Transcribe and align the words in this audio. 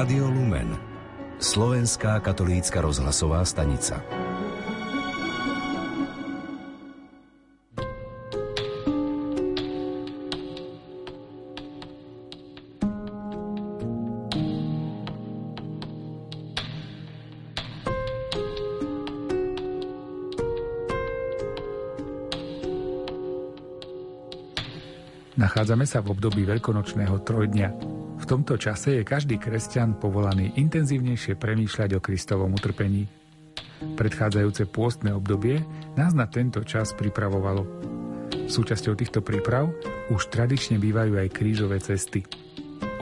Rádio 0.00 0.32
Lumen. 0.32 0.80
Slovenská 1.36 2.24
katolícka 2.24 2.80
rozhlasová 2.80 3.44
stanica. 3.44 4.00
Nachádzame 25.36 25.84
sa 25.84 26.00
v 26.00 26.16
období 26.16 26.48
veľkonočného 26.48 27.20
trojdňa. 27.20 27.89
Tomto 28.30 28.54
čase 28.54 28.94
je 28.94 29.02
každý 29.02 29.42
kresťan 29.42 29.98
povolaný 29.98 30.54
intenzívnejšie 30.54 31.34
premýšľať 31.34 31.98
o 31.98 32.00
Kristovom 32.00 32.54
utrpení. 32.54 33.10
Predchádzajúce 33.98 34.70
pôstne 34.70 35.10
obdobie 35.10 35.66
nás 35.98 36.14
na 36.14 36.30
tento 36.30 36.62
čas 36.62 36.94
pripravovalo. 36.94 37.66
Súčasťou 38.46 38.94
týchto 38.94 39.18
príprav 39.26 39.74
už 40.14 40.30
tradične 40.30 40.78
bývajú 40.78 41.18
aj 41.18 41.34
krížové 41.34 41.82
cesty. 41.82 42.22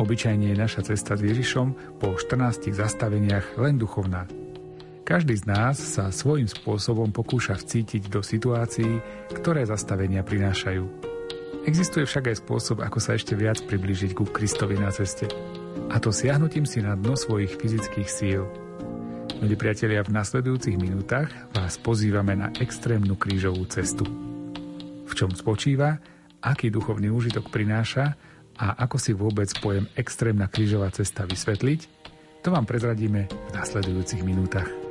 Obyčajne 0.00 0.48
je 0.48 0.56
naša 0.56 0.88
cesta 0.96 1.12
s 1.12 1.20
Ježišom 1.20 2.00
po 2.00 2.16
14 2.16 2.72
zastaveniach 2.72 3.60
len 3.60 3.76
duchovná. 3.76 4.24
Každý 5.04 5.36
z 5.36 5.44
nás 5.44 5.76
sa 5.76 6.08
svojím 6.08 6.48
spôsobom 6.48 7.12
pokúša 7.12 7.60
vcítiť 7.60 8.08
do 8.08 8.24
situácií, 8.24 8.96
ktoré 9.36 9.68
zastavenia 9.68 10.24
prinášajú. 10.24 11.07
Existuje 11.68 12.08
však 12.08 12.32
aj 12.32 12.40
spôsob, 12.40 12.80
ako 12.80 12.96
sa 12.96 13.12
ešte 13.12 13.36
viac 13.36 13.60
priblížiť 13.60 14.16
ku 14.16 14.24
Kristovi 14.24 14.80
na 14.80 14.88
ceste. 14.88 15.28
A 15.92 16.00
to 16.00 16.08
siahnutím 16.08 16.64
si 16.64 16.80
na 16.80 16.96
dno 16.96 17.12
svojich 17.12 17.60
fyzických 17.60 18.08
síl. 18.08 18.48
Milí 19.44 19.52
priatelia, 19.52 20.00
v 20.00 20.16
nasledujúcich 20.16 20.80
minútach 20.80 21.28
vás 21.52 21.76
pozývame 21.76 22.40
na 22.40 22.48
extrémnu 22.56 23.20
krížovú 23.20 23.68
cestu. 23.68 24.08
V 25.04 25.12
čom 25.12 25.28
spočíva, 25.36 26.00
aký 26.40 26.72
duchovný 26.72 27.12
úžitok 27.12 27.52
prináša 27.52 28.16
a 28.56 28.72
ako 28.88 28.96
si 28.96 29.12
vôbec 29.12 29.52
pojem 29.60 29.84
extrémna 29.92 30.48
krížová 30.48 30.88
cesta 30.88 31.28
vysvetliť, 31.28 31.80
to 32.40 32.48
vám 32.48 32.64
prezradíme 32.64 33.28
v 33.28 33.50
nasledujúcich 33.52 34.24
minútach. 34.24 34.87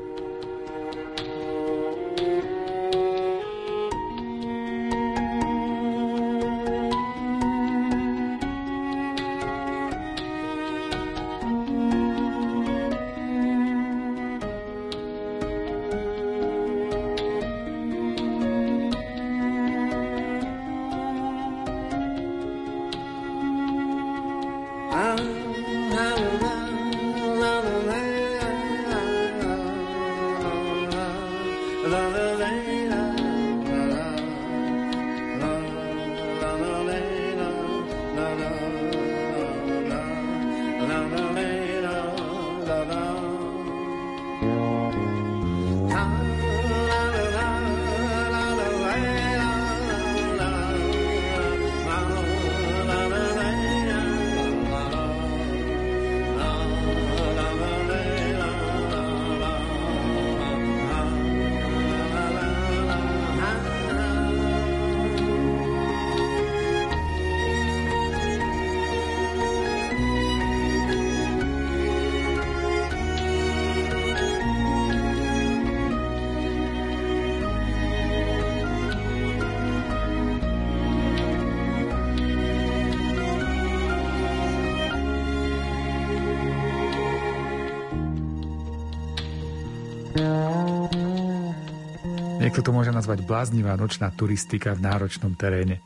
Niekto 92.57 92.73
to 92.73 92.79
môže 92.81 92.89
nazvať 92.89 93.21
bláznivá 93.21 93.77
nočná 93.77 94.09
turistika 94.09 94.73
v 94.73 94.81
náročnom 94.81 95.37
teréne. 95.37 95.77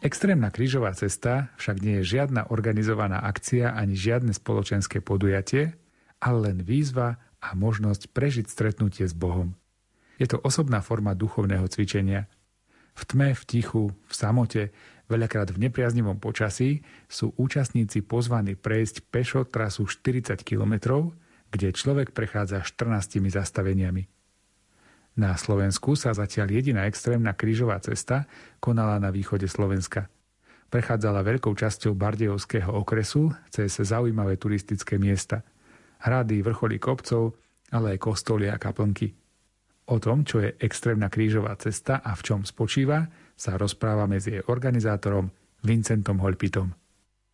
Extrémna 0.00 0.48
krížová 0.48 0.88
cesta 0.96 1.52
však 1.60 1.84
nie 1.84 2.00
je 2.00 2.16
žiadna 2.16 2.48
organizovaná 2.48 3.20
akcia 3.20 3.76
ani 3.76 3.92
žiadne 3.92 4.32
spoločenské 4.32 5.04
podujatie, 5.04 5.76
ale 6.16 6.38
len 6.40 6.64
výzva 6.64 7.20
a 7.36 7.52
možnosť 7.52 8.16
prežiť 8.16 8.48
stretnutie 8.48 9.04
s 9.04 9.12
Bohom. 9.12 9.60
Je 10.16 10.24
to 10.24 10.40
osobná 10.40 10.80
forma 10.80 11.12
duchovného 11.12 11.68
cvičenia. 11.68 12.32
V 12.96 13.02
tme, 13.04 13.36
v 13.36 13.42
tichu, 13.44 13.92
v 13.92 14.12
samote, 14.16 14.72
veľakrát 15.12 15.52
v 15.52 15.68
nepriaznivom 15.68 16.16
počasí 16.16 16.80
sú 17.12 17.36
účastníci 17.36 18.00
pozvaní 18.00 18.56
prejsť 18.56 19.04
pešo 19.12 19.44
trasu 19.44 19.84
40 19.84 20.40
km, 20.48 21.12
kde 21.52 21.76
človek 21.76 22.16
prechádza 22.16 22.64
14 22.64 23.20
zastaveniami. 23.20 24.15
Na 25.16 25.32
Slovensku 25.32 25.96
sa 25.96 26.12
zatiaľ 26.12 26.60
jediná 26.60 26.84
extrémna 26.84 27.32
krížová 27.32 27.80
cesta 27.80 28.28
konala 28.60 29.00
na 29.00 29.08
východe 29.08 29.48
Slovenska. 29.48 30.12
Prechádzala 30.68 31.24
veľkou 31.24 31.56
časťou 31.56 31.96
Bardejovského 31.96 32.68
okresu 32.68 33.32
cez 33.48 33.72
zaujímavé 33.80 34.36
turistické 34.36 35.00
miesta. 35.00 35.40
Hrady, 36.04 36.44
vrcholy 36.44 36.76
kopcov, 36.76 37.32
ale 37.72 37.96
aj 37.96 38.04
kostoly 38.04 38.52
a 38.52 38.60
kaplnky. 38.60 39.16
O 39.88 39.96
tom, 39.96 40.20
čo 40.20 40.44
je 40.44 40.52
extrémna 40.60 41.08
krížová 41.08 41.56
cesta 41.56 42.04
a 42.04 42.12
v 42.12 42.20
čom 42.20 42.40
spočíva, 42.44 43.08
sa 43.32 43.56
rozprávame 43.56 44.20
s 44.20 44.28
jej 44.28 44.44
organizátorom 44.44 45.32
Vincentom 45.64 46.20
Holpitom. 46.20 46.76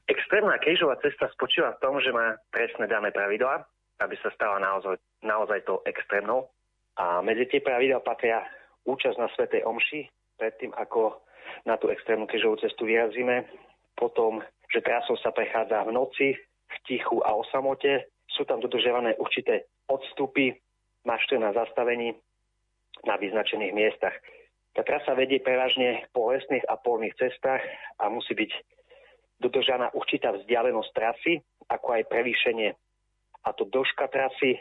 Extrémna 0.07 0.55
krížová 0.63 1.03
cesta 1.03 1.27
spočíva 1.35 1.75
v 1.75 1.83
tom, 1.83 1.99
že 1.99 2.15
má 2.15 2.39
presne 2.55 2.87
dané 2.87 3.11
pravidlá, 3.11 3.67
aby 4.07 4.15
sa 4.23 4.31
stala 4.39 4.63
naozaj, 4.63 5.03
naozaj 5.27 5.67
to 5.67 5.83
extrémnou 5.83 6.47
a 6.99 7.25
medzi 7.25 7.49
tie 7.49 7.61
pravidla 7.65 8.05
patria 8.05 8.45
účasť 8.85 9.17
na 9.17 9.29
Svetej 9.33 9.65
Omši, 9.65 10.01
predtým 10.37 10.75
ako 10.77 11.23
na 11.65 11.79
tú 11.79 11.89
extrémnu 11.89 12.29
križovú 12.29 12.59
cestu 12.61 12.85
vyrazíme. 12.85 13.47
Potom, 13.97 14.43
že 14.73 14.85
trasou 14.85 15.17
sa 15.21 15.31
prechádza 15.31 15.85
v 15.87 15.95
noci, 15.95 16.29
v 16.69 16.77
tichu 16.89 17.21
a 17.23 17.37
o 17.37 17.45
samote. 17.49 18.09
Sú 18.33 18.49
tam 18.49 18.61
dodržiavané 18.61 19.17
určité 19.21 19.69
odstupy 19.89 20.57
na 21.05 21.21
14 21.21 21.53
zastavení 21.53 22.17
na 23.05 23.17
vyznačených 23.21 23.73
miestach. 23.77 24.15
Tá 24.73 24.81
trasa 24.81 25.13
vedie 25.13 25.37
prevažne 25.45 26.09
po 26.17 26.33
lesných 26.33 26.65
a 26.65 26.81
polných 26.81 27.13
cestách 27.21 27.61
a 28.01 28.09
musí 28.09 28.33
byť 28.33 28.53
dodržaná 29.43 29.93
určitá 29.93 30.33
vzdialenosť 30.33 30.91
trasy, 30.97 31.33
ako 31.69 32.01
aj 32.01 32.09
prevýšenie. 32.09 32.71
A 33.43 33.49
to 33.53 33.69
dĺžka 33.69 34.09
trasy 34.09 34.57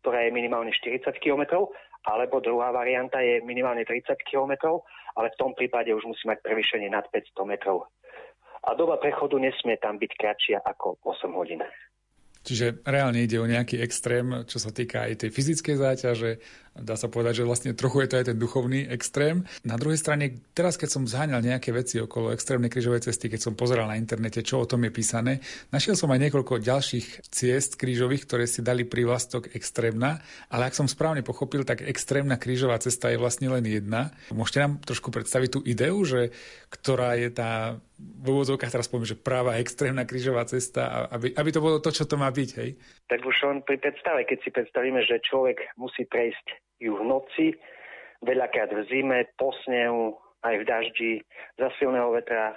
ktorá 0.00 0.26
je 0.26 0.32
minimálne 0.32 0.72
40 0.72 1.06
km, 1.20 1.68
alebo 2.08 2.40
druhá 2.40 2.72
varianta 2.72 3.20
je 3.20 3.44
minimálne 3.44 3.84
30 3.84 4.16
km, 4.24 4.80
ale 5.16 5.28
v 5.32 5.38
tom 5.38 5.52
prípade 5.52 5.92
už 5.92 6.08
musí 6.08 6.24
mať 6.24 6.40
prevýšenie 6.40 6.88
nad 6.88 7.04
500 7.12 7.44
metrov. 7.44 7.88
A 8.64 8.76
doba 8.76 9.00
prechodu 9.00 9.40
nesmie 9.40 9.76
tam 9.80 9.96
byť 9.96 10.12
kratšia 10.16 10.58
ako 10.64 11.00
8 11.04 11.32
hodín. 11.32 11.64
Čiže 12.40 12.80
reálne 12.88 13.20
ide 13.20 13.36
o 13.36 13.44
nejaký 13.44 13.84
extrém, 13.84 14.24
čo 14.48 14.56
sa 14.56 14.72
týka 14.72 15.04
aj 15.04 15.24
tej 15.24 15.30
fyzickej 15.32 15.76
záťaže, 15.76 16.30
dá 16.76 16.94
sa 16.94 17.10
povedať, 17.10 17.42
že 17.42 17.48
vlastne 17.48 17.70
trochu 17.74 18.06
je 18.06 18.08
to 18.08 18.18
aj 18.22 18.26
ten 18.30 18.38
duchovný 18.38 18.86
extrém. 18.88 19.42
Na 19.66 19.74
druhej 19.74 19.98
strane, 19.98 20.38
teraz 20.54 20.78
keď 20.78 20.88
som 20.88 21.02
zháňal 21.04 21.42
nejaké 21.42 21.74
veci 21.74 21.98
okolo 21.98 22.30
extrémnej 22.30 22.70
krížovej 22.70 23.10
cesty, 23.10 23.26
keď 23.26 23.40
som 23.50 23.58
pozeral 23.58 23.90
na 23.90 23.98
internete, 23.98 24.40
čo 24.46 24.62
o 24.62 24.68
tom 24.70 24.86
je 24.86 24.92
písané, 24.94 25.42
našiel 25.74 25.98
som 25.98 26.10
aj 26.14 26.30
niekoľko 26.30 26.62
ďalších 26.62 27.26
ciest 27.28 27.74
krížových, 27.76 28.24
ktoré 28.24 28.44
si 28.46 28.62
dali 28.62 28.86
prívlastok 28.86 29.52
extrémna, 29.52 30.22
ale 30.48 30.70
ak 30.70 30.78
som 30.78 30.86
správne 30.86 31.26
pochopil, 31.26 31.66
tak 31.66 31.82
extrémna 31.82 32.38
krížová 32.38 32.78
cesta 32.78 33.10
je 33.10 33.18
vlastne 33.18 33.50
len 33.50 33.66
jedna. 33.66 34.14
Môžete 34.30 34.58
nám 34.62 34.72
trošku 34.82 35.10
predstaviť 35.10 35.48
tú 35.50 35.60
ideu, 35.66 35.98
že 36.06 36.30
ktorá 36.70 37.18
je 37.18 37.28
tá 37.34 37.82
v 38.00 38.26
úvodzovkách 38.32 38.72
teraz 38.72 38.88
poviem, 38.88 39.12
že 39.12 39.20
práva 39.20 39.60
extrémna 39.60 40.08
krížová 40.08 40.48
cesta, 40.48 41.04
aby, 41.12 41.36
aby 41.36 41.50
to 41.52 41.60
bolo 41.60 41.84
to, 41.84 41.92
čo 41.92 42.08
to 42.08 42.16
má 42.16 42.32
byť, 42.32 42.50
hej? 42.56 42.70
Tak 43.12 43.20
už 43.20 43.36
on 43.44 43.60
pri 43.60 43.76
predstave, 43.76 44.24
keď 44.24 44.38
si 44.40 44.50
predstavíme, 44.50 45.04
že 45.04 45.20
človek 45.20 45.76
musí 45.76 46.08
prejsť 46.08 46.69
ju 46.80 46.96
v 46.96 47.04
noci, 47.04 47.46
veľakrát 48.24 48.72
v 48.72 48.80
zime, 48.88 49.28
po 49.36 49.52
snehu, 49.64 50.16
aj 50.40 50.54
v 50.56 50.64
daždi, 50.64 51.12
za 51.60 51.68
silného 51.76 52.16
vetra, 52.16 52.56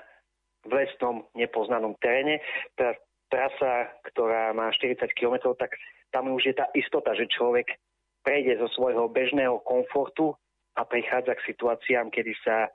v 0.63 0.71
lesnom, 0.79 1.27
nepoznanom 1.35 1.99
teréne. 1.99 2.39
Tá 2.79 2.95
trasa, 3.27 3.91
ktorá 4.07 4.55
má 4.55 4.71
40 4.71 5.03
km, 5.11 5.51
tak 5.59 5.75
tam 6.15 6.31
už 6.31 6.47
je 6.47 6.55
tá 6.55 6.71
istota, 6.71 7.11
že 7.11 7.27
človek 7.27 7.67
prejde 8.23 8.55
zo 8.63 8.71
svojho 8.71 9.11
bežného 9.11 9.59
komfortu 9.67 10.31
a 10.79 10.87
prichádza 10.87 11.35
k 11.35 11.47
situáciám, 11.51 12.07
kedy 12.07 12.31
sa 12.41 12.71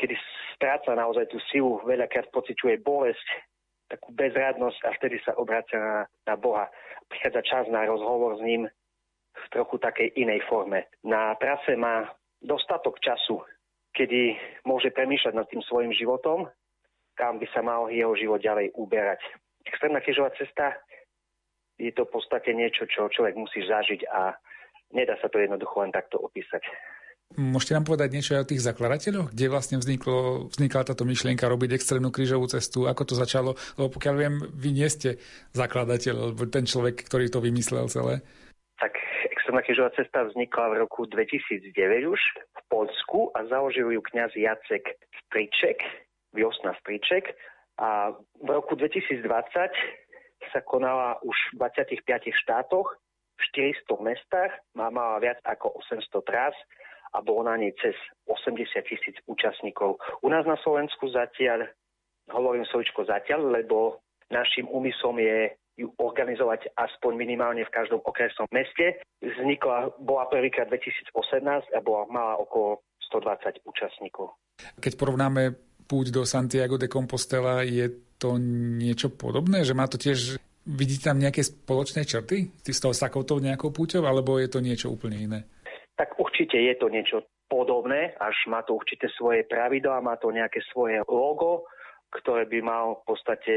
kedy 0.00 0.16
stráca 0.56 0.96
naozaj 0.96 1.28
tú 1.28 1.36
silu, 1.52 1.76
veľakrát 1.84 2.32
pociťuje 2.32 2.80
bolesť, 2.80 3.26
takú 3.92 4.16
bezradnosť 4.16 4.80
a 4.88 4.90
vtedy 4.96 5.20
sa 5.20 5.36
obrácia 5.36 5.76
na, 5.76 5.98
na 6.24 6.34
Boha. 6.40 6.72
Prichádza 7.12 7.44
čas 7.44 7.64
na 7.68 7.84
rozhovor 7.84 8.40
s 8.40 8.42
ním, 8.46 8.64
v 9.30 9.46
trochu 9.54 9.76
takej 9.78 10.08
inej 10.18 10.42
forme. 10.50 10.90
Na 11.06 11.34
trase 11.38 11.74
má 11.78 12.06
dostatok 12.42 12.98
času, 12.98 13.42
kedy 13.94 14.36
môže 14.64 14.90
premýšľať 14.90 15.34
nad 15.34 15.46
tým 15.50 15.62
svojim 15.66 15.92
životom, 15.94 16.48
kam 17.14 17.36
by 17.38 17.46
sa 17.52 17.60
mal 17.60 17.90
jeho 17.92 18.16
život 18.16 18.40
ďalej 18.40 18.72
uberať. 18.74 19.20
Extrémna 19.66 20.00
križová 20.00 20.32
cesta 20.34 20.72
je 21.76 21.92
to 21.92 22.04
v 22.08 22.12
podstate 22.12 22.52
niečo, 22.52 22.88
čo 22.88 23.08
človek 23.12 23.36
musí 23.36 23.64
zažiť 23.64 24.00
a 24.08 24.36
nedá 24.92 25.16
sa 25.20 25.28
to 25.32 25.40
jednoducho 25.40 25.80
len 25.84 25.92
takto 25.92 26.20
opísať. 26.20 26.64
Môžete 27.38 27.78
nám 27.78 27.86
povedať 27.86 28.10
niečo 28.10 28.34
aj 28.34 28.42
o 28.42 28.50
tých 28.50 28.64
zakladateľoch? 28.66 29.30
Kde 29.30 29.46
vlastne 29.46 29.78
vzniklo, 29.78 30.50
vznikla 30.50 30.82
táto 30.82 31.06
myšlienka 31.06 31.46
robiť 31.46 31.78
extrémnu 31.78 32.10
krížovú 32.10 32.50
cestu? 32.50 32.90
Ako 32.90 33.06
to 33.06 33.14
začalo? 33.14 33.54
Lebo 33.78 33.86
pokiaľ 33.86 34.14
viem, 34.18 34.34
vy 34.50 34.74
nie 34.74 34.88
ste 34.90 35.22
zakladateľ, 35.54 36.14
alebo 36.26 36.42
ten 36.50 36.66
človek, 36.66 37.06
ktorý 37.06 37.30
to 37.30 37.38
vymyslel 37.38 37.86
celé. 37.86 38.26
Extrémna 39.50 39.66
krížová 39.66 39.90
cesta 39.98 40.22
vznikla 40.30 40.66
v 40.70 40.78
roku 40.86 41.10
2009 41.10 41.74
už 42.06 42.22
v 42.38 42.60
Polsku 42.70 43.34
a 43.34 43.42
založil 43.50 43.90
ju 43.90 43.98
kňaz 43.98 44.30
Jacek 44.38 44.94
Striček, 45.26 45.82
Viosna 46.30 46.70
Striček 46.78 47.34
a 47.74 48.14
v 48.14 48.46
roku 48.46 48.78
2020 48.78 49.26
sa 50.54 50.60
konala 50.62 51.18
už 51.26 51.34
v 51.58 51.66
25 51.66 51.98
štátoch, 52.30 52.94
v 52.94 53.74
400 53.90 53.90
mestách, 54.06 54.54
má 54.78 54.86
mala 54.86 55.18
viac 55.18 55.42
ako 55.42 55.82
800 55.98 56.30
trás 56.30 56.54
a 57.10 57.18
bolo 57.18 57.50
na 57.50 57.58
nej 57.58 57.74
cez 57.82 57.98
80 58.30 58.54
tisíc 58.86 59.18
účastníkov. 59.26 59.98
U 60.22 60.30
nás 60.30 60.46
na 60.46 60.62
Slovensku 60.62 61.10
zatiaľ, 61.10 61.66
hovorím 62.30 62.70
slovičko 62.70 63.02
zatiaľ, 63.02 63.50
lebo 63.50 63.98
našim 64.30 64.70
úmyslom 64.70 65.18
je 65.18 65.50
ju 65.78 65.88
organizovať 65.96 66.74
aspoň 66.76 67.12
minimálne 67.16 67.62
v 67.64 67.74
každom 67.74 68.02
okresnom 68.04 68.46
meste. 68.50 69.00
Vznikla, 69.22 69.96
bola 70.02 70.26
prvýkrát 70.28 70.68
2018 70.68 71.76
a 71.76 71.78
bola, 71.80 72.04
mala 72.10 72.34
okolo 72.40 72.84
120 73.10 73.64
účastníkov. 73.66 74.34
Keď 74.78 74.92
porovnáme 74.94 75.56
púť 75.88 76.14
do 76.14 76.22
Santiago 76.22 76.78
de 76.78 76.86
Compostela, 76.86 77.66
je 77.66 77.90
to 78.20 78.36
niečo 78.78 79.10
podobné? 79.10 79.64
Že 79.66 79.74
má 79.74 79.88
to 79.88 79.96
tiež, 79.96 80.38
vidíte 80.68 81.10
tam 81.10 81.18
nejaké 81.18 81.42
spoločné 81.42 82.04
črty 82.06 82.52
s 82.62 82.78
toho 82.78 82.94
takouto 82.94 83.40
nejakou 83.40 83.72
púťou, 83.74 84.04
alebo 84.04 84.38
je 84.38 84.48
to 84.52 84.60
niečo 84.60 84.92
úplne 84.92 85.18
iné? 85.18 85.40
Tak 85.96 86.14
určite 86.20 86.54
je 86.60 86.74
to 86.76 86.86
niečo 86.92 87.26
podobné, 87.50 88.14
až 88.22 88.36
má 88.46 88.62
to 88.62 88.78
určite 88.78 89.10
svoje 89.18 89.42
pravidlá, 89.50 89.98
má 89.98 90.14
to 90.20 90.30
nejaké 90.30 90.62
svoje 90.70 91.02
logo, 91.10 91.66
ktoré 92.14 92.46
by 92.46 92.58
mal 92.62 93.02
v 93.02 93.04
podstate 93.10 93.54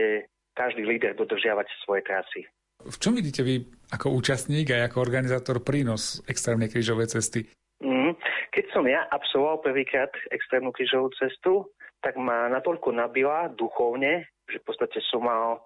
každý 0.54 0.86
líder 0.86 1.18
dodržiavať 1.18 1.68
svoje 1.86 2.02
trasy. 2.06 2.42
V 2.84 2.98
čom 3.00 3.16
vidíte 3.16 3.46
vy 3.46 3.64
ako 3.94 4.12
účastník 4.18 4.74
a 4.74 4.86
ako 4.88 5.04
organizátor 5.04 5.64
prínos 5.64 6.20
extrémnej 6.28 6.68
krížovej 6.68 7.16
cesty? 7.16 7.48
Mm, 7.80 8.18
keď 8.52 8.66
som 8.76 8.84
ja 8.88 9.08
absolvoval 9.12 9.64
prvýkrát 9.64 10.12
extrémnu 10.32 10.76
krížovú 10.76 11.12
cestu, 11.16 11.68
tak 12.04 12.20
ma 12.20 12.52
natoľko 12.52 12.92
nabila 12.92 13.48
duchovne, 13.56 14.28
že 14.52 14.60
v 14.60 14.66
podstate 14.68 15.00
som 15.08 15.24
mal 15.24 15.64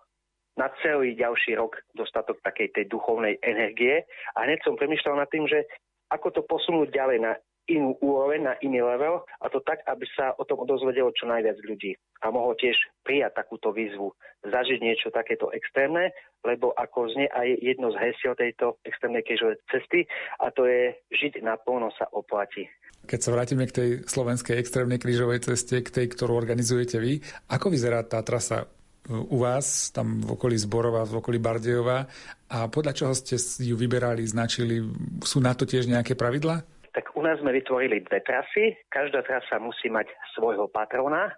na 0.57 0.69
celý 0.81 1.13
ďalší 1.13 1.57
rok 1.57 1.77
dostatok 1.93 2.41
takej 2.41 2.73
tej 2.73 2.85
duchovnej 2.89 3.37
energie 3.45 4.05
a 4.33 4.45
hneď 4.45 4.61
som 4.65 4.77
premyšľal 4.77 5.21
nad 5.21 5.29
tým, 5.29 5.45
že 5.45 5.65
ako 6.09 6.33
to 6.33 6.41
posunúť 6.45 6.89
ďalej 6.93 7.17
na 7.21 7.33
inú 7.67 7.99
úroveň, 7.99 8.47
na 8.47 8.53
iný 8.63 8.79
level 8.79 9.27
a 9.43 9.45
to 9.51 9.59
tak, 9.63 9.83
aby 9.87 10.07
sa 10.15 10.31
o 10.39 10.43
tom 10.47 10.63
dozvedelo 10.63 11.11
čo 11.11 11.27
najviac 11.27 11.59
ľudí 11.63 11.95
a 12.23 12.31
mohol 12.31 12.55
tiež 12.55 12.75
prijať 13.03 13.35
takúto 13.37 13.75
výzvu, 13.75 14.15
zažiť 14.47 14.79
niečo 14.79 15.11
takéto 15.11 15.51
extrémne, 15.51 16.15
lebo 16.47 16.71
ako 16.73 17.11
znie 17.11 17.27
aj 17.29 17.47
jedno 17.59 17.91
z 17.91 17.99
hesiel 17.99 18.33
tejto 18.39 18.79
extrémnej 18.87 19.21
krížovej 19.27 19.59
cesty 19.67 20.07
a 20.39 20.49
to 20.49 20.63
je 20.65 20.95
žiť 21.11 21.43
naplno 21.43 21.91
sa 21.99 22.07
oplatí. 22.15 22.65
Keď 23.07 23.19
sa 23.19 23.33
vrátime 23.35 23.67
k 23.69 23.75
tej 23.75 23.89
slovenskej 24.07 24.57
extrémnej 24.57 24.99
krížovej 24.99 25.43
ceste, 25.43 25.79
k 25.83 25.93
tej, 25.93 26.05
ktorú 26.11 26.35
organizujete 26.35 26.97
vy, 26.97 27.19
ako 27.51 27.71
vyzerá 27.71 28.03
tá 28.03 28.19
trasa 28.23 28.67
u 29.07 29.39
vás, 29.39 29.95
tam 29.95 30.19
v 30.19 30.35
okolí 30.35 30.59
Zborova, 30.59 31.07
v 31.07 31.23
okolí 31.23 31.39
Bardejova 31.39 32.03
a 32.51 32.67
podľa 32.67 32.91
čoho 32.91 33.13
ste 33.15 33.39
ju 33.39 33.79
vyberali, 33.79 34.23
značili, 34.27 34.83
sú 35.23 35.39
na 35.39 35.55
to 35.55 35.63
tiež 35.63 35.87
nejaké 35.87 36.19
pravidlá? 36.19 36.76
Tak 36.97 37.13
u 37.13 37.21
nás 37.21 37.37
sme 37.37 37.53
vytvorili 37.53 38.01
dve 38.01 38.25
trasy. 38.25 38.73
Každá 38.89 39.21
trasa 39.21 39.61
musí 39.61 39.85
mať 39.85 40.09
svojho 40.33 40.65
patrona. 40.65 41.29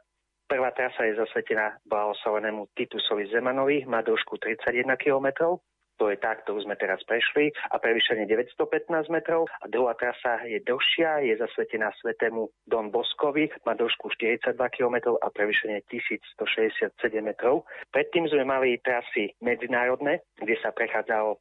Prvá 0.48 0.72
trasa 0.72 1.04
je 1.04 1.20
zasvetená 1.20 1.76
blahoslavenému 1.84 2.72
Titusovi 2.80 3.28
Zemanovi, 3.28 3.84
má 3.84 4.00
dĺžku 4.00 4.40
31 4.40 4.88
km. 4.96 5.60
To 6.00 6.08
je 6.08 6.16
tá, 6.16 6.32
ktorú 6.40 6.64
sme 6.64 6.80
teraz 6.80 7.04
prešli 7.04 7.52
a 7.70 7.76
prevýšenie 7.76 8.24
915 8.32 9.12
metrov. 9.12 9.52
A 9.60 9.68
druhá 9.68 10.00
trasa 10.00 10.40
je 10.48 10.64
dlhšia, 10.64 11.28
je 11.28 11.36
zasvetená 11.44 11.92
svetému 12.00 12.48
Don 12.64 12.88
Boskovi, 12.88 13.52
má 13.68 13.76
dĺžku 13.76 14.16
42 14.16 14.56
km 14.56 15.20
a 15.20 15.28
prevýšenie 15.28 15.84
1167 15.92 16.96
metrov. 17.20 17.68
Predtým 17.92 18.32
sme 18.32 18.48
mali 18.48 18.80
trasy 18.80 19.36
medzinárodné, 19.44 20.24
kde 20.40 20.56
sa 20.64 20.72
prechádzalo 20.72 21.36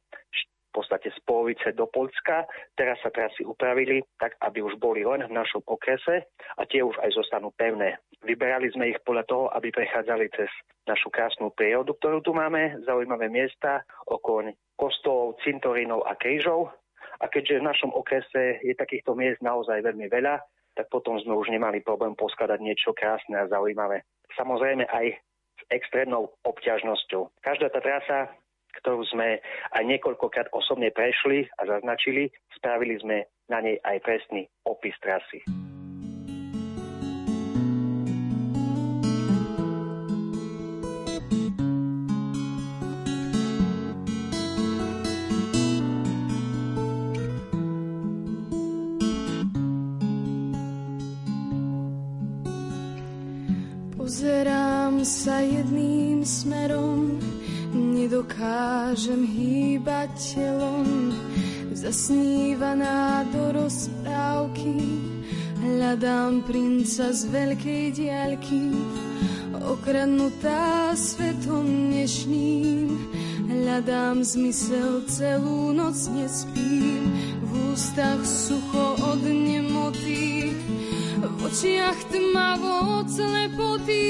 podstate 0.79 1.11
z 1.11 1.19
polovice 1.27 1.75
do 1.75 1.85
Polska. 1.91 2.47
Teraz 2.79 2.95
sa 3.03 3.11
trasy 3.11 3.43
upravili 3.43 3.99
tak, 4.15 4.39
aby 4.39 4.63
už 4.63 4.79
boli 4.79 5.03
len 5.03 5.27
v 5.27 5.35
našom 5.35 5.59
okrese 5.67 6.23
a 6.55 6.61
tie 6.63 6.79
už 6.79 6.95
aj 7.03 7.19
zostanú 7.19 7.51
pevné. 7.59 7.99
Vyberali 8.23 8.71
sme 8.71 8.95
ich 8.95 8.99
podľa 9.03 9.27
toho, 9.27 9.45
aby 9.51 9.75
prechádzali 9.75 10.31
cez 10.31 10.47
našu 10.87 11.11
krásnu 11.11 11.51
prírodu, 11.51 11.93
ktorú 11.99 12.23
tu 12.23 12.31
máme, 12.31 12.79
zaujímavé 12.87 13.27
miesta 13.27 13.83
okolo 14.07 14.55
kostolov, 14.79 15.35
cintorínov 15.43 16.07
a 16.07 16.15
krížov. 16.15 16.71
A 17.19 17.27
keďže 17.27 17.59
v 17.59 17.67
našom 17.67 17.91
okrese 17.91 18.63
je 18.63 18.71
takýchto 18.79 19.11
miest 19.11 19.43
naozaj 19.43 19.83
veľmi 19.83 20.07
veľa, 20.07 20.39
tak 20.79 20.87
potom 20.87 21.19
sme 21.19 21.35
už 21.35 21.51
nemali 21.51 21.83
problém 21.83 22.15
poskladať 22.15 22.63
niečo 22.63 22.95
krásne 22.95 23.35
a 23.35 23.51
zaujímavé. 23.51 24.07
Samozrejme 24.39 24.87
aj 24.87 25.19
s 25.59 25.63
extrémnou 25.67 26.31
obťažnosťou. 26.47 27.43
Každá 27.43 27.67
tá 27.67 27.83
trasa 27.83 28.31
ktorú 28.79 29.03
sme 29.11 29.43
aj 29.75 29.83
niekoľkokrát 29.85 30.51
osobne 30.55 30.89
prešli 30.95 31.45
a 31.59 31.67
zaznačili. 31.67 32.31
Spravili 32.55 32.95
sme 32.99 33.27
na 33.49 33.59
nej 33.59 33.77
aj 33.83 33.97
presný 34.01 34.47
opis 34.65 34.95
trasy. 35.03 35.43
Pozerám 54.09 55.05
sa 55.05 55.45
jedným 55.45 56.25
smerom 56.25 57.21
nedokážem 57.99 59.27
hýbať 59.27 60.39
telom, 60.39 61.11
zasnívaná 61.75 63.27
do 63.27 63.59
rozprávky. 63.59 64.79
Hľadám 65.59 66.47
princa 66.47 67.11
z 67.11 67.27
veľkej 67.27 67.85
diaľky, 67.99 68.71
okradnutá 69.51 70.95
svetom 70.95 71.91
dnešným. 71.91 72.87
Hľadám 73.51 74.23
zmysel, 74.23 75.03
celú 75.11 75.75
noc 75.75 75.99
nespím, 76.15 77.03
v 77.43 77.75
ústach 77.75 78.23
sucho 78.23 78.95
od 78.95 79.19
nemoty, 79.27 80.55
v 81.19 81.35
očiach 81.43 81.99
tmavo 82.07 83.03
od 83.03 83.07
slepoty. 83.11 84.07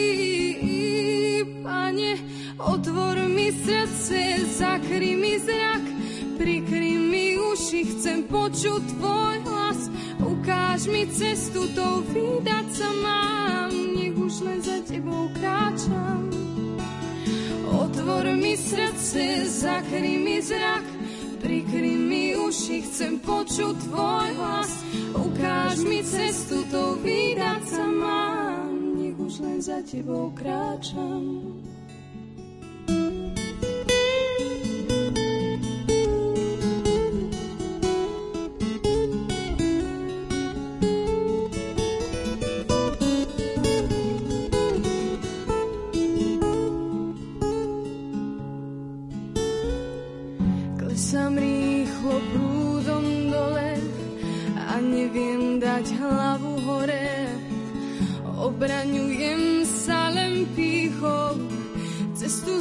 Pane, 1.66 2.39
otvor 2.60 3.18
mi 3.28 3.52
srdce, 3.52 4.46
zakry 4.58 5.16
mi 5.16 5.40
zrak, 5.40 5.86
prikry 6.38 7.00
mi 7.00 7.40
uši, 7.40 7.84
chcem 7.86 8.24
počuť 8.28 8.84
tvoj 9.00 9.36
hlas, 9.48 9.88
ukáž 10.20 10.88
mi 10.92 11.08
cestu, 11.08 11.68
to 11.76 12.04
vydať 12.12 12.68
sa 12.76 12.90
mám, 13.04 13.72
nech 13.72 14.16
už 14.16 14.34
len 14.44 14.60
za 14.60 14.80
tebou 14.84 15.32
kráčam. 15.40 16.28
Otvor 17.70 18.28
mi 18.36 18.58
srdce, 18.60 19.48
zakry 19.48 20.20
mi 20.20 20.44
zrak, 20.44 20.84
prikry 21.40 21.96
mi 21.96 22.36
uši, 22.36 22.84
chcem 22.84 23.24
počuť 23.24 23.76
tvoj 23.88 24.30
hlas. 24.36 24.72
Ukáž 25.16 25.80
mi 25.88 26.04
cestu, 26.04 26.68
to 26.68 27.00
vydať 27.00 27.64
sa 27.64 27.86
mám, 27.88 29.00
nech 29.00 29.16
už 29.16 29.40
len 29.40 29.60
za 29.64 29.80
tebou 29.86 30.36
kráčam. 30.36 31.69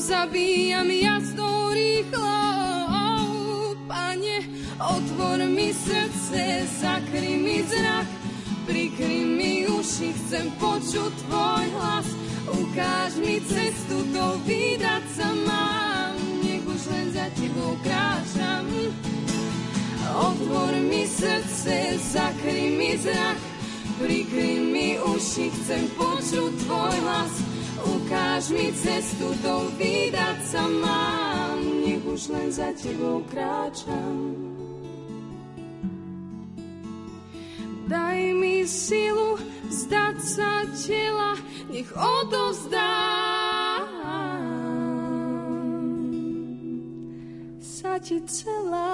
Zabíjam 0.09 0.91
jazdou 0.91 1.69
rýchlou. 1.77 3.77
Pane, 3.87 4.37
otvor 4.81 5.39
mi 5.45 5.75
srdce, 5.75 6.65
zakry 6.81 7.37
mi 7.37 7.61
zrak, 7.69 8.09
prikry 8.67 9.29
mi 9.29 9.69
uši, 9.69 10.09
chcem 10.17 10.49
počuť 10.57 11.13
tvoj 11.29 11.65
hlas. 11.77 12.09
Ukáž 12.49 13.21
mi 13.21 13.37
cestu, 13.45 14.09
to 14.09 14.41
vydať 14.49 15.05
sa 15.13 15.29
mám, 15.45 16.17
nech 16.41 16.65
už 16.65 16.83
len 16.89 17.13
za 17.13 17.29
tebou 17.37 17.77
kráčam. 17.85 18.65
Otvor 20.09 20.73
mi 20.89 21.05
srdce, 21.05 22.01
zakry 22.01 22.73
mi 22.73 22.97
zrak, 22.97 23.37
prikry 24.01 24.57
mi 24.57 24.97
uši, 24.97 25.53
chcem 25.53 25.85
počuť 26.01 26.53
tvoj 26.65 26.97
hlas. 27.05 27.58
Ukáž 27.97 28.53
mi 28.53 28.69
cestu, 28.73 29.33
to 29.41 29.55
vydať 29.81 30.39
sa 30.45 30.65
mám, 30.69 31.59
nech 31.85 32.05
už 32.05 32.29
len 32.29 32.49
za 32.53 32.69
tebou 32.77 33.25
kráčam. 33.33 34.37
Daj 37.89 38.21
mi 38.37 38.69
silu 38.69 39.41
zdať 39.73 40.17
sa 40.21 40.69
tela, 40.77 41.33
nech 41.73 41.89
odovzdám 41.97 43.49
sa 47.79 47.97
ti 48.03 48.19
celá. 48.27 48.93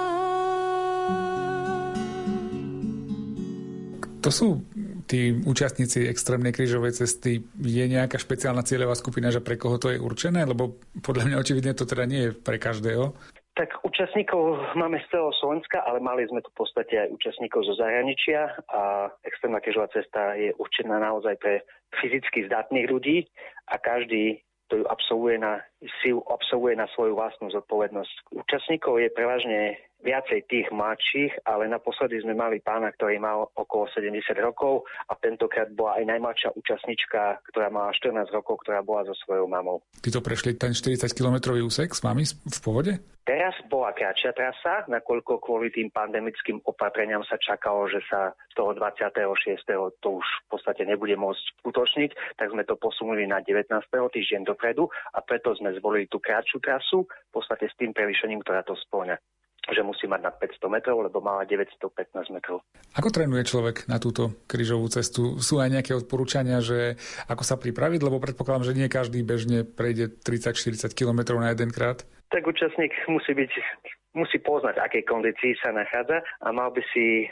To 4.21 4.29
sú 4.29 4.61
tí 5.05 5.37
účastníci 5.45 6.09
extrémnej 6.09 6.51
krížovej 6.51 6.97
cesty, 6.97 7.45
je 7.61 7.85
nejaká 7.85 8.17
špeciálna 8.17 8.65
cieľová 8.65 8.97
skupina, 8.97 9.29
že 9.29 9.41
pre 9.41 9.55
koho 9.55 9.77
to 9.77 9.93
je 9.93 10.01
určené? 10.01 10.43
Lebo 10.43 10.77
podľa 11.05 11.29
mňa 11.31 11.41
očividne 11.41 11.73
to 11.77 11.85
teda 11.85 12.03
nie 12.09 12.29
je 12.29 12.31
pre 12.33 12.57
každého. 12.57 13.13
Tak 13.55 13.87
účastníkov 13.87 14.75
máme 14.75 14.99
z 14.99 15.15
celého 15.15 15.31
Slovenska, 15.39 15.79
ale 15.87 16.03
mali 16.03 16.27
sme 16.27 16.43
tu 16.43 16.51
v 16.51 16.59
podstate 16.59 17.07
aj 17.07 17.13
účastníkov 17.15 17.63
zo 17.63 17.79
zahraničia 17.79 18.51
a 18.67 19.07
extrémna 19.23 19.63
krížová 19.63 19.87
cesta 19.95 20.35
je 20.35 20.51
určená 20.59 20.99
naozaj 20.99 21.39
pre 21.39 21.63
fyzicky 22.03 22.51
zdatných 22.51 22.91
ľudí 22.91 23.23
a 23.71 23.79
každý 23.79 24.43
to 24.67 24.81
ju 24.81 24.85
absolvuje 24.89 25.37
na, 25.37 25.61
si 26.01 26.09
ju 26.09 26.19
absolvuje 26.25 26.75
na 26.75 26.89
svoju 26.97 27.15
vlastnú 27.15 27.53
zodpovednosť. 27.53 28.33
Účastníkov 28.33 28.97
je 28.97 29.09
prevažne 29.13 29.77
viacej 30.05 30.45
tých 30.45 30.69
mladších, 30.69 31.49
ale 31.49 31.65
naposledy 31.65 32.21
sme 32.21 32.37
mali 32.37 32.61
pána, 32.61 32.93
ktorý 32.93 33.17
mal 33.17 33.49
okolo 33.57 33.89
70 33.89 34.21
rokov 34.37 34.85
a 35.09 35.17
tentokrát 35.17 35.73
bola 35.73 35.97
aj 35.97 36.05
najmladšia 36.05 36.53
účastnička, 36.53 37.41
ktorá 37.49 37.73
mala 37.73 37.89
14 37.89 38.29
rokov, 38.29 38.61
ktorá 38.61 38.85
bola 38.85 39.09
so 39.09 39.17
svojou 39.25 39.49
mamou. 39.49 39.81
Ty 40.05 40.13
to 40.13 40.21
prešli 40.21 40.53
ten 40.53 40.77
40-kilometrový 40.77 41.65
úsek 41.65 41.97
s 41.97 42.05
vami 42.05 42.21
v 42.29 42.59
povode? 42.61 42.93
Teraz 43.25 43.57
bola 43.73 43.89
kratšia 43.89 44.37
trasa, 44.37 44.85
nakoľko 44.85 45.41
kvôli 45.41 45.73
tým 45.73 45.89
pandemickým 45.89 46.61
opatreniam 46.61 47.25
sa 47.25 47.41
čakalo, 47.41 47.89
že 47.89 47.97
sa 48.05 48.37
z 48.53 48.53
toho 48.53 48.77
26. 48.77 49.65
to 49.97 50.21
už 50.21 50.27
v 50.45 50.47
podstate 50.53 50.85
nebude 50.85 51.17
môcť 51.17 51.65
skutočniť, 51.65 52.37
tak 52.37 52.53
sme 52.53 52.61
to 52.69 52.77
posunuli 52.77 53.25
na 53.25 53.41
19. 53.41 53.73
týždeň 53.89 54.45
dopredu 54.45 54.85
a 55.09 55.25
preto 55.25 55.57
sme 55.57 55.73
zvolili 55.73 56.05
tú 56.05 56.21
kratšiu 56.21 56.61
trasu, 56.61 57.09
v 57.09 57.31
podstate 57.33 57.65
s 57.65 57.73
tým 57.81 57.97
prevýšením, 57.97 58.45
ktorá 58.45 58.61
to 58.61 58.77
spĺňa 58.77 59.17
že 59.65 59.81
musí 59.81 60.05
mať 60.05 60.21
nad 60.21 60.35
500 60.37 60.69
metrov, 60.69 61.01
lebo 61.01 61.17
má 61.23 61.41
915 61.41 62.29
metrov. 62.29 62.61
Ako 62.93 63.09
trénuje 63.09 63.49
človek 63.49 63.89
na 63.89 63.97
túto 63.97 64.37
krížovú 64.45 64.85
cestu? 64.93 65.41
Sú 65.41 65.57
aj 65.57 65.73
nejaké 65.73 65.97
odporúčania, 65.97 66.61
že 66.61 66.99
ako 67.25 67.41
sa 67.41 67.57
pripraviť? 67.57 67.99
Lebo 68.05 68.21
predpokladám, 68.21 68.69
že 68.69 68.77
nie 68.77 68.91
každý 68.91 69.25
bežne 69.25 69.65
prejde 69.65 70.13
30-40 70.21 70.93
km 70.93 71.41
na 71.41 71.49
jeden 71.53 71.73
krát. 71.73 72.05
Tak 72.29 72.45
účastník 72.45 72.93
musí 73.09 73.33
byť, 73.33 73.51
musí 74.13 74.37
poznať, 74.37 74.77
akej 74.77 75.03
kondícii 75.09 75.57
sa 75.57 75.73
nachádza 75.73 76.21
a 76.45 76.47
mal 76.53 76.69
by 76.69 76.81
si 76.93 77.25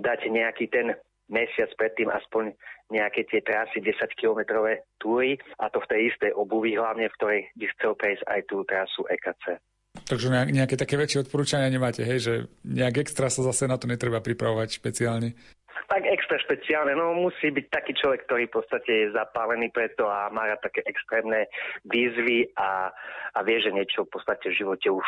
dať 0.00 0.28
nejaký 0.32 0.68
ten 0.72 0.96
mesiac 1.26 1.70
predtým 1.74 2.06
aspoň 2.08 2.54
nejaké 2.86 3.26
tie 3.26 3.42
trasy 3.42 3.82
10-kilometrové 3.82 4.86
túry 5.02 5.34
a 5.58 5.66
to 5.74 5.82
v 5.82 5.90
tej 5.90 6.00
istej 6.14 6.30
obuvi 6.38 6.78
hlavne, 6.78 7.10
v 7.10 7.16
ktorej 7.18 7.40
by 7.58 7.66
chcel 7.74 7.92
prejsť 7.98 8.22
aj 8.30 8.40
tú 8.46 8.62
trasu 8.62 9.02
EKC. 9.10 9.58
Takže 10.06 10.30
nejaké 10.30 10.78
také 10.78 10.94
väčšie 10.94 11.26
odporúčania 11.26 11.66
nemáte, 11.66 12.06
hej, 12.06 12.18
že 12.22 12.34
nejak 12.62 13.02
extra 13.02 13.26
sa 13.26 13.42
zase 13.42 13.66
na 13.66 13.74
to 13.74 13.90
netreba 13.90 14.22
pripravovať 14.22 14.78
špeciálne? 14.78 15.34
Tak 15.86 16.02
extra 16.06 16.38
špeciálne, 16.42 16.94
no 16.94 17.14
musí 17.14 17.50
byť 17.50 17.66
taký 17.70 17.92
človek, 17.94 18.26
ktorý 18.26 18.46
v 18.46 18.54
podstate 18.58 18.90
je 18.90 19.14
zapálený 19.14 19.70
preto 19.74 20.06
a 20.06 20.30
má 20.30 20.50
také 20.62 20.82
extrémne 20.86 21.46
výzvy 21.86 22.54
a, 22.54 22.90
a 23.34 23.38
vie, 23.42 23.58
že 23.58 23.74
niečo 23.74 24.06
v 24.06 24.14
podstate 24.14 24.50
v 24.50 24.58
živote 24.62 24.88
už 24.94 25.06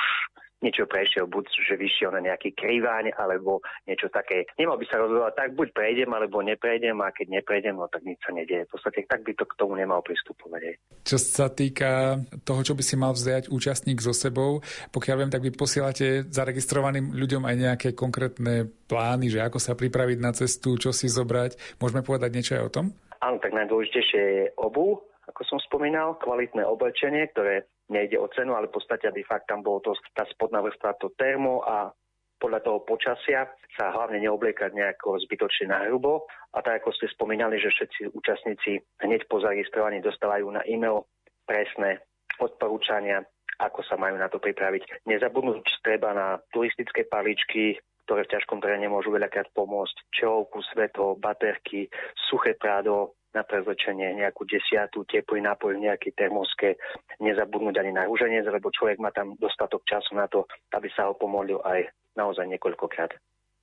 niečo 0.62 0.90
prešiel, 0.90 1.30
buď 1.30 1.44
že 1.54 1.74
vyšiel 1.78 2.10
na 2.14 2.20
nejaký 2.22 2.54
krývaň, 2.54 3.14
alebo 3.14 3.62
niečo 3.86 4.10
také. 4.10 4.46
Nemal 4.58 4.78
by 4.78 4.86
sa 4.90 4.98
rozhodovať 4.98 5.34
tak, 5.38 5.50
buď 5.54 5.68
prejdem, 5.74 6.10
alebo 6.10 6.42
neprejdem 6.42 6.98
a 7.02 7.14
keď 7.14 7.40
neprejdem, 7.40 7.78
no 7.78 7.86
tak 7.86 8.02
nič 8.02 8.18
sa 8.22 8.34
nedieje. 8.34 8.66
V 8.66 8.72
podstate 8.74 9.06
tak 9.06 9.22
by 9.22 9.32
to 9.38 9.44
k 9.46 9.58
tomu 9.58 9.78
nemal 9.78 10.02
pristupovať. 10.02 10.78
Čo 11.06 11.18
sa 11.18 11.46
týka 11.48 12.18
toho, 12.42 12.60
čo 12.66 12.74
by 12.74 12.82
si 12.82 12.94
mal 12.98 13.14
vzdať 13.14 13.50
účastník 13.54 14.02
so 14.02 14.10
sebou, 14.10 14.60
pokiaľ 14.90 15.16
viem, 15.24 15.32
tak 15.32 15.44
vy 15.46 15.50
posielate 15.54 16.26
zaregistrovaným 16.28 17.14
ľuďom 17.14 17.46
aj 17.46 17.54
nejaké 17.56 17.88
konkrétne 17.94 18.66
plány, 18.90 19.30
že 19.30 19.44
ako 19.44 19.62
sa 19.62 19.78
pripraviť 19.78 20.18
na 20.18 20.34
cestu, 20.34 20.74
čo 20.74 20.90
si 20.90 21.06
zobrať. 21.06 21.78
Môžeme 21.78 22.02
povedať 22.02 22.30
niečo 22.34 22.54
aj 22.58 22.64
o 22.66 22.74
tom? 22.74 22.86
Áno, 23.18 23.36
tak 23.42 23.50
najdôležitejšie 23.50 24.22
je 24.22 24.44
obu, 24.54 25.02
ako 25.28 25.44
som 25.44 25.58
spomínal, 25.60 26.16
kvalitné 26.16 26.64
oblečenie, 26.64 27.28
ktoré 27.36 27.68
nejde 27.92 28.16
o 28.16 28.28
cenu, 28.32 28.56
ale 28.56 28.68
v 28.68 28.80
podstate 28.80 29.12
de 29.12 29.24
fakt 29.24 29.48
tam 29.48 29.60
bolo 29.60 29.80
to, 29.84 29.92
tá 30.16 30.24
spodná 30.32 30.64
vrstva, 30.64 30.96
to 31.00 31.12
termo 31.16 31.60
a 31.64 31.92
podľa 32.38 32.62
toho 32.62 32.78
počasia 32.86 33.50
sa 33.74 33.90
hlavne 33.90 34.22
neobliekať 34.22 34.70
nejako 34.70 35.18
zbytočne 35.26 35.74
na 35.74 35.82
hrubo. 35.84 36.22
A 36.54 36.62
tak 36.62 36.82
ako 36.82 36.94
ste 36.94 37.10
spomínali, 37.10 37.58
že 37.58 37.74
všetci 37.74 38.14
účastníci 38.14 38.78
hneď 39.02 39.26
po 39.26 39.42
zaregistrovaní 39.42 39.98
dostávajú 39.98 40.46
na 40.54 40.62
e-mail 40.62 41.02
presné 41.42 41.98
odporúčania, 42.38 43.26
ako 43.58 43.82
sa 43.82 43.98
majú 43.98 44.14
na 44.14 44.30
to 44.30 44.38
pripraviť. 44.38 45.02
Nezabudnúť 45.10 45.82
treba 45.82 46.14
na 46.14 46.38
turistické 46.54 47.10
paličky, 47.10 47.74
ktoré 48.06 48.24
v 48.24 48.32
ťažkom 48.38 48.62
teréne 48.62 48.86
môžu 48.86 49.10
veľakrát 49.10 49.50
pomôcť. 49.52 50.14
Čelovku, 50.14 50.62
svetlo, 50.72 51.18
baterky, 51.18 51.90
suché 52.30 52.54
prádo, 52.54 53.17
na 53.38 53.46
prezlečenie 53.46 54.18
nejakú 54.18 54.42
desiatú, 54.42 55.06
teplý 55.06 55.46
nápoj 55.46 55.78
v 55.78 55.86
nejakej 55.86 56.12
termoske, 56.18 56.74
nezabudnúť 57.22 57.78
ani 57.78 57.94
na 57.94 58.10
rúženec, 58.10 58.42
lebo 58.50 58.74
človek 58.74 58.98
má 58.98 59.14
tam 59.14 59.38
dostatok 59.38 59.86
času 59.86 60.18
na 60.18 60.26
to, 60.26 60.42
aby 60.74 60.90
sa 60.90 61.06
ho 61.06 61.14
pomolil 61.14 61.62
aj 61.62 61.86
naozaj 62.18 62.50
niekoľkokrát. 62.50 63.14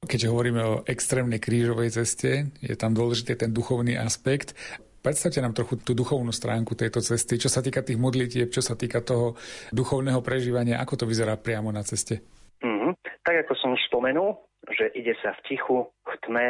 Keďže 0.06 0.32
hovoríme 0.32 0.62
o 0.64 0.82
extrémnej 0.88 1.42
krížovej 1.42 1.92
ceste, 1.92 2.54
je 2.62 2.76
tam 2.78 2.96
dôležitý 2.96 3.36
ten 3.36 3.52
duchovný 3.52 3.98
aspekt. 4.00 4.54
Predstavte 5.02 5.42
nám 5.42 5.58
trochu 5.58 5.82
tú 5.82 5.94
duchovnú 5.94 6.34
stránku 6.34 6.74
tejto 6.74 7.02
cesty, 7.02 7.38
čo 7.38 7.50
sa 7.50 7.62
týka 7.62 7.82
tých 7.86 7.98
modlitieb, 7.98 8.50
čo 8.50 8.62
sa 8.62 8.78
týka 8.78 9.02
toho 9.02 9.38
duchovného 9.74 10.22
prežívania, 10.22 10.82
ako 10.82 11.04
to 11.04 11.06
vyzerá 11.10 11.38
priamo 11.38 11.70
na 11.74 11.82
ceste. 11.86 12.22
Mm-hmm. 12.62 13.22
Tak 13.26 13.36
ako 13.46 13.54
som 13.58 13.70
už 13.74 13.82
spomenul, 13.90 14.38
že 14.74 14.90
ide 14.98 15.14
sa 15.22 15.34
v 15.38 15.44
tichu, 15.46 15.90
v 16.06 16.14
tme, 16.26 16.48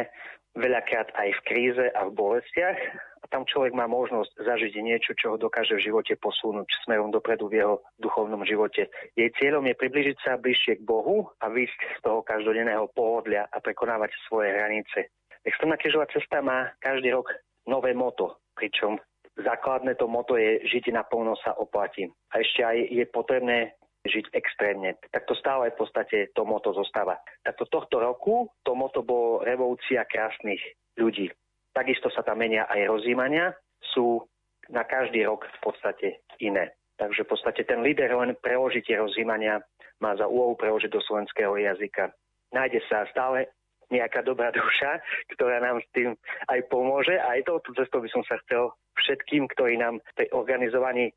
veľakrát 0.56 1.12
aj 1.14 1.28
v 1.36 1.44
kríze 1.44 1.84
a 1.92 2.00
v 2.08 2.16
bolestiach 2.16 2.80
a 3.22 3.24
tam 3.28 3.44
človek 3.44 3.76
má 3.76 3.84
možnosť 3.84 4.40
zažiť 4.40 4.72
niečo, 4.80 5.12
čo 5.14 5.34
ho 5.34 5.36
dokáže 5.36 5.76
v 5.76 5.84
živote 5.92 6.16
posunúť 6.16 6.66
smerom 6.84 7.12
dopredu 7.12 7.52
v 7.52 7.60
jeho 7.60 7.74
duchovnom 8.00 8.42
živote. 8.48 8.88
Jej 9.14 9.30
cieľom 9.36 9.68
je 9.68 9.76
približiť 9.76 10.16
sa 10.24 10.40
bližšie 10.40 10.80
k 10.80 10.86
Bohu 10.88 11.28
a 11.42 11.46
výsť 11.52 11.80
z 11.96 12.00
toho 12.00 12.24
každodenného 12.24 12.88
pohodlia 12.96 13.44
a 13.52 13.60
prekonávať 13.60 14.16
svoje 14.26 14.50
hranice. 14.50 15.12
Extrémna 15.44 15.78
križová 15.78 16.08
cesta 16.10 16.42
má 16.42 16.72
každý 16.82 17.14
rok 17.14 17.30
nové 17.68 17.94
moto, 17.94 18.40
pričom 18.56 18.98
základné 19.36 19.94
to 20.00 20.08
moto 20.08 20.40
je 20.40 20.64
žiť 20.64 20.90
naplno 20.90 21.36
sa 21.38 21.52
oplatí. 21.60 22.08
A 22.32 22.40
ešte 22.40 22.64
aj 22.64 22.76
je 22.88 23.04
potrebné 23.12 23.76
žiť 24.08 24.32
extrémne. 24.32 24.94
Tak 25.12 25.26
to 25.26 25.34
stále 25.38 25.70
v 25.70 25.78
podstate 25.78 26.30
to 26.32 26.42
moto 26.46 26.72
zostáva. 26.72 27.18
Takto 27.42 27.66
tohto 27.66 28.00
roku 28.00 28.50
to 28.66 28.74
bolo 29.02 29.42
revolúcia 29.44 30.06
krásnych 30.08 30.60
ľudí. 30.96 31.30
Takisto 31.76 32.08
sa 32.08 32.24
tam 32.24 32.40
menia 32.40 32.64
aj 32.72 32.88
rozímania, 32.88 33.52
sú 33.92 34.24
na 34.72 34.82
každý 34.82 35.22
rok 35.28 35.44
v 35.44 35.58
podstate 35.60 36.24
iné. 36.40 36.72
Takže 36.96 37.28
v 37.28 37.30
podstate 37.36 37.62
ten 37.68 37.84
líder 37.84 38.08
len 38.16 38.32
preložiť 38.40 38.82
tie 38.88 38.96
rozímania 38.96 39.60
má 40.00 40.16
za 40.16 40.24
úlohu 40.24 40.56
preložiť 40.56 40.88
do 40.88 41.04
slovenského 41.04 41.52
jazyka. 41.56 42.08
Nájde 42.56 42.80
sa 42.88 43.04
stále 43.12 43.52
nejaká 43.92 44.24
dobrá 44.24 44.50
duša, 44.50 44.98
ktorá 45.36 45.60
nám 45.62 45.78
s 45.84 45.88
tým 45.94 46.16
aj 46.48 46.60
pomôže. 46.72 47.14
A 47.20 47.38
aj 47.38 47.46
touto 47.46 47.76
cestou 47.76 48.02
by 48.02 48.08
som 48.10 48.24
sa 48.26 48.40
chcel 48.46 48.72
všetkým, 48.96 49.46
ktorí 49.52 49.76
nám 49.78 50.00
v 50.00 50.12
tej 50.24 50.28
organizovaní 50.32 51.12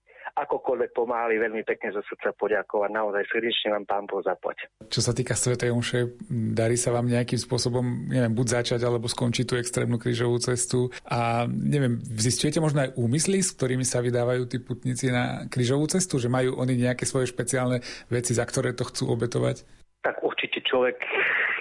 akokoľvek 0.46 0.92
pomáhali, 0.96 1.42
veľmi 1.42 1.64
pekne 1.68 1.92
zo 1.92 2.02
srdca 2.08 2.32
poďakovať. 2.36 2.90
Naozaj 2.90 3.24
srdečne 3.28 3.68
vám 3.76 3.86
pán 3.86 4.06
Boh 4.08 4.24
zapoť. 4.24 4.72
Čo 4.88 5.02
sa 5.04 5.12
týka 5.12 5.36
Svetej 5.36 5.76
Omše, 5.76 6.16
darí 6.56 6.80
sa 6.80 6.96
vám 6.96 7.12
nejakým 7.12 7.40
spôsobom, 7.40 8.08
neviem, 8.08 8.32
buď 8.32 8.64
začať 8.64 8.82
alebo 8.84 9.12
skončiť 9.12 9.46
tú 9.46 9.56
extrémnu 9.60 10.00
krížovú 10.00 10.40
cestu 10.40 10.90
a 11.06 11.44
neviem, 11.50 12.00
zistujete 12.18 12.64
možno 12.64 12.88
aj 12.88 12.96
úmysly, 12.96 13.44
s 13.44 13.52
ktorými 13.54 13.84
sa 13.84 14.00
vydávajú 14.00 14.48
tí 14.48 14.58
putníci 14.64 15.12
na 15.12 15.46
krížovú 15.52 15.86
cestu, 15.92 16.18
že 16.18 16.32
majú 16.32 16.56
oni 16.58 16.80
nejaké 16.80 17.04
svoje 17.04 17.28
špeciálne 17.30 17.84
veci, 18.08 18.32
za 18.32 18.48
ktoré 18.48 18.72
to 18.72 18.88
chcú 18.88 19.12
obetovať? 19.12 19.68
Tak 20.00 20.24
určite 20.24 20.64
človek 20.64 20.96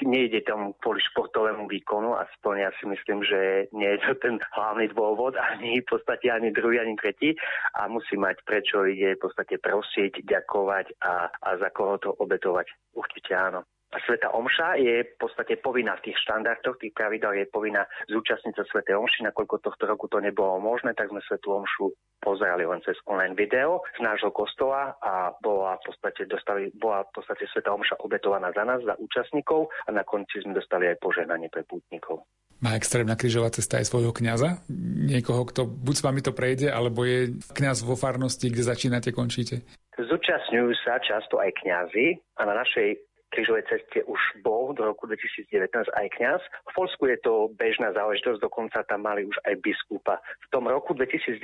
nejde 0.04 0.44
tam 0.44 0.74
kvôli 0.82 1.00
športovému 1.12 1.66
výkonu, 1.66 2.14
aspoň 2.14 2.54
ja 2.68 2.70
si 2.78 2.84
myslím, 2.86 3.24
že 3.24 3.70
nie 3.72 3.88
je 3.96 3.98
to 4.04 4.12
ten 4.20 4.36
hlavný 4.54 4.90
dôvod, 4.92 5.34
ani 5.38 5.80
v 5.80 5.88
podstate 5.88 6.28
ani 6.28 6.52
druhý, 6.52 6.78
ani 6.78 6.94
tretí 7.00 7.34
a 7.78 7.88
musí 7.88 8.18
mať 8.18 8.42
prečo 8.44 8.84
ide 8.84 9.16
v 9.16 9.22
podstate 9.24 9.56
prosiť, 9.58 10.22
ďakovať 10.26 10.86
a, 11.02 11.30
a 11.30 11.48
za 11.56 11.70
koho 11.72 11.96
to 11.98 12.10
obetovať. 12.18 12.68
Určite 12.94 13.32
áno. 13.34 13.62
Sveta 13.88 14.36
Omša 14.36 14.76
je 14.76 15.00
v 15.00 15.14
podstate 15.16 15.56
povinná 15.64 15.96
v 15.96 16.12
tých 16.12 16.20
štandardoch, 16.20 16.76
tých 16.76 16.92
pravidel 16.92 17.40
je 17.40 17.48
povinná 17.48 17.88
zúčastniť 18.12 18.54
sa 18.60 18.64
Svete 18.68 18.92
Omši, 18.92 19.24
nakoľko 19.24 19.64
tohto 19.64 19.88
roku 19.88 20.12
to 20.12 20.20
nebolo 20.20 20.60
možné, 20.60 20.92
tak 20.92 21.08
sme 21.08 21.24
Svetu 21.24 21.56
Omšu 21.56 21.96
pozerali 22.20 22.68
len 22.68 22.84
cez 22.84 23.00
online 23.08 23.32
video 23.32 23.80
z 23.96 24.04
nášho 24.04 24.28
kostola 24.28 24.92
a 25.00 25.32
bola 25.40 25.80
v 25.80 25.88
podstate, 25.88 26.28
dostali, 26.28 26.68
bola 26.76 27.08
v 27.08 27.12
podstate 27.16 27.48
Sveta 27.48 27.72
Omša 27.72 28.04
obetovaná 28.04 28.52
za 28.52 28.68
nás, 28.68 28.84
za 28.84 28.92
účastníkov 29.00 29.72
a 29.88 29.90
na 29.96 30.04
konci 30.04 30.44
sme 30.44 30.52
dostali 30.52 30.92
aj 30.92 31.00
požehnanie 31.00 31.48
pre 31.48 31.64
pútnikov. 31.64 32.28
Má 32.60 32.74
extrémna 32.74 33.14
križová 33.14 33.48
cesta 33.54 33.80
aj 33.80 33.88
svojho 33.88 34.12
kňaza? 34.12 34.66
Niekoho, 35.08 35.46
kto 35.48 35.64
buď 35.64 35.94
s 35.94 36.04
vami 36.04 36.20
to 36.20 36.34
prejde, 36.34 36.68
alebo 36.68 37.06
je 37.06 37.38
kňaz 37.54 37.86
vo 37.86 37.94
farnosti, 37.94 38.50
kde 38.50 38.66
začínate, 38.66 39.14
končíte? 39.14 39.62
Zúčastňujú 39.94 40.74
sa 40.82 40.98
často 40.98 41.38
aj 41.38 41.54
kňazi 41.54 42.18
a 42.38 42.42
na 42.46 42.58
našej 42.58 43.07
križovej 43.30 43.64
ceste 43.68 44.04
už 44.08 44.20
bol 44.40 44.72
do 44.72 44.88
roku 44.88 45.04
2019 45.06 45.48
aj 45.72 46.06
kňaz. 46.16 46.40
V 46.40 46.72
Polsku 46.72 47.08
je 47.08 47.18
to 47.20 47.52
bežná 47.56 47.92
záležitosť, 47.92 48.40
dokonca 48.40 48.84
tam 48.88 49.04
mali 49.04 49.28
už 49.28 49.36
aj 49.44 49.60
biskupa. 49.60 50.20
V 50.48 50.48
tom 50.52 50.68
roku 50.68 50.96
2019 50.96 51.40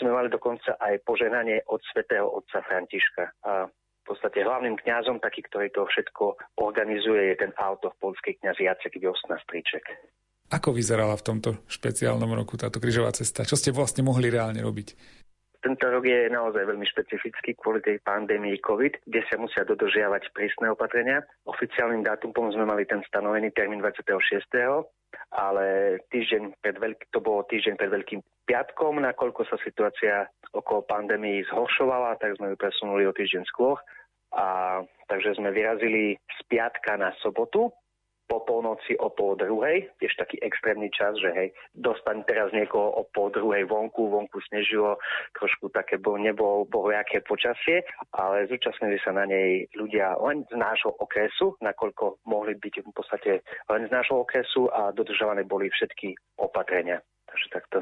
sme 0.00 0.10
mali 0.10 0.28
dokonca 0.32 0.76
aj 0.80 1.04
poženanie 1.04 1.64
od 1.68 1.80
svätého 1.92 2.26
otca 2.28 2.64
Františka. 2.64 3.32
A 3.44 3.68
v 4.02 4.04
podstate 4.04 4.42
hlavným 4.42 4.74
kňazom, 4.82 5.22
taký, 5.22 5.46
ktorý 5.46 5.70
to 5.70 5.86
všetko 5.86 6.58
organizuje, 6.58 7.32
je 7.32 7.36
ten 7.46 7.52
auto 7.54 7.94
v 7.94 8.10
polskej 8.10 8.42
kňaz 8.42 8.58
Jacek 8.58 8.98
Viosna 8.98 9.38
Striček. 9.46 9.86
Ako 10.52 10.74
vyzerala 10.74 11.16
v 11.16 11.24
tomto 11.24 11.50
špeciálnom 11.64 12.28
roku 12.36 12.60
táto 12.60 12.76
križová 12.76 13.08
cesta? 13.14 13.46
Čo 13.46 13.56
ste 13.56 13.72
vlastne 13.72 14.04
mohli 14.04 14.28
reálne 14.28 14.60
robiť? 14.60 15.21
Tento 15.62 15.86
rok 15.86 16.02
je 16.02 16.26
naozaj 16.26 16.66
veľmi 16.66 16.82
špecifický 16.90 17.54
kvôli 17.54 17.78
tej 17.86 18.02
pandémii 18.02 18.58
COVID, 18.66 19.06
kde 19.06 19.20
sa 19.30 19.38
musia 19.38 19.62
dodržiavať 19.62 20.34
prísne 20.34 20.74
opatrenia. 20.74 21.22
Oficiálnym 21.46 22.02
dátumom 22.02 22.50
sme 22.50 22.66
mali 22.66 22.82
ten 22.82 22.98
stanovený 23.06 23.54
termín 23.54 23.78
26 23.78 24.10
ale 25.32 25.96
týždeň 26.12 26.60
pred 26.60 26.76
veľký, 26.76 27.04
to 27.12 27.20
bolo 27.24 27.44
týždeň 27.48 27.74
pred 27.80 27.90
Veľkým 27.92 28.20
piatkom, 28.44 29.00
nakoľko 29.00 29.48
sa 29.48 29.56
situácia 29.64 30.28
okolo 30.52 30.84
pandémii 30.84 31.48
zhoršovala, 31.48 32.20
tak 32.20 32.36
sme 32.36 32.52
ju 32.52 32.56
presunuli 32.60 33.08
o 33.08 33.16
týždeň 33.16 33.44
skôr. 33.48 33.80
A, 34.32 34.80
takže 35.08 35.36
sme 35.36 35.52
vyrazili 35.52 36.16
z 36.16 36.40
piatka 36.48 36.96
na 36.96 37.12
sobotu 37.20 37.72
po 38.26 38.42
polnoci 38.44 38.96
o 38.98 39.08
pol 39.12 39.36
druhej, 39.36 39.88
tiež 40.00 40.14
taký 40.18 40.40
extrémny 40.40 40.88
čas, 40.92 41.16
že 41.20 41.30
hej, 41.32 41.48
dostaň 41.76 42.24
teraz 42.26 42.50
niekoho 42.52 42.90
o 42.98 43.02
pol 43.12 43.30
druhej 43.30 43.68
vonku, 43.68 44.08
vonku 44.08 44.38
snežilo, 44.50 44.98
trošku 45.36 45.70
také 45.70 45.98
bol, 45.98 46.18
nebolo 46.18 46.64
bohojaké 46.68 47.22
počasie, 47.24 47.86
ale 48.16 48.48
zúčastnili 48.48 48.98
sa 49.00 49.14
na 49.14 49.28
nej 49.28 49.66
ľudia 49.76 50.16
len 50.20 50.44
z 50.48 50.56
nášho 50.56 50.92
okresu, 50.98 51.54
nakoľko 51.60 52.24
mohli 52.26 52.58
byť 52.58 52.74
v 52.82 52.92
podstate 52.92 53.30
len 53.70 53.82
z 53.86 53.90
nášho 53.90 54.22
okresu 54.24 54.68
a 54.72 54.90
dodržované 54.92 55.46
boli 55.46 55.70
všetky 55.70 56.14
opatrenia. 56.40 57.00
Takže 57.28 57.48
takto. 57.48 57.78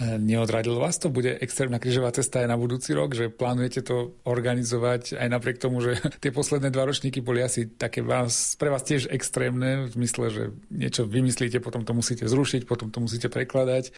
Neodradilo 0.00 0.80
vás 0.80 0.96
to? 0.96 1.12
Bude 1.12 1.36
extrémna 1.36 1.76
križová 1.76 2.08
cesta 2.16 2.40
aj 2.40 2.48
na 2.48 2.56
budúci 2.56 2.96
rok? 2.96 3.12
Že 3.12 3.28
plánujete 3.28 3.84
to 3.84 4.16
organizovať 4.24 5.20
aj 5.20 5.28
napriek 5.28 5.60
tomu, 5.60 5.84
že 5.84 6.00
tie 6.24 6.32
posledné 6.32 6.72
dva 6.72 6.88
ročníky 6.88 7.20
boli 7.20 7.44
asi 7.44 7.68
také 7.68 8.00
vás, 8.00 8.56
pre 8.56 8.72
vás 8.72 8.88
tiež 8.88 9.12
extrémne, 9.12 9.92
v 9.92 9.92
zmysle, 9.92 10.24
že 10.32 10.44
niečo 10.72 11.04
vymyslíte, 11.04 11.60
potom 11.60 11.84
to 11.84 11.92
musíte 11.92 12.24
zrušiť, 12.24 12.64
potom 12.64 12.88
to 12.88 13.04
musíte 13.04 13.28
prekladať? 13.28 13.92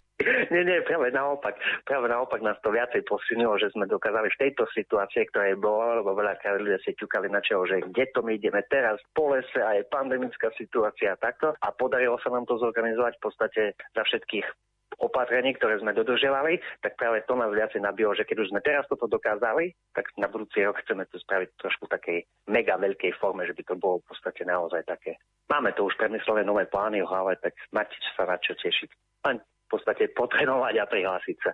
Nie, 0.55 0.63
nie, 0.63 0.87
práve 0.87 1.11
naopak. 1.11 1.59
Práve 1.83 2.07
naopak 2.07 2.39
nás 2.39 2.55
to 2.63 2.71
viacej 2.71 3.03
posunilo, 3.07 3.59
že 3.59 3.75
sme 3.75 3.91
dokázali 3.91 4.31
v 4.35 4.41
tejto 4.51 4.71
situácii, 4.71 5.27
ktorá 5.31 5.51
je 5.51 5.59
bola, 5.59 5.99
lebo 5.99 6.15
veľa 6.15 6.39
ľudia 6.59 6.79
si 6.83 6.95
ťukali 6.95 7.27
na 7.27 7.43
čelo, 7.43 7.67
že 7.67 7.83
kde 7.83 8.07
to 8.15 8.23
my 8.23 8.39
ideme 8.39 8.63
teraz, 8.71 9.03
po 9.15 9.35
lese 9.35 9.59
a 9.59 9.75
je 9.75 9.83
pandemická 9.91 10.55
situácia 10.55 11.15
a 11.15 11.19
takto. 11.19 11.59
A 11.59 11.75
podarilo 11.75 12.19
sa 12.23 12.31
nám 12.31 12.47
to 12.47 12.59
zorganizovať 12.63 13.19
v 13.19 13.23
podstate 13.23 13.63
za 13.95 14.03
všetkých 14.07 14.47
opatrení, 15.01 15.55
ktoré 15.57 15.81
sme 15.81 15.97
dodržiavali, 15.97 16.61
tak 16.83 16.99
práve 16.99 17.25
to 17.27 17.35
nás 17.35 17.51
viacej 17.51 17.81
nabilo, 17.83 18.15
že 18.15 18.27
keď 18.27 18.47
už 18.47 18.51
sme 18.55 18.61
teraz 18.61 18.85
toto 18.87 19.11
dokázali, 19.11 19.75
tak 19.95 20.11
na 20.21 20.31
budúci 20.31 20.63
rok 20.63 20.79
chceme 20.85 21.07
to 21.11 21.19
spraviť 21.23 21.49
trošku 21.59 21.91
takej 21.91 22.27
mega 22.51 22.79
veľkej 22.79 23.15
forme, 23.19 23.47
že 23.49 23.57
by 23.57 23.63
to 23.67 23.75
bolo 23.79 24.03
v 24.03 24.07
podstate 24.11 24.43
naozaj 24.47 24.83
také. 24.87 25.19
Máme 25.51 25.75
to 25.77 25.87
už 25.87 25.95
premyslené 25.99 26.47
nové 26.47 26.65
plány 26.71 27.03
v 27.03 27.11
hlave, 27.11 27.37
tak 27.43 27.53
máte 27.75 27.95
sa 28.15 28.25
na 28.25 28.39
čo 28.41 28.55
tešiť. 28.57 28.91
Len 29.27 29.37
v 29.41 29.69
podstate 29.69 30.13
potrenovať 30.13 30.75
a 30.77 30.85
prihlásiť 30.85 31.37
sa. 31.41 31.51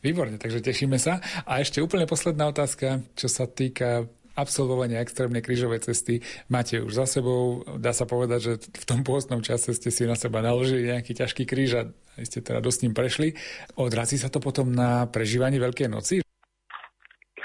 Výborne, 0.00 0.38
takže 0.38 0.62
tešíme 0.62 0.96
sa. 1.02 1.18
A 1.44 1.58
ešte 1.58 1.82
úplne 1.82 2.06
posledná 2.06 2.46
otázka, 2.46 3.02
čo 3.18 3.26
sa 3.26 3.50
týka 3.50 4.06
absolvovania 4.34 5.02
extrémnej 5.02 5.40
krížovej 5.40 5.86
cesty 5.86 6.22
máte 6.50 6.82
už 6.82 6.92
za 6.94 7.06
sebou. 7.06 7.62
Dá 7.78 7.94
sa 7.94 8.06
povedať, 8.06 8.40
že 8.42 8.52
v 8.60 8.84
tom 8.86 9.00
pôstnom 9.06 9.40
čase 9.40 9.74
ste 9.74 9.90
si 9.94 10.04
na 10.04 10.18
seba 10.18 10.42
naložili 10.42 10.90
nejaký 10.90 11.14
ťažký 11.14 11.46
kríž 11.46 11.70
a 11.78 11.82
ste 12.22 12.42
teda 12.42 12.62
dosť 12.62 12.78
ním 12.86 12.94
prešli. 12.94 13.38
Odrazí 13.78 14.18
sa 14.18 14.30
to 14.30 14.38
potom 14.38 14.70
na 14.74 15.06
prežívanie 15.10 15.58
Veľkej 15.58 15.88
noci? 15.90 16.24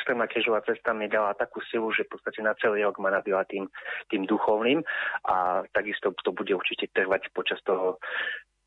extrémna 0.10 0.26
krížová 0.26 0.66
cesta 0.66 0.90
mi 0.90 1.06
dala 1.06 1.38
takú 1.38 1.62
silu, 1.70 1.94
že 1.94 2.02
v 2.10 2.18
podstate 2.18 2.42
na 2.42 2.58
celý 2.58 2.82
rok 2.82 2.98
ma 2.98 3.14
nabila 3.14 3.46
tým, 3.46 3.70
tým 4.10 4.26
duchovným 4.26 4.82
a 5.30 5.62
takisto 5.70 6.10
to 6.26 6.34
bude 6.34 6.50
určite 6.50 6.90
trvať 6.98 7.30
počas 7.30 7.62
toho 7.62 8.02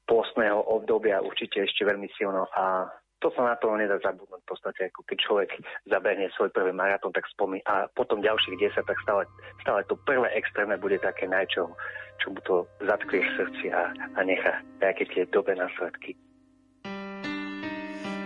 pôstneho 0.07 0.63
obdobia 0.71 1.19
určite 1.19 1.67
ešte 1.67 1.83
veľmi 1.83 2.07
silno 2.15 2.47
a 2.55 2.87
to 3.23 3.31
sa 3.39 3.43
na 3.47 3.55
to 3.55 3.71
nedá 3.79 4.03
zabudnúť 4.03 4.43
v 4.43 4.51
podstate, 4.51 4.91
ako 4.91 5.07
keď 5.07 5.19
človek 5.23 5.51
zabehne 5.87 6.27
svoj 6.35 6.51
prvý 6.51 6.75
maratón, 6.75 7.15
tak 7.15 7.23
spomí 7.31 7.63
a 7.71 7.87
potom 7.95 8.19
ďalších 8.19 8.59
10, 8.59 8.83
tak 8.83 8.99
stále, 9.07 9.23
stále 9.63 9.87
to 9.87 9.95
prvé 10.03 10.27
extrémne 10.35 10.75
bude 10.83 10.99
také 10.99 11.31
najčo, 11.31 11.71
čo 12.19 12.27
mu 12.35 12.41
to 12.43 12.67
zatklie 12.83 13.23
v 13.23 13.33
srdci 13.39 13.67
a, 13.71 13.95
a 14.19 14.21
nechá 14.27 14.59
nejaké 14.83 15.07
tie 15.15 15.23
dobe 15.31 15.55
následky. 15.55 16.19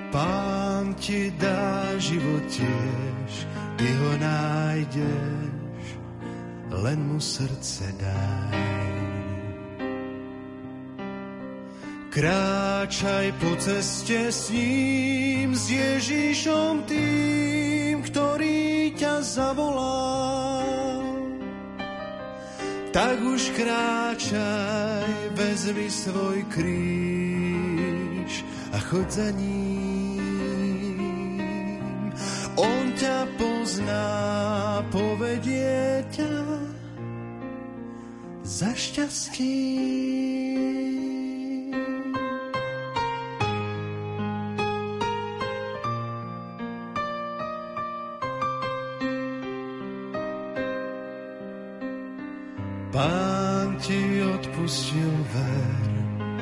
Pán 0.08 0.96
ti 0.96 1.28
dá 1.36 1.92
život 2.00 2.48
tiež, 2.48 3.32
ty 3.76 3.88
ho 4.00 4.12
nájdeš, 4.16 5.84
len 6.72 6.98
mu 7.04 7.20
srdce 7.20 7.84
daj. 8.00 8.95
Kráčaj 12.16 13.28
po 13.36 13.52
ceste 13.60 14.32
s 14.32 14.48
ním, 14.48 15.52
s 15.52 15.68
Ježišom 15.68 16.88
tým, 16.88 18.00
ktorý 18.00 18.96
ťa 18.96 19.20
zavolá. 19.20 20.64
Tak 22.88 23.20
už 23.20 23.52
kráčaj, 23.52 25.12
vezmi 25.36 25.92
svoj 25.92 26.40
kríž 26.48 28.48
a 28.72 28.80
chod 28.80 29.12
za 29.12 29.28
ním. 29.36 30.24
On 32.56 32.96
ťa 32.96 33.28
pozná, 33.36 34.08
povedie 34.88 36.00
ťa 36.16 36.32
za 38.40 38.72
šťastím. 38.72 40.95
Pán 52.96 53.76
ti 53.76 54.24
odpustil 54.24 55.12
ver, 55.28 55.84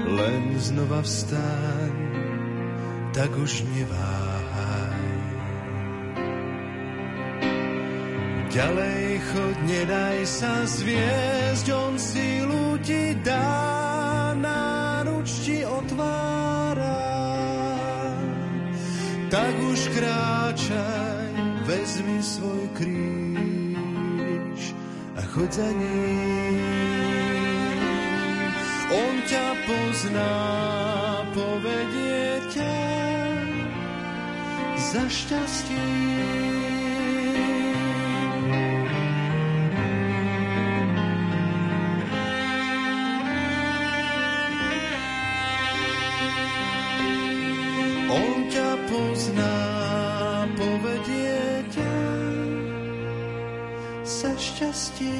len 0.06 0.54
znova 0.54 1.02
vstaň, 1.02 1.94
tak 3.10 3.26
už 3.34 3.66
neváhaj. 3.74 5.10
Ďalej 8.54 9.04
chod, 9.34 9.56
nedaj 9.66 10.18
sa 10.30 10.62
zviezť, 10.62 11.66
on 11.74 11.98
sílu 11.98 12.78
ti 12.86 13.18
dá, 13.18 14.30
náruč 14.38 15.50
ti 15.50 15.66
otvára. 15.66 17.02
Tak 19.26 19.54
už 19.58 19.80
kráčaj, 19.90 21.34
vezmi 21.66 22.22
svoj 22.22 22.62
kríž 22.78 23.23
a 25.34 25.40
chod 25.40 25.52
za 25.52 25.66
ním. 25.66 26.60
On 28.94 29.14
ťa 29.26 29.48
pozná, 29.66 30.34
povedie 31.34 32.38
ťa 32.54 32.76
za 34.78 35.04
šťastie. 35.10 36.73
Za 54.54 54.70
šťastie. 54.70 55.10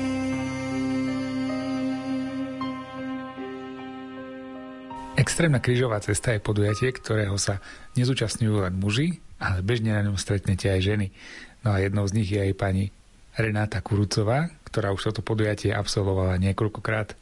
Extrémna 5.14 5.58
krížová 5.58 5.98
cesta 5.98 6.34
je 6.34 6.42
podujatie, 6.42 6.94
ktorého 6.94 7.34
sa 7.38 7.58
nezúčastňujú 7.98 8.62
len 8.62 8.74
muži, 8.78 9.18
ale 9.42 9.66
bežne 9.66 9.94
na 9.94 10.06
ňom 10.06 10.14
stretnete 10.14 10.70
aj 10.70 10.80
ženy. 10.86 11.06
No 11.66 11.74
a 11.74 11.82
jednou 11.82 12.06
z 12.06 12.14
nich 12.14 12.30
je 12.30 12.38
aj 12.38 12.54
pani 12.54 12.94
Renáta 13.34 13.82
Kurucová, 13.82 14.54
ktorá 14.70 14.94
už 14.94 15.10
toto 15.10 15.26
podujatie 15.26 15.74
absolvovala 15.74 16.38
niekoľkokrát. 16.38 17.18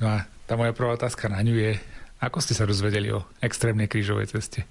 No 0.00 0.12
a 0.12 0.28
tá 0.44 0.60
moja 0.60 0.76
prvá 0.76 0.92
otázka 0.92 1.32
na 1.32 1.40
ňu 1.40 1.56
je, 1.56 1.72
ako 2.20 2.44
ste 2.44 2.52
sa 2.52 2.68
dozvedeli 2.68 3.08
o 3.16 3.24
extrémnej 3.40 3.88
krížovej 3.88 4.36
ceste? 4.36 4.68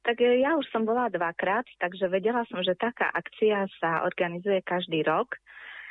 Tak 0.00 0.16
e, 0.16 0.40
ja 0.40 0.56
už 0.56 0.64
som 0.72 0.88
bola 0.88 1.12
dvakrát, 1.12 1.68
takže 1.76 2.08
vedela 2.08 2.48
som, 2.48 2.64
že 2.64 2.72
taká 2.72 3.12
akcia 3.12 3.68
sa 3.76 4.08
organizuje 4.08 4.64
každý 4.64 5.04
rok 5.04 5.36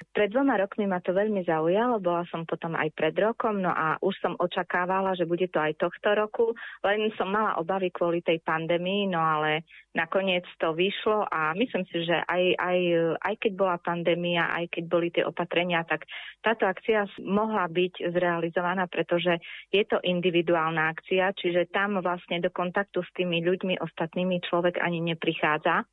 pred 0.10 0.34
dvoma 0.34 0.58
rokmi 0.58 0.90
ma 0.90 0.98
to 1.00 1.14
veľmi 1.14 1.46
zaujalo, 1.46 2.02
bola 2.02 2.26
som 2.34 2.44
potom 2.44 2.74
aj 2.74 2.90
pred 2.98 3.14
rokom, 3.14 3.62
no 3.62 3.70
a 3.70 3.96
už 4.02 4.16
som 4.20 4.34
očakávala, 4.36 5.14
že 5.14 5.30
bude 5.30 5.46
to 5.54 5.62
aj 5.62 5.78
tohto 5.78 6.18
roku, 6.18 6.46
len 6.82 7.14
som 7.14 7.30
mala 7.30 7.62
obavy 7.62 7.94
kvôli 7.94 8.26
tej 8.26 8.42
pandémii, 8.42 9.08
no 9.10 9.22
ale 9.22 9.70
nakoniec 9.94 10.46
to 10.58 10.74
vyšlo 10.74 11.26
a 11.30 11.54
myslím 11.54 11.86
si, 11.90 12.06
že 12.06 12.18
aj, 12.26 12.44
aj, 12.58 12.80
aj 13.22 13.36
keď 13.38 13.52
bola 13.54 13.78
pandémia, 13.82 14.50
aj 14.54 14.66
keď 14.74 14.84
boli 14.90 15.08
tie 15.14 15.26
opatrenia, 15.26 15.86
tak 15.86 16.06
táto 16.42 16.66
akcia 16.66 17.06
mohla 17.26 17.70
byť 17.70 18.10
zrealizovaná, 18.14 18.90
pretože 18.90 19.38
je 19.70 19.84
to 19.86 20.02
individuálna 20.02 20.90
akcia, 20.94 21.34
čiže 21.38 21.70
tam 21.70 22.02
vlastne 22.02 22.42
do 22.42 22.50
kontaktu 22.50 23.02
s 23.02 23.12
tými 23.14 23.46
ľuďmi 23.46 23.82
ostatnými 23.82 24.42
človek 24.46 24.82
ani 24.82 25.02
neprichádza. 25.14 25.86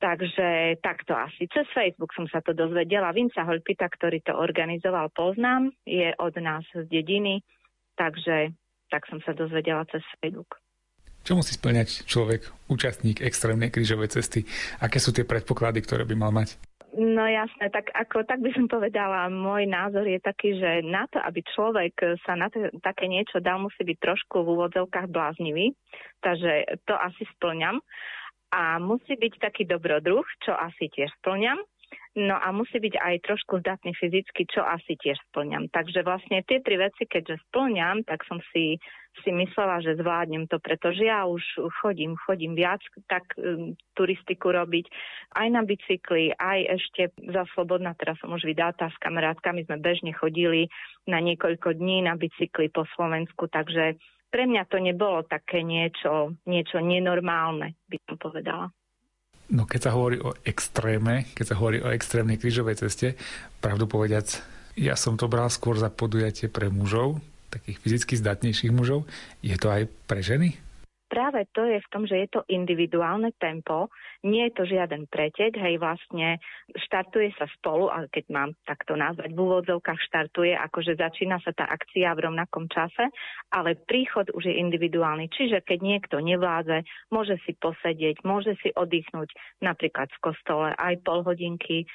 Takže 0.00 0.80
takto 0.80 1.12
asi. 1.12 1.44
Cez 1.52 1.68
Facebook 1.76 2.16
som 2.16 2.24
sa 2.32 2.40
to 2.40 2.56
dozvedela. 2.56 3.12
Vinca 3.12 3.44
Holpita, 3.44 3.84
ktorý 3.84 4.24
to 4.24 4.32
organizoval, 4.32 5.12
poznám. 5.12 5.76
Je 5.84 6.08
od 6.16 6.32
nás 6.40 6.64
z 6.72 6.88
dediny, 6.88 7.44
takže 8.00 8.56
tak 8.88 9.04
som 9.12 9.20
sa 9.20 9.36
dozvedela 9.36 9.84
cez 9.92 10.00
Facebook. 10.16 10.56
Čo 11.20 11.36
musí 11.36 11.52
splňať 11.52 12.08
človek, 12.08 12.48
účastník 12.72 13.20
extrémnej 13.20 13.68
krížovej 13.68 14.08
cesty? 14.08 14.48
Aké 14.80 14.96
sú 14.96 15.12
tie 15.12 15.28
predpoklady, 15.28 15.84
ktoré 15.84 16.08
by 16.08 16.16
mal 16.16 16.32
mať? 16.32 16.56
No 16.96 17.22
jasné, 17.22 17.70
tak 17.70 17.92
ako 17.94 18.26
tak 18.26 18.42
by 18.42 18.50
som 18.50 18.66
povedala, 18.66 19.30
môj 19.30 19.62
názor 19.68 20.02
je 20.10 20.18
taký, 20.18 20.58
že 20.58 20.82
na 20.82 21.06
to, 21.06 21.22
aby 21.22 21.38
človek 21.54 22.18
sa 22.26 22.34
na 22.34 22.50
to, 22.50 22.66
také 22.82 23.06
niečo 23.06 23.38
dal, 23.38 23.62
musí 23.62 23.86
byť 23.86 23.98
trošku 24.02 24.42
v 24.42 24.58
úvodzovkách 24.58 25.06
bláznivý, 25.06 25.70
takže 26.18 26.82
to 26.90 26.98
asi 26.98 27.22
splňam 27.38 27.78
a 28.50 28.82
musí 28.82 29.14
byť 29.14 29.34
taký 29.38 29.62
dobrodruh, 29.66 30.26
čo 30.42 30.54
asi 30.54 30.90
tiež 30.90 31.10
splňam. 31.22 31.58
No 32.18 32.34
a 32.34 32.50
musí 32.50 32.82
byť 32.82 32.98
aj 32.98 33.22
trošku 33.22 33.62
zdatný 33.62 33.94
fyzicky, 33.94 34.42
čo 34.50 34.66
asi 34.66 34.98
tiež 34.98 35.14
splňam. 35.30 35.70
Takže 35.70 36.02
vlastne 36.02 36.42
tie 36.42 36.58
tri 36.58 36.74
veci, 36.74 37.06
keďže 37.06 37.38
splňam, 37.46 38.02
tak 38.02 38.26
som 38.26 38.42
si, 38.50 38.82
si 39.22 39.30
myslela, 39.30 39.78
že 39.78 39.94
zvládnem 39.94 40.50
to, 40.50 40.58
pretože 40.58 41.06
ja 41.06 41.22
už 41.30 41.42
chodím, 41.78 42.18
chodím 42.26 42.58
viac 42.58 42.82
tak 43.06 43.22
um, 43.38 43.78
turistiku 43.94 44.50
robiť, 44.50 44.90
aj 45.38 45.46
na 45.54 45.62
bicykli, 45.62 46.34
aj 46.34 46.82
ešte 46.82 47.14
za 47.30 47.46
slobodná, 47.54 47.94
teraz 47.94 48.18
som 48.18 48.34
už 48.34 48.42
vydáta 48.42 48.90
s 48.90 48.98
kamarátkami, 48.98 49.70
sme 49.70 49.78
bežne 49.78 50.10
chodili 50.10 50.66
na 51.06 51.22
niekoľko 51.22 51.78
dní 51.78 52.02
na 52.02 52.18
bicykli 52.18 52.74
po 52.74 52.90
Slovensku, 52.98 53.46
takže 53.46 53.94
pre 54.30 54.46
mňa 54.46 54.62
to 54.70 54.78
nebolo 54.78 55.26
také 55.26 55.66
niečo, 55.66 56.38
niečo 56.46 56.78
nenormálne, 56.78 57.74
by 57.90 57.96
som 58.06 58.16
povedala. 58.16 58.66
No 59.50 59.66
keď 59.66 59.90
sa 59.90 59.94
hovorí 59.98 60.22
o 60.22 60.30
extréme, 60.46 61.26
keď 61.34 61.44
sa 61.50 61.58
hovorí 61.58 61.82
o 61.82 61.90
extrémnej 61.90 62.38
krížovej 62.38 62.86
ceste, 62.86 63.18
pravdu 63.58 63.90
povediac, 63.90 64.30
ja 64.78 64.94
som 64.94 65.18
to 65.18 65.26
bral 65.26 65.50
skôr 65.50 65.74
za 65.74 65.90
podujatie 65.90 66.46
pre 66.46 66.70
mužov, 66.70 67.18
takých 67.50 67.82
fyzicky 67.82 68.14
zdatnejších 68.14 68.70
mužov. 68.70 69.10
Je 69.42 69.58
to 69.58 69.66
aj 69.66 69.90
pre 70.06 70.22
ženy? 70.22 70.54
Práve 71.10 71.42
to 71.50 71.66
je 71.66 71.82
v 71.82 71.90
tom, 71.90 72.06
že 72.06 72.16
je 72.22 72.28
to 72.30 72.40
individuálne 72.46 73.34
tempo, 73.42 73.90
nie 74.22 74.46
je 74.48 74.52
to 74.54 74.64
žiaden 74.70 75.10
pretek, 75.10 75.58
hej, 75.58 75.82
vlastne 75.82 76.38
štartuje 76.86 77.34
sa 77.34 77.50
spolu, 77.58 77.90
ale 77.90 78.06
keď 78.14 78.24
mám 78.30 78.50
takto 78.62 78.94
nazvať, 78.94 79.34
v 79.34 79.42
úvodzovkách 79.42 80.00
štartuje, 80.06 80.54
akože 80.54 80.94
začína 80.94 81.42
sa 81.42 81.50
tá 81.50 81.66
akcia 81.66 82.14
v 82.14 82.30
rovnakom 82.30 82.70
čase, 82.70 83.10
ale 83.50 83.74
príchod 83.74 84.30
už 84.30 84.46
je 84.46 84.54
individuálny. 84.62 85.26
Čiže 85.34 85.66
keď 85.66 85.78
niekto 85.82 86.16
nevládze, 86.22 86.86
môže 87.10 87.42
si 87.42 87.58
posedieť, 87.58 88.22
môže 88.22 88.54
si 88.62 88.70
oddychnúť 88.70 89.34
napríklad 89.58 90.06
v 90.14 90.22
kostole 90.22 90.70
aj 90.78 91.02
pol 91.02 91.26
hodinky, 91.26 91.82
e, 91.82 91.86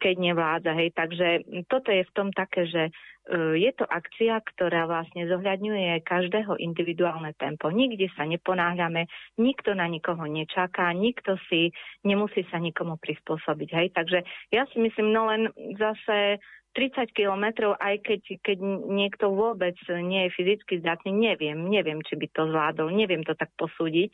keď 0.00 0.14
nevládza, 0.32 0.72
hej. 0.72 0.88
Takže 0.96 1.28
toto 1.68 1.92
je 1.92 2.02
v 2.06 2.12
tom 2.16 2.32
také, 2.32 2.64
že 2.64 2.88
je 3.32 3.70
to 3.72 3.88
akcia, 3.88 4.36
ktorá 4.52 4.84
vlastne 4.84 5.24
zohľadňuje 5.24 6.04
každého 6.04 6.60
individuálne 6.60 7.32
tempo. 7.40 7.72
Nikde 7.72 8.12
sa 8.12 8.28
neponáhľame, 8.28 9.08
nikto 9.40 9.72
na 9.72 9.88
nikoho 9.88 10.28
nečaká, 10.28 10.92
nikto 10.92 11.40
si 11.48 11.72
nemusí 12.04 12.44
sa 12.52 12.60
nikomu 12.60 13.00
prispôsobiť. 13.00 13.68
Hej? 13.72 13.86
Takže 13.96 14.18
ja 14.52 14.68
si 14.68 14.76
myslím, 14.76 15.16
no 15.16 15.32
len 15.32 15.48
zase 15.80 16.36
30 16.76 17.16
kilometrov, 17.16 17.80
aj 17.80 18.02
keď, 18.04 18.20
keď 18.44 18.58
niekto 18.92 19.32
vôbec 19.32 19.78
nie 19.88 20.28
je 20.28 20.34
fyzicky 20.36 20.82
zdatný, 20.84 21.14
neviem, 21.14 21.56
neviem, 21.70 22.04
či 22.04 22.18
by 22.18 22.26
to 22.28 22.50
zvládol, 22.50 22.92
neviem 22.92 23.24
to 23.24 23.32
tak 23.32 23.48
posúdiť. 23.56 24.12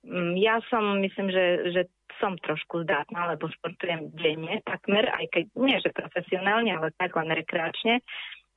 Mm, 0.00 0.32
ja 0.40 0.64
som, 0.72 0.96
myslím, 1.04 1.28
že, 1.28 1.44
že 1.76 1.82
som 2.16 2.40
trošku 2.40 2.88
zdatná, 2.88 3.36
lebo 3.36 3.52
športujem 3.52 4.16
denne 4.16 4.64
takmer, 4.64 5.12
aj 5.12 5.28
keď 5.28 5.44
nie, 5.60 5.76
že 5.76 5.92
profesionálne, 5.92 6.72
ale 6.72 6.88
tak 6.96 7.12
len 7.20 7.30
rekreačne 7.36 8.00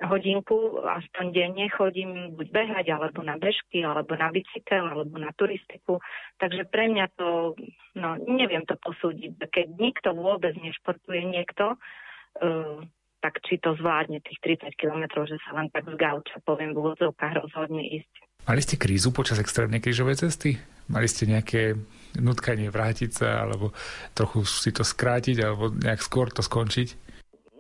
hodinku 0.07 0.83
aspoň 0.83 1.25
denne 1.31 1.65
chodím 1.71 2.35
buď 2.35 2.47
behať, 2.51 2.85
alebo 2.91 3.23
na 3.23 3.39
bežky, 3.39 3.83
alebo 3.83 4.13
na 4.15 4.29
bicykel, 4.29 4.83
alebo 4.83 5.15
na 5.15 5.31
turistiku. 5.35 6.03
Takže 6.37 6.67
pre 6.67 6.91
mňa 6.91 7.05
to, 7.15 7.55
no 7.95 8.09
neviem 8.27 8.67
to 8.67 8.75
posúdiť. 8.79 9.39
Keď 9.39 9.67
nikto 9.79 10.11
vôbec 10.15 10.53
nešportuje 10.59 11.23
niekto, 11.23 11.75
uh, 11.75 12.79
tak 13.23 13.39
či 13.47 13.55
to 13.63 13.71
zvládne 13.79 14.19
tých 14.19 14.67
30 14.67 14.75
kilometrov, 14.75 15.23
že 15.31 15.39
sa 15.47 15.55
len 15.55 15.71
tak 15.71 15.87
z 15.87 15.95
gauča, 15.95 16.43
poviem 16.43 16.75
v 16.75 16.83
úvodzovkách, 16.83 17.39
rozhodne 17.39 17.87
ísť. 17.87 18.13
Mali 18.43 18.59
ste 18.59 18.75
krízu 18.75 19.15
počas 19.15 19.39
extrémnej 19.39 19.79
krížovej 19.79 20.27
cesty? 20.27 20.59
Mali 20.91 21.07
ste 21.07 21.31
nejaké 21.31 21.79
nutkanie 22.19 22.67
vrátiť 22.67 23.11
sa, 23.15 23.47
alebo 23.47 23.71
trochu 24.11 24.43
si 24.43 24.75
to 24.75 24.83
skrátiť, 24.83 25.39
alebo 25.39 25.71
nejak 25.71 26.03
skôr 26.03 26.27
to 26.27 26.43
skončiť? 26.43 27.02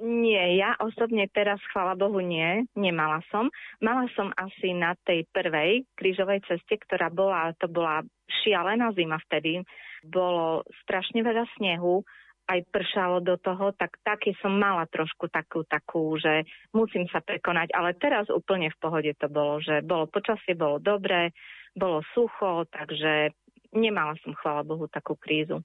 Nie, 0.03 0.59
ja 0.59 0.75
osobne 0.83 1.31
teraz, 1.31 1.63
chvala 1.71 1.95
Bohu, 1.95 2.19
nie, 2.19 2.67
nemala 2.75 3.23
som. 3.31 3.47
Mala 3.79 4.11
som 4.19 4.35
asi 4.35 4.75
na 4.75 4.99
tej 5.07 5.23
prvej 5.31 5.87
krížovej 5.95 6.43
ceste, 6.43 6.75
ktorá 6.75 7.07
bola, 7.07 7.55
to 7.55 7.71
bola 7.71 8.03
šialená 8.43 8.91
zima 8.99 9.15
vtedy. 9.23 9.63
Bolo 10.03 10.67
strašne 10.83 11.23
veľa 11.23 11.47
snehu, 11.55 12.03
aj 12.51 12.59
pršalo 12.67 13.23
do 13.23 13.39
toho, 13.39 13.71
tak 13.79 13.95
také 14.03 14.35
som 14.43 14.51
mala 14.59 14.83
trošku 14.91 15.31
takú, 15.31 15.63
takú, 15.63 16.19
že 16.19 16.43
musím 16.75 17.07
sa 17.07 17.23
prekonať, 17.23 17.71
ale 17.71 17.95
teraz 17.95 18.27
úplne 18.27 18.67
v 18.75 18.81
pohode 18.83 19.11
to 19.15 19.31
bolo, 19.31 19.63
že 19.63 19.79
bolo 19.87 20.11
počasie, 20.11 20.51
bolo 20.51 20.83
dobré, 20.83 21.31
bolo 21.71 22.03
sucho, 22.11 22.67
takže 22.67 23.31
nemala 23.71 24.19
som, 24.19 24.35
chvála 24.35 24.67
Bohu, 24.67 24.91
takú 24.91 25.15
krízu. 25.15 25.63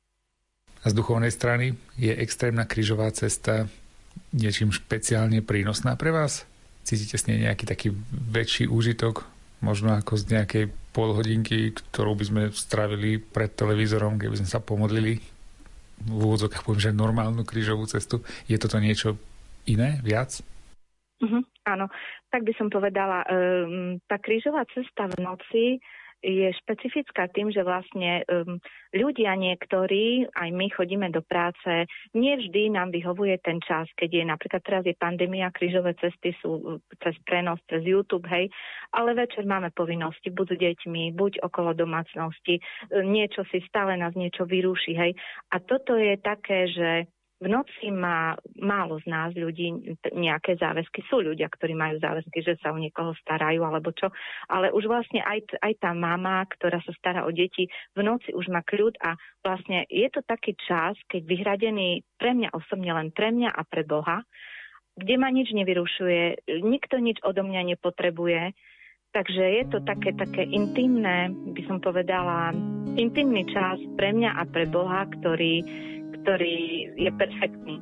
A 0.87 0.87
z 0.87 0.95
duchovnej 0.95 1.35
strany 1.35 1.75
je 1.99 2.15
extrémna 2.15 2.63
krížová 2.63 3.11
cesta 3.11 3.67
niečím 4.35 4.75
špeciálne 4.75 5.41
prínosná 5.45 5.95
pre 5.95 6.15
vás? 6.15 6.45
Cítite 6.83 7.21
s 7.21 7.27
nej 7.29 7.43
nejaký 7.43 7.65
taký 7.69 7.89
väčší 8.11 8.65
úžitok, 8.71 9.29
možno 9.61 9.93
ako 9.95 10.17
z 10.17 10.25
nejakej 10.39 10.65
polhodinky, 10.97 11.77
ktorú 11.77 12.17
by 12.17 12.25
sme 12.25 12.43
stravili 12.55 13.21
pred 13.21 13.53
televízorom, 13.53 14.17
keby 14.17 14.41
sme 14.41 14.49
sa 14.49 14.63
pomodlili 14.63 15.21
v 15.99 16.21
úvodzokách 16.23 16.63
poviem, 16.63 16.83
že 16.83 16.95
normálnu 16.95 17.43
krížovú 17.43 17.87
cestu. 17.91 18.23
Je 18.47 18.55
toto 18.61 18.79
niečo 18.79 19.19
iné, 19.67 19.99
viac? 20.07 20.39
Uh-huh, 21.19 21.43
áno, 21.67 21.91
tak 22.31 22.47
by 22.47 22.53
som 22.55 22.71
povedala, 22.71 23.27
um, 23.27 23.99
tá 24.07 24.23
krížová 24.23 24.63
cesta 24.71 25.11
v 25.11 25.17
noci 25.19 25.65
je 26.23 26.51
špecifická 26.65 27.31
tým, 27.31 27.55
že 27.55 27.63
vlastne 27.63 28.27
um, 28.27 28.59
ľudia 28.91 29.39
niektorí, 29.39 30.27
aj 30.35 30.49
my 30.51 30.67
chodíme 30.73 31.09
do 31.15 31.23
práce, 31.23 31.87
nevždy 32.15 32.75
nám 32.75 32.91
vyhovuje 32.91 33.39
ten 33.39 33.63
čas, 33.63 33.87
keď 33.95 34.11
je 34.11 34.25
napríklad 34.27 34.63
teraz 34.67 34.83
je 34.83 34.99
pandémia, 34.99 35.55
krížové 35.55 35.95
cesty 35.99 36.35
sú 36.43 36.51
uh, 36.59 36.63
cez 37.03 37.15
prenos, 37.23 37.63
cez 37.71 37.87
YouTube, 37.87 38.27
hej, 38.27 38.51
ale 38.91 39.15
večer 39.15 39.47
máme 39.47 39.71
povinnosti 39.71 40.35
buď 40.35 40.47
s 40.55 40.59
deťmi, 40.59 41.03
buď 41.15 41.43
okolo 41.47 41.75
domácnosti, 41.75 42.59
uh, 42.59 43.05
niečo 43.07 43.47
si 43.55 43.63
stále 43.71 43.95
nás 43.95 44.15
niečo 44.19 44.43
vyrúši, 44.43 44.93
hej. 44.99 45.13
A 45.55 45.63
toto 45.63 45.95
je 45.95 46.19
také, 46.19 46.67
že 46.71 46.91
v 47.39 47.47
noci 47.47 47.95
má 47.95 48.35
málo 48.59 48.99
z 48.99 49.07
nás 49.07 49.31
ľudí 49.31 49.95
nejaké 50.11 50.59
záväzky. 50.59 51.07
Sú 51.07 51.23
ľudia, 51.23 51.47
ktorí 51.47 51.71
majú 51.71 52.03
záväzky, 52.03 52.43
že 52.43 52.59
sa 52.59 52.75
o 52.75 52.79
niekoho 52.83 53.15
starajú 53.23 53.63
alebo 53.63 53.95
čo, 53.95 54.11
ale 54.51 54.75
už 54.75 54.91
vlastne 54.91 55.23
aj, 55.23 55.47
aj 55.63 55.73
tá 55.79 55.95
mama, 55.95 56.43
ktorá 56.51 56.83
sa 56.83 56.91
stará 56.99 57.23
o 57.23 57.31
deti, 57.31 57.71
v 57.95 58.01
noci 58.03 58.35
už 58.35 58.51
má 58.51 58.67
kľud 58.67 58.99
a 59.07 59.15
vlastne 59.47 59.87
je 59.87 60.11
to 60.11 60.27
taký 60.27 60.59
čas, 60.67 60.99
keď 61.07 61.23
vyhradený 61.31 62.03
pre 62.19 62.35
mňa 62.35 62.51
osobne 62.51 62.91
len 62.91 63.15
pre 63.15 63.31
mňa 63.31 63.55
a 63.55 63.63
pre 63.63 63.87
Boha, 63.87 64.27
kde 64.99 65.15
ma 65.15 65.31
nič 65.31 65.55
nevyrušuje, 65.55 66.51
nikto 66.67 66.99
nič 66.99 67.23
odo 67.23 67.47
mňa 67.47 67.79
nepotrebuje, 67.79 68.51
Takže 69.09 69.41
je 69.41 69.65
to 69.73 69.81
také, 69.89 70.13
také 70.13 70.45
intimné, 70.45 71.33
by 71.33 71.63
som 71.65 71.81
povedala, 71.81 72.53
intimný 73.01 73.49
čas 73.49 73.81
pre 73.97 74.13
mňa 74.13 74.37
a 74.37 74.45
pre 74.45 74.69
Boha, 74.69 75.09
ktorý, 75.09 75.65
ktorý 76.23 76.91
je 76.97 77.11
perfektný. 77.15 77.77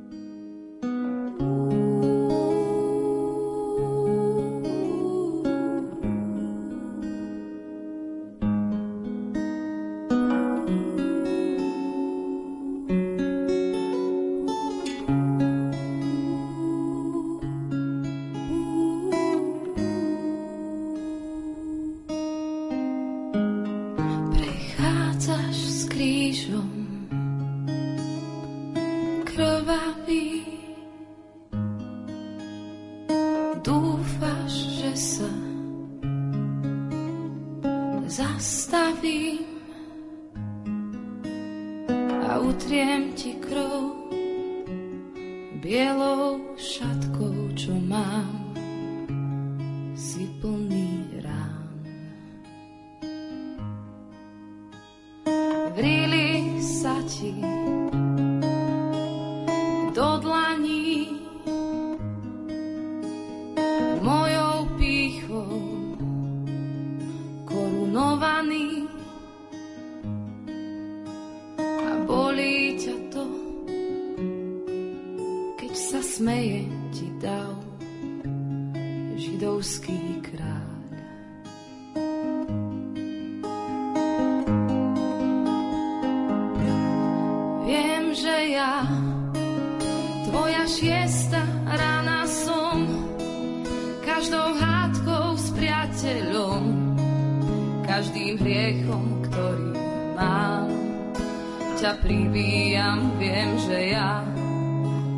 ťa 101.77 101.93
privíjam, 102.01 103.13
viem, 103.21 103.53
že 103.61 103.93
ja 103.93 104.25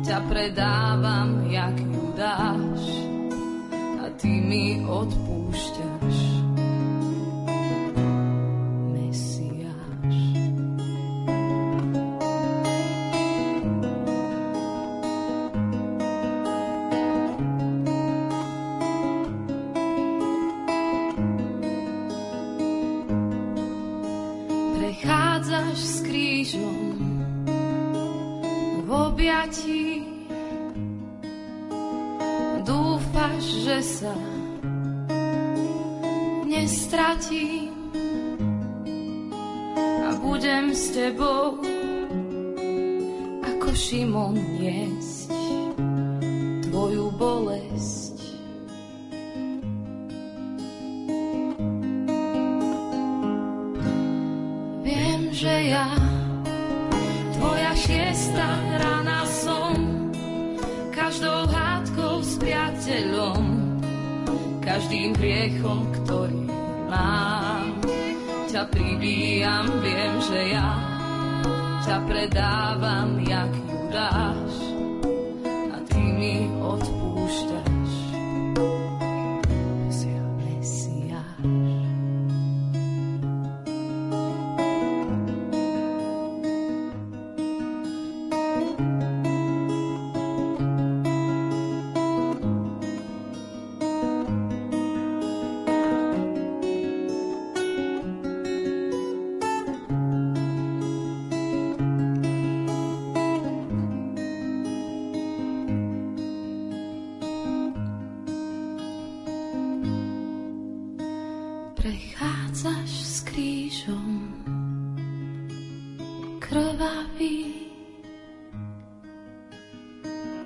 ťa 0.04 0.18
predávam, 0.28 1.48
jak 1.48 1.72
ju 1.80 2.04
dáš 2.12 2.84
a 4.04 4.12
ty 4.20 4.44
mi 4.44 4.84
odpúšťaš. 4.84 5.89
Prechádzaš 111.90 112.86
s 113.02 113.16
krížom 113.26 114.30
krvavý 116.38 117.66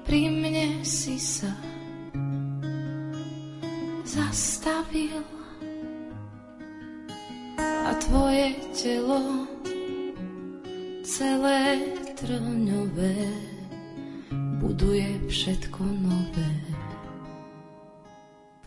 pri 0.09 0.23
mne 0.33 0.81
si 0.81 1.21
sa 1.21 1.53
zastavil 4.09 5.21
a 7.61 7.93
tvoje 8.01 8.57
telo 8.73 9.45
celé 11.05 11.93
trňové 12.17 13.21
buduje 14.65 15.29
všetko 15.29 15.85
nové. 15.85 16.53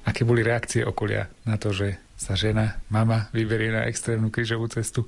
Aké 0.05 0.21
boli 0.21 0.45
reakcie 0.45 0.85
okolia 0.85 1.25
na 1.41 1.57
to, 1.57 1.73
že 1.73 2.06
sa 2.17 2.33
žena, 2.33 2.81
mama 2.89 3.29
vyberie 3.31 3.69
na 3.69 3.85
extrémnu 3.85 4.33
krížovú 4.33 4.65
cestu? 4.67 5.05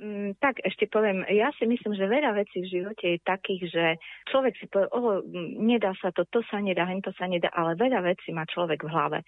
Mm, 0.00 0.32
tak 0.40 0.64
ešte 0.64 0.88
poviem, 0.88 1.28
ja 1.28 1.52
si 1.60 1.68
myslím, 1.68 1.92
že 1.92 2.08
veľa 2.08 2.32
vecí 2.32 2.64
v 2.64 2.72
živote 2.72 3.04
je 3.04 3.18
takých, 3.20 3.62
že 3.68 3.84
človek 4.32 4.56
si 4.56 4.64
povie, 4.66 4.88
oh, 4.96 5.20
nedá 5.60 5.92
sa 6.00 6.08
to, 6.08 6.24
to 6.24 6.40
sa 6.48 6.56
nedá, 6.56 6.88
hen 6.88 7.04
to 7.04 7.12
sa 7.20 7.28
nedá, 7.28 7.52
ale 7.52 7.76
veľa 7.76 8.00
vecí 8.08 8.32
má 8.32 8.48
človek 8.48 8.80
v 8.80 8.92
hlave. 8.92 9.18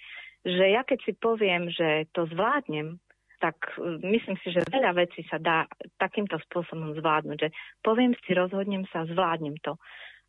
Že 0.49 0.65
ja 0.73 0.83
keď 0.83 0.99
si 1.05 1.13
poviem, 1.13 1.69
že 1.69 2.09
to 2.17 2.25
zvládnem, 2.33 2.97
tak 3.37 3.61
mm, 3.77 4.01
myslím 4.01 4.41
si, 4.41 4.49
že 4.49 4.65
veľa 4.65 4.97
vecí 4.97 5.21
sa 5.29 5.37
dá 5.37 5.69
takýmto 6.01 6.41
spôsobom 6.49 6.97
zvládnuť, 6.97 7.37
že 7.37 7.49
poviem 7.85 8.17
si, 8.25 8.33
rozhodnem 8.33 8.89
sa, 8.89 9.05
zvládnem 9.05 9.61
to. 9.61 9.77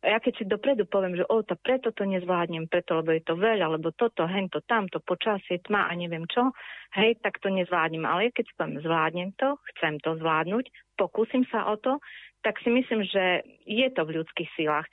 A 0.04 0.12
ja 0.12 0.18
keď 0.20 0.32
si 0.36 0.44
dopredu 0.44 0.84
poviem, 0.84 1.16
že 1.16 1.24
o, 1.32 1.40
to 1.40 1.56
preto 1.56 1.88
to 1.96 2.04
nezvládnem, 2.04 2.68
preto, 2.68 3.00
lebo 3.00 3.16
je 3.16 3.24
to 3.24 3.40
veľa, 3.40 3.72
lebo 3.72 3.88
toto, 3.96 4.28
hento, 4.28 4.60
tamto, 4.68 5.00
počasie, 5.00 5.64
tma 5.64 5.88
a 5.88 5.92
neviem 5.96 6.28
čo, 6.28 6.52
hej, 7.00 7.16
tak 7.24 7.40
to 7.40 7.48
nezvládnem. 7.48 8.04
Ale 8.04 8.28
keď 8.28 8.44
si 8.44 8.54
poviem, 8.54 8.84
zvládnem 8.84 9.30
to, 9.40 9.56
chcem 9.72 9.96
to 10.04 10.20
zvládnuť, 10.20 10.68
pokúsim 11.00 11.48
sa 11.48 11.72
o 11.72 11.80
to, 11.80 12.04
tak 12.44 12.60
si 12.60 12.68
myslím, 12.68 13.08
že 13.08 13.40
je 13.64 13.88
to 13.96 14.04
v 14.04 14.20
ľudských 14.20 14.52
silách 14.52 14.84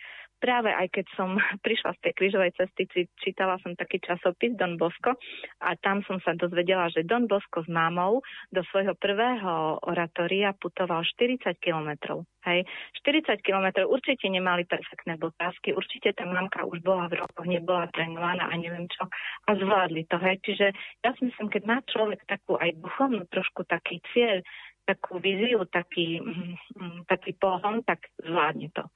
práve 0.42 0.74
aj 0.74 0.90
keď 0.90 1.06
som 1.14 1.38
prišla 1.66 1.94
z 1.96 2.10
tej 2.10 2.14
krížovej 2.18 2.52
cesty, 2.58 3.08
čítala 3.22 3.62
som 3.62 3.78
taký 3.78 4.02
časopis 4.02 4.58
Don 4.58 4.76
Bosco 4.82 5.14
a 5.62 5.78
tam 5.78 6.02
som 6.10 6.18
sa 6.26 6.34
dozvedela, 6.34 6.90
že 6.90 7.06
Don 7.06 7.30
Bosco 7.30 7.62
s 7.62 7.70
mámou 7.70 8.26
do 8.50 8.66
svojho 8.74 8.98
prvého 8.98 9.78
oratória 9.86 10.58
putoval 10.58 11.06
40 11.06 11.54
kilometrov. 11.62 12.26
Hej, 12.42 12.66
40 13.06 13.38
kilometrov 13.46 13.86
určite 13.86 14.26
nemali 14.26 14.66
perfektné 14.66 15.22
botázky, 15.22 15.78
určite 15.78 16.18
tá 16.18 16.26
mamka 16.26 16.66
už 16.66 16.82
bola 16.82 17.06
v 17.06 17.22
rokoch, 17.22 17.46
nebola 17.46 17.86
trénovaná 17.94 18.50
a 18.50 18.58
neviem 18.58 18.90
čo 18.90 19.06
a 19.46 19.50
zvládli 19.54 20.10
to. 20.10 20.18
Hej. 20.18 20.42
Čiže 20.42 20.68
ja 21.06 21.14
si 21.14 21.30
myslím, 21.30 21.54
keď 21.54 21.64
má 21.70 21.78
človek 21.86 22.26
takú 22.26 22.58
aj 22.58 22.74
duchovnú 22.82 23.30
trošku 23.30 23.62
taký 23.70 24.02
cieľ, 24.10 24.42
takú 24.90 25.22
víziu, 25.22 25.62
taký, 25.70 26.18
mm, 26.18 26.58
mm 26.74 27.00
taký 27.06 27.38
pohon, 27.38 27.86
tak 27.86 28.10
zvládne 28.18 28.74
to. 28.74 28.90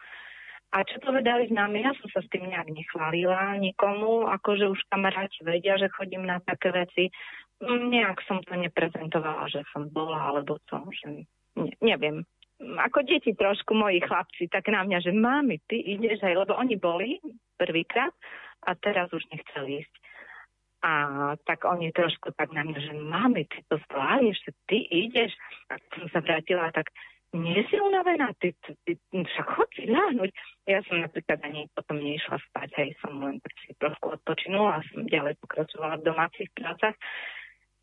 A 0.76 0.84
čo 0.84 1.00
povedali 1.00 1.48
známi, 1.48 1.88
ja 1.88 1.96
som 1.96 2.12
sa 2.12 2.20
s 2.20 2.28
tým 2.28 2.52
nejak 2.52 2.68
nechválila 2.68 3.56
nikomu, 3.56 4.28
akože 4.28 4.68
už 4.68 4.84
kamaráti 4.92 5.40
vedia, 5.48 5.80
že 5.80 5.88
chodím 5.88 6.28
na 6.28 6.44
také 6.44 6.76
veci. 6.76 7.08
Nejak 7.64 8.20
som 8.28 8.44
to 8.44 8.60
neprezentovala, 8.60 9.48
že 9.48 9.64
som 9.72 9.88
bola, 9.88 10.36
alebo 10.36 10.60
to, 10.68 10.76
že 10.92 11.08
ne, 11.56 11.72
neviem. 11.80 12.28
Ako 12.60 13.08
deti 13.08 13.32
trošku, 13.32 13.72
moji 13.72 14.04
chlapci, 14.04 14.52
tak 14.52 14.68
na 14.68 14.84
mňa, 14.84 15.00
že 15.00 15.16
mami, 15.16 15.64
ty 15.64 15.80
ideš 15.80 16.20
aj, 16.28 16.44
lebo 16.44 16.60
oni 16.60 16.76
boli 16.76 17.24
prvýkrát 17.56 18.12
a 18.68 18.76
teraz 18.76 19.08
už 19.16 19.24
nechceli 19.32 19.80
ísť. 19.80 19.96
A 20.84 20.92
tak 21.48 21.64
oni 21.64 21.96
trošku 21.96 22.36
tak 22.36 22.52
na 22.52 22.68
mňa, 22.68 22.80
že 22.84 22.94
mami, 23.00 23.48
ty 23.48 23.64
to 23.72 23.80
zvládneš, 23.88 24.44
ty 24.68 24.84
ideš. 24.92 25.32
A 25.72 25.80
som 25.96 26.12
sa 26.12 26.20
vrátila 26.20 26.68
tak, 26.76 26.92
nie 27.36 27.62
si 27.68 27.76
unavená, 27.76 28.32
ty, 28.40 28.56
ty, 28.64 28.96
ty 28.96 29.18
však 29.20 29.48
chod 29.52 29.70
si 29.76 29.86
ľahnuť. 29.92 30.32
Ja 30.72 30.80
som 30.88 31.04
napríklad 31.04 31.44
ani 31.44 31.68
potom 31.76 32.00
neišla 32.00 32.40
spať, 32.52 32.70
hej, 32.80 32.90
som 33.04 33.20
len 33.20 33.38
tak 33.44 33.54
si 33.62 33.76
trošku 33.76 34.16
odpočinula 34.16 34.80
a 34.80 34.86
som 34.90 35.04
ďalej 35.06 35.36
pokračovala 35.44 36.00
v 36.00 36.08
domácich 36.08 36.50
prácach. 36.56 36.96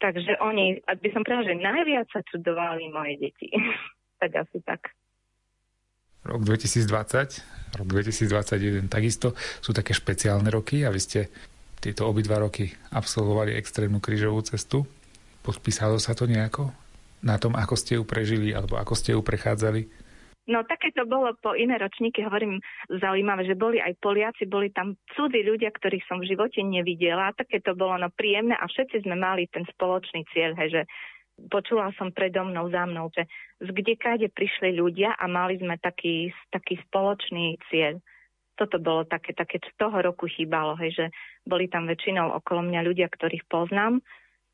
Takže 0.01 0.41
oni, 0.43 0.83
by 0.83 1.09
som 1.15 1.23
povedala, 1.23 1.47
že 1.47 1.63
najviac 1.63 2.07
sa 2.11 2.21
čudovali 2.27 2.91
moje 2.91 3.15
deti. 3.23 3.53
tak 4.21 4.35
asi 4.35 4.59
tak. 4.65 4.91
Rok 6.23 6.43
2020, 6.47 7.79
rok 7.83 7.89
2021 7.91 8.87
takisto 8.87 9.35
sú 9.59 9.75
také 9.75 9.91
špeciálne 9.91 10.47
roky 10.55 10.87
a 10.87 10.95
vy 10.95 11.01
ste 11.03 11.21
tieto 11.83 12.07
obidva 12.07 12.39
roky 12.39 12.71
absolvovali 12.95 13.59
extrémnu 13.59 13.99
krížovú 13.99 14.39
cestu. 14.47 14.87
Podpísalo 15.43 15.99
sa 15.99 16.15
to 16.15 16.31
nejako? 16.31 16.82
Na 17.23 17.39
tom, 17.39 17.55
ako 17.55 17.75
ste 17.79 17.97
ju 17.97 18.05
prežili 18.05 18.51
alebo 18.51 18.77
ako 18.77 18.95
ste 18.99 19.15
ju 19.15 19.23
prechádzali? 19.23 19.89
No 20.43 20.67
také 20.67 20.91
to 20.91 21.07
bolo 21.07 21.39
po 21.39 21.55
iné 21.55 21.79
ročníky, 21.79 22.19
hovorím 22.27 22.59
zaujímavé, 22.91 23.47
že 23.47 23.55
boli 23.55 23.79
aj 23.79 23.95
Poliaci, 24.03 24.51
boli 24.51 24.75
tam 24.75 24.99
cudzí 25.15 25.39
ľudia, 25.47 25.71
ktorých 25.71 26.03
som 26.11 26.19
v 26.19 26.35
živote 26.35 26.67
nevidela. 26.67 27.31
Také 27.39 27.63
to 27.63 27.79
bolo 27.79 27.95
no 27.95 28.11
príjemné 28.11 28.59
a 28.59 28.67
všetci 28.67 29.07
sme 29.07 29.15
mali 29.15 29.47
ten 29.47 29.63
spoločný 29.71 30.27
cieľ, 30.35 30.59
hej, 30.59 30.69
že 30.75 30.83
počula 31.47 31.95
som 31.95 32.11
predo 32.11 32.43
mnou, 32.43 32.67
za 32.75 32.83
mnou, 32.91 33.07
že 33.15 33.31
z 33.63 33.71
kdekáde 33.71 34.35
prišli 34.35 34.75
ľudia 34.75 35.15
a 35.15 35.31
mali 35.31 35.63
sme 35.63 35.79
taký, 35.79 36.35
taký 36.51 36.83
spoločný 36.91 37.63
cieľ. 37.71 38.03
Toto 38.59 38.83
bolo 38.83 39.07
také, 39.07 39.39
také 39.39 39.63
z 39.63 39.71
toho 39.79 39.95
roku 40.03 40.27
chýbalo, 40.27 40.75
hej, 40.83 40.91
že 40.91 41.07
boli 41.47 41.71
tam 41.71 41.87
väčšinou 41.87 42.35
okolo 42.43 42.67
mňa 42.67 42.83
ľudia, 42.83 43.07
ktorých 43.07 43.47
poznám, 43.47 44.03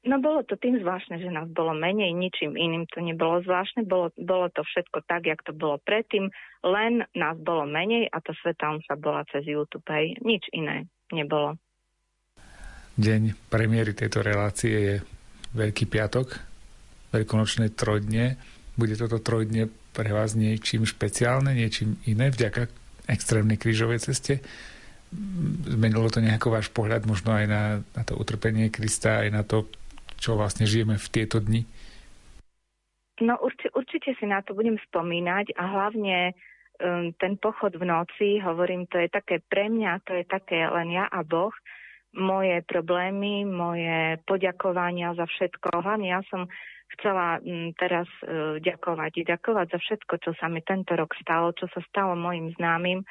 No 0.06 0.22
bolo 0.22 0.46
to 0.46 0.54
tým 0.54 0.78
zvláštne, 0.78 1.18
že 1.18 1.26
nás 1.26 1.50
bolo 1.50 1.74
menej, 1.74 2.14
ničím 2.14 2.54
iným 2.54 2.86
to 2.86 3.02
nebolo 3.02 3.42
zvláštne, 3.42 3.82
bolo, 3.82 4.14
bolo 4.14 4.46
to 4.54 4.62
všetko 4.62 5.02
tak, 5.10 5.26
jak 5.26 5.42
to 5.42 5.50
bolo 5.50 5.82
predtým, 5.82 6.30
len 6.62 7.02
nás 7.18 7.34
bolo 7.42 7.66
menej 7.66 8.06
a 8.06 8.22
to 8.22 8.30
sveta 8.38 8.78
sa 8.86 8.94
bola 8.94 9.26
cez 9.28 9.42
YouTube, 9.50 9.84
hej, 9.90 10.14
nič 10.22 10.46
iné 10.54 10.86
nebolo. 11.10 11.58
Deň 12.94 13.50
premiéry 13.50 13.94
tejto 13.94 14.22
relácie 14.22 14.74
je 14.74 14.96
Veľký 15.48 15.88
piatok, 15.88 16.28
veľkonočné 17.08 17.72
trojdne. 17.72 18.36
Bude 18.76 18.94
toto 19.00 19.16
trojdne 19.16 19.72
pre 19.96 20.12
vás 20.12 20.36
niečím 20.36 20.84
špeciálne, 20.84 21.56
niečím 21.56 21.96
iné 22.04 22.28
vďaka 22.28 22.68
extrémnej 23.08 23.56
krížovej 23.56 24.04
ceste? 24.04 24.44
Zmenilo 25.64 26.12
to 26.12 26.20
nejako 26.20 26.52
váš 26.52 26.68
pohľad 26.68 27.08
možno 27.08 27.32
aj 27.32 27.46
na, 27.48 27.62
na 27.80 28.02
to 28.04 28.12
utrpenie 28.12 28.68
Krista, 28.68 29.24
aj 29.24 29.30
na 29.32 29.40
to, 29.40 29.64
čo 30.18 30.34
vlastne 30.34 30.66
žijeme 30.66 30.98
v 30.98 31.08
tieto 31.08 31.38
dni? 31.38 31.64
No 33.18 33.34
určite, 33.42 33.74
určite 33.74 34.10
si 34.18 34.26
na 34.26 34.42
to 34.46 34.54
budem 34.54 34.78
spomínať 34.90 35.58
a 35.58 35.62
hlavne 35.66 36.34
um, 36.78 37.10
ten 37.18 37.34
pochod 37.34 37.74
v 37.74 37.82
noci, 37.82 38.38
hovorím, 38.38 38.86
to 38.86 39.02
je 39.02 39.10
také 39.10 39.42
pre 39.42 39.66
mňa, 39.66 40.06
to 40.06 40.14
je 40.14 40.24
také 40.26 40.62
len 40.70 40.94
ja 40.94 41.10
a 41.10 41.26
Boh, 41.26 41.50
moje 42.14 42.62
problémy, 42.66 43.42
moje 43.42 44.22
poďakovania 44.22 45.18
za 45.18 45.26
všetko. 45.26 45.82
Hlavne 45.82 46.14
ja 46.14 46.22
som 46.30 46.46
chcela 46.94 47.42
um, 47.42 47.74
teraz 47.74 48.06
uh, 48.22 48.62
ďakovať, 48.62 49.26
ďakovať 49.26 49.66
za 49.74 49.78
všetko, 49.82 50.14
čo 50.22 50.30
sa 50.38 50.46
mi 50.46 50.62
tento 50.62 50.94
rok 50.94 51.10
stalo, 51.18 51.50
čo 51.58 51.66
sa 51.74 51.82
stalo 51.90 52.14
mojim 52.14 52.54
známym, 52.54 53.02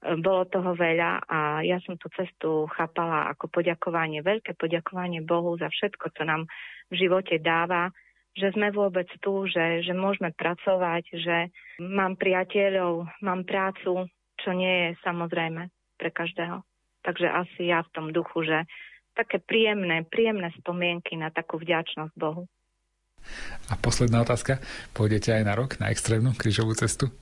bolo 0.00 0.48
toho 0.48 0.72
veľa 0.72 1.28
a 1.28 1.60
ja 1.60 1.76
som 1.84 2.00
tú 2.00 2.08
cestu 2.16 2.64
chápala 2.72 3.28
ako 3.36 3.52
poďakovanie, 3.52 4.24
veľké 4.24 4.56
poďakovanie 4.56 5.20
Bohu 5.20 5.60
za 5.60 5.68
všetko, 5.68 6.16
čo 6.16 6.22
nám 6.24 6.48
v 6.88 6.94
živote 6.96 7.36
dáva, 7.36 7.92
že 8.32 8.48
sme 8.56 8.72
vôbec 8.72 9.06
tu, 9.20 9.44
že, 9.44 9.84
že 9.84 9.92
môžeme 9.92 10.32
pracovať, 10.32 11.04
že 11.20 11.36
mám 11.84 12.16
priateľov, 12.16 13.12
mám 13.20 13.44
prácu, 13.44 14.08
čo 14.40 14.50
nie 14.56 14.88
je 14.88 14.88
samozrejme 15.04 15.68
pre 16.00 16.08
každého. 16.08 16.64
Takže 17.04 17.28
asi 17.28 17.68
ja 17.68 17.84
v 17.84 17.92
tom 17.92 18.06
duchu, 18.08 18.48
že 18.48 18.64
také 19.12 19.36
príjemné, 19.36 20.08
príjemné 20.08 20.48
spomienky 20.56 21.20
na 21.20 21.28
takú 21.28 21.60
vďačnosť 21.60 22.14
Bohu. 22.16 22.48
A 23.68 23.76
posledná 23.76 24.24
otázka. 24.24 24.64
Pôjdete 24.96 25.36
aj 25.36 25.44
na 25.44 25.52
rok 25.52 25.76
na 25.76 25.92
extrémnu 25.92 26.32
krížovú 26.32 26.72
cestu? 26.72 27.12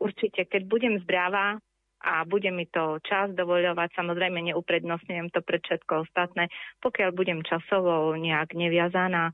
Určite, 0.00 0.48
keď 0.48 0.64
budem 0.64 0.94
zdravá, 1.04 1.60
a 2.04 2.28
bude 2.28 2.52
mi 2.52 2.68
to 2.68 3.00
čas 3.00 3.32
dovoľovať. 3.32 3.96
Samozrejme 3.96 4.44
neuprednostňujem 4.52 5.32
to 5.32 5.40
pre 5.40 5.58
všetko 5.64 6.04
ostatné. 6.04 6.52
Pokiaľ 6.84 7.10
budem 7.16 7.40
časovo 7.40 8.12
nejak 8.12 8.52
neviazaná 8.52 9.32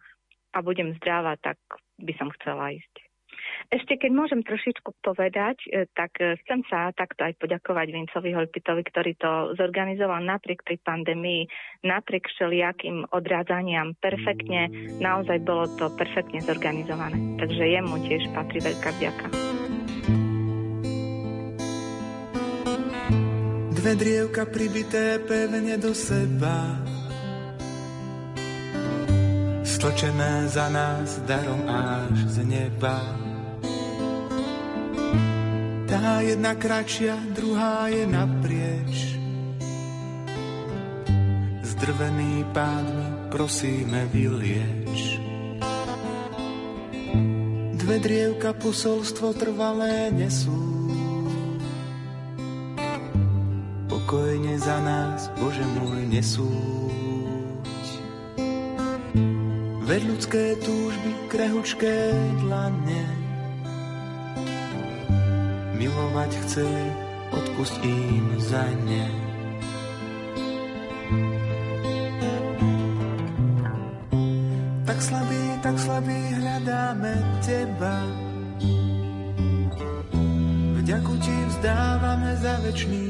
a 0.54 0.58
budem 0.62 0.94
zdravá, 1.02 1.34
tak 1.42 1.58
by 1.98 2.14
som 2.14 2.30
chcela 2.38 2.70
ísť. 2.70 3.10
Ešte 3.70 4.00
keď 4.00 4.10
môžem 4.14 4.40
trošičku 4.42 4.98
povedať, 5.04 5.62
e, 5.68 5.86
tak 5.94 6.16
e, 6.18 6.34
chcem 6.44 6.64
sa 6.66 6.90
takto 6.96 7.22
aj 7.22 7.38
poďakovať 7.38 7.86
Vincovi 7.92 8.30
Holpitovi, 8.34 8.82
ktorý 8.82 9.12
to 9.14 9.32
zorganizoval 9.54 10.22
napriek 10.22 10.64
tej 10.66 10.80
pandémii, 10.82 11.46
napriek 11.86 12.26
všelijakým 12.34 13.10
odrádzaniam 13.14 13.94
perfektne. 14.00 14.70
Naozaj 14.98 15.38
bolo 15.46 15.70
to 15.78 15.86
perfektne 15.94 16.40
zorganizované. 16.42 17.16
Takže 17.38 17.62
jemu 17.62 17.94
tiež 18.06 18.22
patrí 18.34 18.58
veľká 18.58 18.90
vďaka. 18.98 19.49
Dve 23.80 23.96
drievka 23.96 24.44
pribité 24.44 25.16
pevne 25.24 25.80
do 25.80 25.96
seba 25.96 26.84
Z 29.64 29.80
stlčené 29.80 30.52
za 30.52 30.68
nás 30.68 31.16
darom 31.24 31.64
až 31.64 32.28
z 32.28 32.36
neba. 32.44 33.00
Tá 35.88 36.20
jedna 36.20 36.52
kratšia, 36.60 37.16
druhá 37.32 37.88
je 37.88 38.04
naprieč. 38.04 39.16
Zdrvený 41.64 42.52
pádmi 42.52 43.32
prosíme 43.32 44.04
vylieč. 44.12 45.16
Dve 47.80 47.96
drievka 47.96 48.52
posolstvo 48.52 49.32
trvalé 49.32 50.12
nesú. 50.12 50.79
Pokojne 54.10 54.58
za 54.58 54.74
nás, 54.82 55.30
Bože 55.38 55.62
môj, 55.78 56.02
nesúď. 56.10 57.86
Veď 59.86 60.02
ľudské 60.02 60.58
túžby, 60.58 61.14
krehučké 61.30 62.10
dlane, 62.42 63.06
milovať 65.78 66.30
chceli, 66.42 66.86
odpust 67.30 67.78
im 67.86 68.34
za 68.42 68.66
ne. 68.82 69.06
Tak 74.90 74.98
slabý, 74.98 75.42
tak 75.62 75.76
slabý 75.78 76.18
hľadáme 76.34 77.14
teba. 77.46 77.94
Vďaku 80.82 81.14
ti 81.22 81.36
vzdávame 81.54 82.34
za 82.42 82.58
večný 82.66 83.09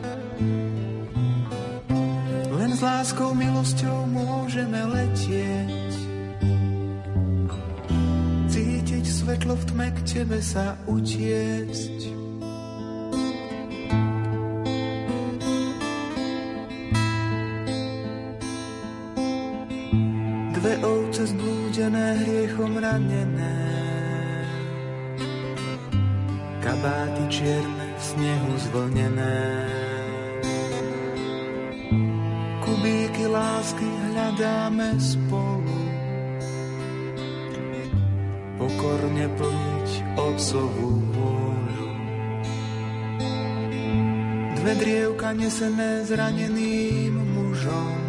S 2.81 2.89
láskou, 2.89 3.37
milosťou 3.37 4.09
môžeme 4.09 4.81
letieť. 4.89 5.93
Cítiť 8.49 9.05
svetlo 9.05 9.53
v 9.53 9.63
tme 9.69 9.87
k 9.93 9.99
tebe 10.01 10.41
sa 10.41 10.73
utiesť. 10.89 12.09
zbudené 21.21 22.17
hriechom 22.25 22.81
ranené. 22.81 23.57
Kabáty 26.65 27.23
čierne 27.29 27.87
v 27.93 28.01
snehu 28.01 28.51
zvlnené. 28.57 29.80
Lásky 33.61 33.85
hľadáme 33.85 34.97
spolu. 34.97 35.77
Pokorne 38.57 39.29
plniť 39.37 39.89
otcovú 40.17 40.89
vôľu. 41.13 41.89
Dve 44.57 44.73
drievka 44.81 45.37
nesené 45.37 46.01
zraneným 46.09 47.13
mužom 47.37 48.01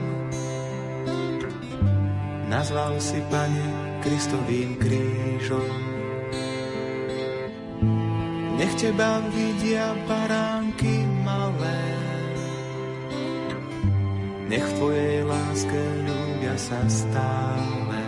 nazval 2.48 2.96
si, 2.96 3.20
Pane, 3.28 4.00
Kristovým 4.00 4.80
krížom. 4.80 5.72
Nech 8.56 8.72
Teba 8.80 9.20
vidia 9.36 9.92
baránky 10.08 10.61
nech 14.52 14.68
v 14.68 14.72
Tvojej 14.76 15.18
láske 15.24 15.80
ľudia 16.04 16.54
sa 16.60 16.80
stále. 16.84 18.00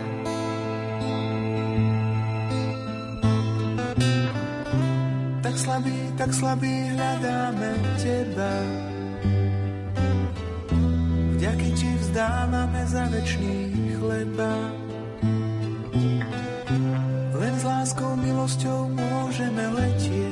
Tak 5.40 5.54
slabý, 5.56 5.98
tak 6.20 6.30
slabý 6.36 6.74
hľadáme 6.92 7.70
Teba, 7.96 8.56
Vďaky 11.40 11.68
Ti 11.72 11.90
vzdávame 12.04 12.82
za 12.92 13.04
večný 13.08 13.56
chleba. 13.96 14.52
Len 17.34 17.54
s 17.56 17.64
láskou, 17.64 18.12
milosťou 18.20 18.92
môžeme 18.92 19.64
letieť. 19.80 20.23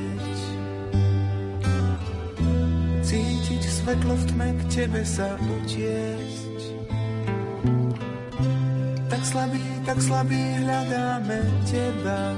Cítiť 3.53 3.69
svetlo 3.69 4.17
v 4.17 4.25
tme, 4.33 4.49
k 4.57 4.63
Tebe 4.73 5.05
sa 5.05 5.37
utiesť. 5.37 6.57
Tak 9.13 9.23
slabý, 9.29 9.61
tak 9.85 10.01
slabý 10.01 10.41
hľadáme 10.65 11.37
Teba. 11.69 12.33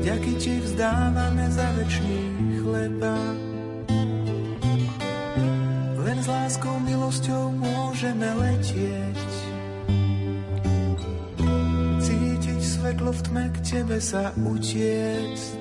Vďaky 0.00 0.32
Ti 0.40 0.54
vzdávame 0.64 1.44
za 1.52 1.68
večný 1.76 2.20
chleba. 2.64 3.20
Len 6.08 6.16
s 6.16 6.28
láskou, 6.32 6.80
milosťou 6.88 7.52
môžeme 7.52 8.32
letieť. 8.32 9.28
Cítiť 12.00 12.60
svetlo 12.64 13.12
v 13.12 13.20
tme, 13.28 13.44
k 13.52 13.56
tebe 13.60 14.00
sa 14.00 14.32
utiecť. 14.40 15.57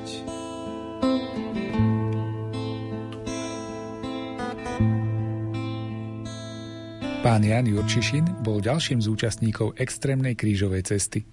Pán 7.27 7.43
Jan 7.43 7.67
Jurčišin 7.67 8.39
bol 8.39 8.63
ďalším 8.63 9.03
z 9.03 9.11
účastníkov 9.11 9.75
extrémnej 9.75 10.39
krížovej 10.39 10.87
cesty. 10.87 11.27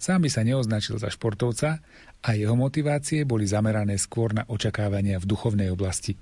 Sám 0.00 0.24
by 0.24 0.32
sa 0.32 0.40
neoznačil 0.40 0.96
za 0.96 1.12
športovca 1.12 1.84
a 2.24 2.28
jeho 2.32 2.56
motivácie 2.56 3.28
boli 3.28 3.44
zamerané 3.44 4.00
skôr 4.00 4.32
na 4.32 4.48
očakávania 4.48 5.20
v 5.20 5.28
duchovnej 5.28 5.68
oblasti. 5.68 6.16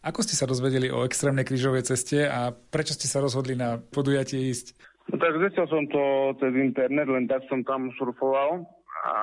Ako 0.00 0.24
ste 0.24 0.32
sa 0.32 0.48
dozvedeli 0.48 0.88
o 0.88 1.04
extrémnej 1.04 1.44
krížovej 1.44 1.92
ceste 1.92 2.24
a 2.24 2.56
prečo 2.56 2.96
ste 2.96 3.04
sa 3.04 3.20
rozhodli 3.20 3.52
na 3.52 3.76
podujatie 3.76 4.40
ísť? 4.48 4.80
No 5.12 5.20
tak 5.20 5.36
zistil 5.44 5.68
som 5.68 5.84
to 5.92 6.32
cez 6.40 6.56
internet, 6.56 7.04
len 7.12 7.28
tak 7.28 7.44
som 7.52 7.60
tam 7.68 7.92
surfoval 8.00 8.64
a 9.04 9.14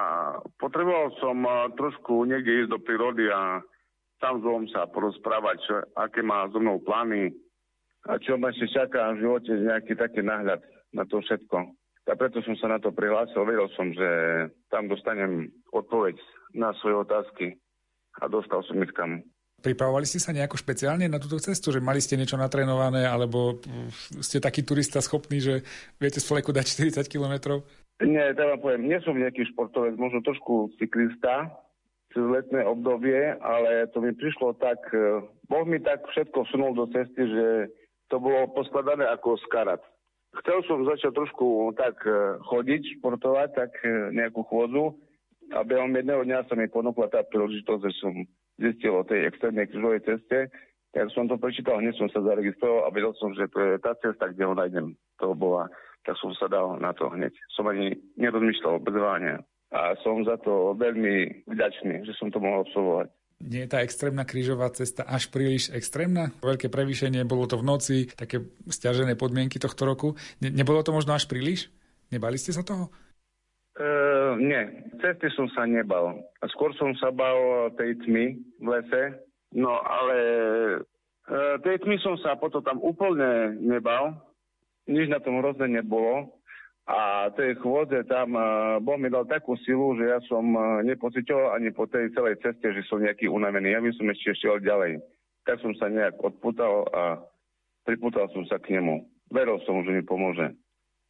potreboval 0.61 1.17
som 1.17 1.41
trošku 1.81 2.29
niekde 2.29 2.61
ísť 2.61 2.77
do 2.77 2.77
prírody 2.77 3.25
a 3.33 3.57
tam 4.21 4.37
s 4.37 4.69
sa 4.69 4.85
porozprávať, 4.85 5.89
aké 5.97 6.21
má 6.21 6.45
so 6.53 6.61
mnou 6.61 6.77
plány 6.85 7.33
a 8.09 8.17
čo 8.17 8.37
ma 8.37 8.49
ešte 8.49 8.71
čaká 8.73 9.13
v 9.13 9.21
živote, 9.21 9.51
nejaký 9.53 9.93
taký 9.93 10.21
náhľad 10.25 10.61
na 10.93 11.03
to 11.05 11.21
všetko. 11.21 11.57
A 12.09 12.17
preto 12.17 12.41
som 12.41 12.57
sa 12.57 12.67
na 12.67 12.81
to 12.81 12.89
prihlásil, 12.89 13.45
vedel 13.45 13.69
som, 13.77 13.93
že 13.93 14.09
tam 14.73 14.89
dostanem 14.89 15.53
odpoveď 15.69 16.17
na 16.57 16.73
svoje 16.81 17.07
otázky 17.07 17.45
a 18.19 18.27
dostal 18.27 18.65
som 18.65 18.81
ich 18.81 18.91
tam. 18.97 19.21
Pripravovali 19.61 20.09
ste 20.09 20.17
sa 20.17 20.33
nejako 20.33 20.57
špeciálne 20.57 21.05
na 21.05 21.21
túto 21.21 21.37
cestu, 21.37 21.69
že 21.69 21.77
mali 21.77 22.01
ste 22.01 22.17
niečo 22.17 22.33
natrénované, 22.33 23.05
alebo 23.05 23.61
ste 24.17 24.41
taký 24.41 24.65
turista 24.65 24.97
schopný, 24.97 25.37
že 25.37 25.61
viete 26.01 26.17
z 26.17 26.25
fleku 26.25 26.49
dať 26.49 26.65
40 26.97 27.05
kilometrov? 27.05 27.61
Nie, 28.01 28.33
teda 28.33 28.57
poviem, 28.57 28.89
nie 28.89 28.97
som 29.05 29.13
nejaký 29.13 29.45
športovec, 29.53 29.93
možno 30.01 30.25
trošku 30.25 30.73
cyklista 30.81 31.53
cez 32.09 32.25
letné 32.25 32.65
obdobie, 32.65 33.37
ale 33.39 33.85
to 33.93 34.01
mi 34.01 34.11
prišlo 34.11 34.57
tak, 34.57 34.81
e, 34.91 35.23
Boh 35.47 35.63
mi 35.63 35.79
tak 35.79 36.03
všetko 36.09 36.43
vsunul 36.43 36.75
do 36.75 36.89
cesty, 36.91 37.23
že 37.23 37.71
to 38.11 38.19
bolo 38.19 38.51
poskladané 38.51 39.07
ako 39.07 39.39
skarat. 39.47 39.79
Chcel 40.43 40.63
som 40.67 40.83
začať 40.87 41.11
trošku 41.15 41.75
tak 41.75 41.95
e, 42.07 42.39
chodiť, 42.43 42.99
športovať, 42.99 43.49
tak 43.55 43.71
e, 43.83 44.11
nejakú 44.15 44.43
chôdzu 44.47 44.95
a 45.51 45.63
behom 45.67 45.91
jedného 45.91 46.23
dňa 46.23 46.47
sa 46.47 46.55
mi 46.55 46.71
ponúkla 46.71 47.11
tá 47.11 47.23
príležitosť, 47.27 47.81
že 47.83 47.91
som 47.99 48.13
zistil 48.55 48.95
o 48.95 49.03
tej 49.03 49.27
extrémnej 49.27 49.67
križovej 49.67 50.07
ceste, 50.07 50.47
tak 50.91 51.07
som 51.11 51.27
to 51.27 51.35
prečítal, 51.39 51.79
hneď 51.79 51.95
som 51.99 52.07
sa 52.11 52.23
zaregistroval 52.23 52.87
a 52.87 52.93
vedel 52.95 53.15
som, 53.19 53.31
že 53.35 53.47
to 53.51 53.59
je 53.59 53.75
tá 53.79 53.95
cesta, 53.99 54.31
kde 54.31 54.43
ho 54.43 54.55
nájdem. 54.55 54.95
To 55.23 55.35
bola, 55.35 55.71
tak 56.03 56.19
som 56.19 56.31
sa 56.35 56.51
dal 56.51 56.79
na 56.79 56.91
to 56.91 57.07
hneď. 57.11 57.31
Som 57.55 57.71
ani 57.71 57.95
nerozmýšľal 58.19 58.83
bez 58.83 58.95
váhania. 58.95 59.39
A 59.71 59.95
som 60.03 60.19
za 60.27 60.35
to 60.43 60.75
veľmi 60.75 61.47
vďačný, 61.47 62.03
že 62.03 62.11
som 62.19 62.27
to 62.27 62.43
mohol 62.43 62.67
absolvovať. 62.67 63.07
Nie 63.41 63.65
je 63.65 63.71
tá 63.73 63.81
extrémna 63.81 64.21
krížová 64.21 64.69
cesta 64.69 65.01
až 65.01 65.33
príliš 65.33 65.73
extrémna? 65.73 66.29
Veľké 66.45 66.69
prevýšenie, 66.69 67.25
bolo 67.25 67.49
to 67.49 67.57
v 67.57 67.65
noci, 67.65 67.97
také 68.13 68.45
stiažené 68.69 69.17
podmienky 69.17 69.57
tohto 69.57 69.89
roku. 69.89 70.13
Ne- 70.39 70.53
nebolo 70.53 70.85
to 70.85 70.93
možno 70.93 71.17
až 71.17 71.25
príliš? 71.25 71.73
Nebali 72.13 72.37
ste 72.37 72.53
sa 72.53 72.61
toho? 72.61 72.93
Uh, 73.79 74.35
nie, 74.37 74.61
cesty 74.99 75.31
som 75.33 75.47
sa 75.55 75.63
nebal. 75.65 76.21
Skôr 76.53 76.75
som 76.75 76.91
sa 76.99 77.09
bal 77.09 77.71
tej 77.79 77.97
tmy 78.03 78.35
v 78.59 78.67
lese, 78.67 79.15
no 79.55 79.79
ale 79.79 80.17
uh, 81.25 81.55
tej 81.63 81.79
tmy 81.81 81.95
som 82.03 82.19
sa 82.19 82.35
potom 82.35 82.61
tam 82.61 82.83
úplne 82.83 83.57
nebal. 83.63 84.21
Nič 84.91 85.07
na 85.07 85.23
tom 85.23 85.39
hrozné 85.39 85.71
nebolo. 85.71 86.35
A 86.89 87.29
tej 87.37 87.61
chôdze 87.61 88.03
tam 88.09 88.33
uh, 88.33 88.81
Boh 88.81 88.97
mi 88.97 89.07
dal 89.07 89.29
takú 89.29 89.53
silu, 89.61 89.93
že 90.01 90.09
ja 90.09 90.19
som 90.25 90.43
uh, 90.57 90.81
nepocitoval 90.81 91.55
ani 91.55 91.69
po 91.69 91.85
tej 91.85 92.09
celej 92.11 92.41
ceste, 92.41 92.73
že 92.73 92.81
som 92.89 92.99
nejaký 92.99 93.29
unavený. 93.29 93.71
Ja 93.71 93.79
by 93.79 93.93
som 93.93 94.09
ešte 94.09 94.33
šiel 94.33 94.65
ďalej. 94.65 94.97
Tak 95.45 95.61
som 95.61 95.71
sa 95.77 95.93
nejak 95.93 96.17
odputal 96.17 96.89
a 96.89 97.21
pripútal 97.85 98.29
som 98.33 98.43
sa 98.49 98.57
k 98.57 98.77
nemu. 98.77 99.05
Veril 99.29 99.61
som, 99.63 99.85
že 99.85 99.93
mi 99.93 100.03
pomôže. 100.03 100.57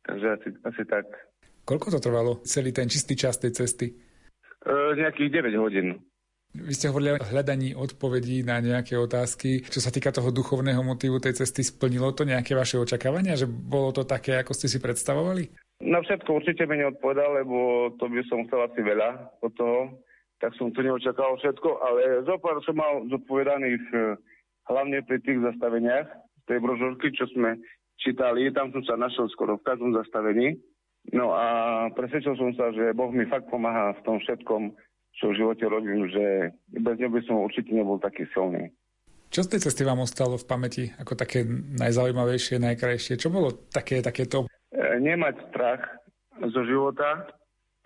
Takže 0.06 0.28
asi, 0.38 0.50
asi 0.66 0.84
tak. 0.86 1.06
Koľko 1.66 1.98
to 1.98 2.00
trvalo, 2.02 2.32
celý 2.46 2.74
ten 2.74 2.90
čistý 2.90 3.14
čas 3.14 3.38
tej 3.38 3.54
cesty? 3.54 3.94
E, 4.62 4.74
nejakých 4.98 5.42
9 5.46 5.62
hodín. 5.62 5.88
Vy 6.52 6.74
ste 6.76 6.92
hovorili 6.92 7.16
o 7.16 7.24
hľadaní 7.24 7.72
odpovedí 7.80 8.44
na 8.44 8.60
nejaké 8.60 9.00
otázky. 9.00 9.64
Čo 9.64 9.80
sa 9.80 9.88
týka 9.88 10.12
toho 10.12 10.36
duchovného 10.36 10.84
motívu 10.84 11.24
tej 11.24 11.40
cesty, 11.40 11.64
splnilo 11.64 12.12
to 12.12 12.28
nejaké 12.28 12.52
vaše 12.52 12.76
očakávania? 12.76 13.40
Že 13.40 13.48
bolo 13.48 13.96
to 13.96 14.04
také, 14.04 14.36
ako 14.36 14.52
ste 14.52 14.68
si 14.68 14.84
predstavovali? 14.84 15.48
Na 15.82 15.98
všetko 16.06 16.30
určite 16.38 16.70
mi 16.70 16.78
neodpovedal, 16.78 17.42
lebo 17.42 17.90
to 17.98 18.06
by 18.06 18.22
som 18.30 18.46
chcel 18.46 18.70
asi 18.70 18.82
veľa 18.86 19.42
od 19.42 19.52
toho. 19.58 19.98
Tak 20.38 20.54
som 20.58 20.74
to 20.74 20.86
neočakával 20.86 21.38
všetko, 21.38 21.70
ale 21.82 22.02
zopár 22.26 22.58
som 22.66 22.78
mal 22.78 23.06
zodpovedaných 23.10 23.86
e, 23.94 23.98
hlavne 24.70 25.02
pri 25.06 25.22
tých 25.22 25.42
zastaveniach 25.42 26.06
tej 26.50 26.58
brožurky, 26.62 27.14
čo 27.14 27.30
sme 27.34 27.62
čítali. 28.02 28.50
Tam 28.54 28.74
som 28.74 28.82
sa 28.86 28.98
našiel 28.98 29.30
skoro 29.34 29.58
v 29.58 29.66
každom 29.66 29.94
zastavení. 29.94 30.58
No 31.14 31.34
a 31.34 31.46
presvedčil 31.98 32.38
som 32.38 32.54
sa, 32.54 32.70
že 32.74 32.94
Boh 32.94 33.10
mi 33.10 33.26
fakt 33.26 33.50
pomáha 33.50 33.98
v 33.98 34.06
tom 34.06 34.18
všetkom, 34.22 34.74
čo 35.18 35.34
v 35.34 35.38
živote 35.38 35.66
robím, 35.66 36.06
že 36.10 36.54
bez 36.78 36.96
neho 37.02 37.10
by 37.10 37.22
som 37.26 37.42
určite 37.42 37.74
nebol 37.74 37.98
taký 37.98 38.30
silný. 38.34 38.70
Čo 39.32 39.48
z 39.48 39.58
tej 39.58 39.62
cesty 39.66 39.82
vám 39.88 40.04
ostalo 40.04 40.36
v 40.36 40.46
pamäti 40.46 40.84
ako 41.00 41.16
také 41.16 41.48
najzaujímavejšie, 41.80 42.60
najkrajšie? 42.60 43.16
Čo 43.16 43.32
bolo 43.32 43.56
také, 43.72 44.04
takéto? 44.04 44.46
E, 44.72 45.00
nemať 45.00 45.36
strach 45.52 45.84
zo 46.42 46.62
života 46.64 47.28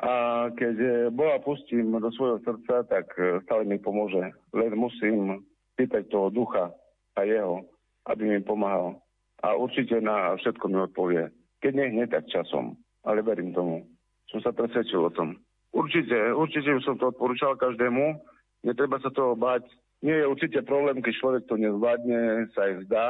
a 0.02 0.12
keď 0.54 1.10
Boha 1.10 1.40
pustím 1.42 1.96
do 1.98 2.12
svojho 2.14 2.40
srdca, 2.46 2.86
tak 2.86 3.10
e, 3.18 3.42
stále 3.48 3.66
mi 3.66 3.82
pomôže. 3.82 4.32
Len 4.54 4.72
musím 4.78 5.44
pýtať 5.76 6.08
toho 6.14 6.30
ducha 6.30 6.72
a 7.16 7.22
jeho, 7.26 7.66
aby 8.08 8.38
mi 8.38 8.40
pomáhal. 8.44 9.02
A 9.44 9.58
určite 9.58 10.00
na 10.02 10.36
všetko 10.40 10.66
mi 10.68 10.78
odpovie. 10.80 11.24
Keď 11.60 11.72
nie, 11.74 11.88
nie 12.02 12.06
tak 12.08 12.28
časom 12.30 12.78
ale 13.06 13.22
verím 13.22 13.54
tomu. 13.54 13.86
Som 14.34 14.42
sa 14.42 14.52
presvedčil 14.52 15.00
o 15.00 15.14
tom. 15.14 15.38
Určite, 15.72 16.34
určite 16.34 16.74
by 16.74 16.82
som 16.82 16.98
to 16.98 17.14
odporúčal 17.14 17.54
každému. 17.56 18.18
Netreba 18.66 18.98
sa 19.00 19.14
toho 19.14 19.38
bať. 19.38 19.62
Nie 20.02 20.26
je 20.26 20.30
určite 20.30 20.66
problém, 20.66 21.00
keď 21.00 21.14
človek 21.22 21.44
to 21.46 21.56
nezvládne, 21.56 22.50
sa 22.58 22.68
aj 22.68 22.74
zdá. 22.90 23.08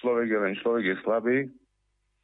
Človek 0.00 0.28
je 0.28 0.38
len 0.38 0.54
človek, 0.60 0.84
je 0.84 0.96
slabý. 1.02 1.38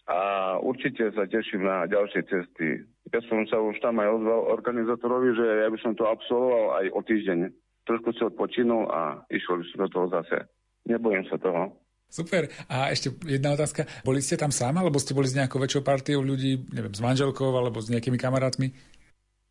A 0.09 0.19
určite 0.65 1.13
sa 1.13 1.29
teším 1.29 1.69
na 1.69 1.85
ďalšie 1.85 2.25
cesty. 2.33 2.81
Ja 3.13 3.21
som 3.29 3.45
sa 3.45 3.61
už 3.61 3.77
tam 3.85 4.01
aj 4.01 4.09
ozval 4.09 4.41
organizátorovi, 4.57 5.37
že 5.37 5.47
ja 5.65 5.69
by 5.69 5.79
som 5.85 5.93
to 5.93 6.09
absolvoval 6.09 6.81
aj 6.81 6.87
o 6.97 7.01
týždeň. 7.05 7.39
Trošku 7.85 8.17
si 8.17 8.25
odpočinul 8.25 8.89
a 8.89 9.21
išiel 9.29 9.61
by 9.61 9.65
som 9.69 9.79
do 9.85 9.89
toho 9.93 10.07
zase. 10.09 10.49
Nebojím 10.89 11.29
sa 11.29 11.37
toho. 11.37 11.77
Super. 12.09 12.49
A 12.73 12.89
ešte 12.89 13.13
jedna 13.29 13.53
otázka. 13.53 13.85
Boli 14.01 14.25
ste 14.25 14.41
tam 14.41 14.49
sám, 14.49 14.81
alebo 14.81 14.97
ste 14.97 15.13
boli 15.13 15.29
s 15.29 15.37
nejakou 15.37 15.61
väčšou 15.61 15.85
partiou 15.85 16.25
ľudí, 16.25 16.65
neviem, 16.73 16.97
s 16.97 17.05
manželkou, 17.05 17.53
alebo 17.53 17.85
s 17.85 17.93
nejakými 17.93 18.17
kamarátmi? 18.17 18.73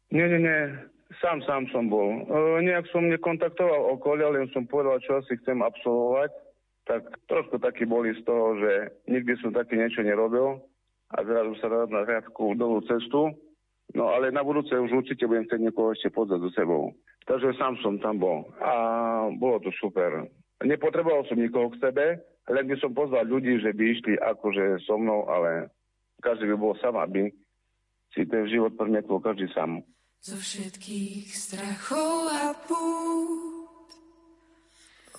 Nie, 0.09 0.25
nie, 0.25 0.41
nie. 0.41 0.61
Sám, 1.21 1.45
sám 1.45 1.69
som 1.69 1.85
bol. 1.85 2.25
E, 2.25 2.65
nejak 2.65 2.89
som 2.89 3.05
nekontaktoval 3.05 3.93
okolie, 3.93 4.25
len 4.25 4.49
som 4.57 4.65
povedal, 4.65 4.97
čo 5.05 5.21
asi 5.21 5.37
chcem 5.37 5.61
absolvovať. 5.61 6.33
Tak 6.87 7.03
trošku 7.27 7.59
taký 7.59 7.83
boli 7.83 8.15
z 8.15 8.23
toho, 8.23 8.55
že 8.63 8.71
nikdy 9.11 9.35
som 9.43 9.51
také 9.51 9.75
niečo 9.75 9.99
nerobil 9.99 10.63
a 11.11 11.17
zrazu 11.19 11.53
sa 11.59 11.67
dať 11.67 11.89
na 11.91 12.01
riadku 12.07 12.55
dlhú 12.55 12.79
cestu. 12.87 13.35
No 13.91 14.11
ale 14.11 14.31
na 14.31 14.43
budúce 14.43 14.71
už 14.71 15.03
určite 15.03 15.27
budem 15.27 15.47
chcieť 15.47 15.61
niekoho 15.67 15.91
ešte 15.91 16.11
podzať 16.11 16.39
so 16.43 16.51
sebou. 16.55 16.83
Takže 17.27 17.59
sám 17.59 17.75
som 17.83 17.99
tam 17.99 18.19
bol 18.19 18.47
a 18.63 18.73
bolo 19.35 19.59
to 19.59 19.71
super. 19.79 20.27
Nepotreboval 20.63 21.27
som 21.27 21.39
nikoho 21.39 21.71
k 21.75 21.79
sebe, 21.83 22.23
len 22.47 22.65
by 22.67 22.75
som 22.79 22.95
pozval 22.95 23.27
ľudí, 23.27 23.59
že 23.59 23.75
by 23.75 23.83
išli 23.83 24.13
akože 24.15 24.79
so 24.87 24.95
mnou, 24.95 25.27
ale 25.27 25.67
každý 26.23 26.47
by 26.51 26.55
bol 26.55 26.73
sám, 26.79 26.95
aby 27.03 27.27
si 28.15 28.23
ten 28.23 28.47
život 28.47 28.79
premietol 28.79 29.19
každý 29.19 29.51
sám. 29.51 29.83
Zo 30.23 30.39
všetkých 30.39 31.27
strachov 31.35 32.31
a 32.31 32.55
pút 32.63 33.56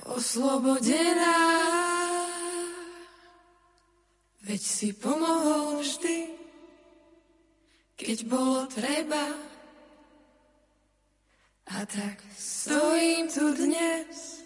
oslobodená 0.07 1.59
Veď 4.49 4.63
si 4.65 4.89
pomohol 4.97 5.85
vždy, 5.85 6.33
keď 8.01 8.19
bolo 8.25 8.65
treba. 8.65 9.29
A 11.69 11.85
tak 11.85 12.25
stojím 12.33 13.29
tu 13.29 13.53
dnes 13.53 14.41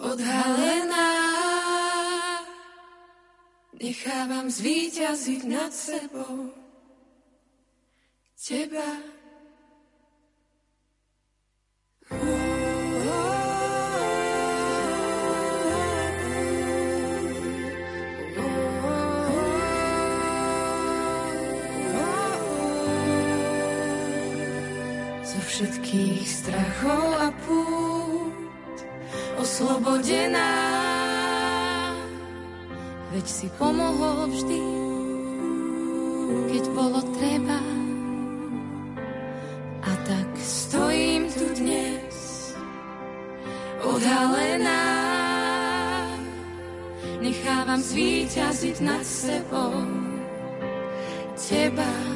odhalená. 0.00 1.12
Nechávam 3.76 4.48
zvíťaziť 4.48 5.42
nad 5.44 5.68
sebou 5.68 6.48
teba. 8.40 8.88
Zo 12.08 12.45
všetkých 25.56 26.28
strachov 26.28 27.16
a 27.16 27.32
púd 27.48 28.76
oslobodená. 29.40 30.52
Veď 33.16 33.24
si 33.24 33.48
pomohol 33.56 34.28
vždy, 34.36 34.60
keď 36.52 36.64
bolo 36.76 37.00
treba. 37.16 37.60
A 39.80 39.90
tak 40.04 40.28
stojím 40.36 41.32
tu 41.32 41.48
dnes, 41.56 42.52
odhalená. 43.80 44.84
Nechávam 47.24 47.80
zvíťaziť 47.80 48.76
nad 48.84 49.00
sebou 49.00 49.72
teba. 51.32 52.15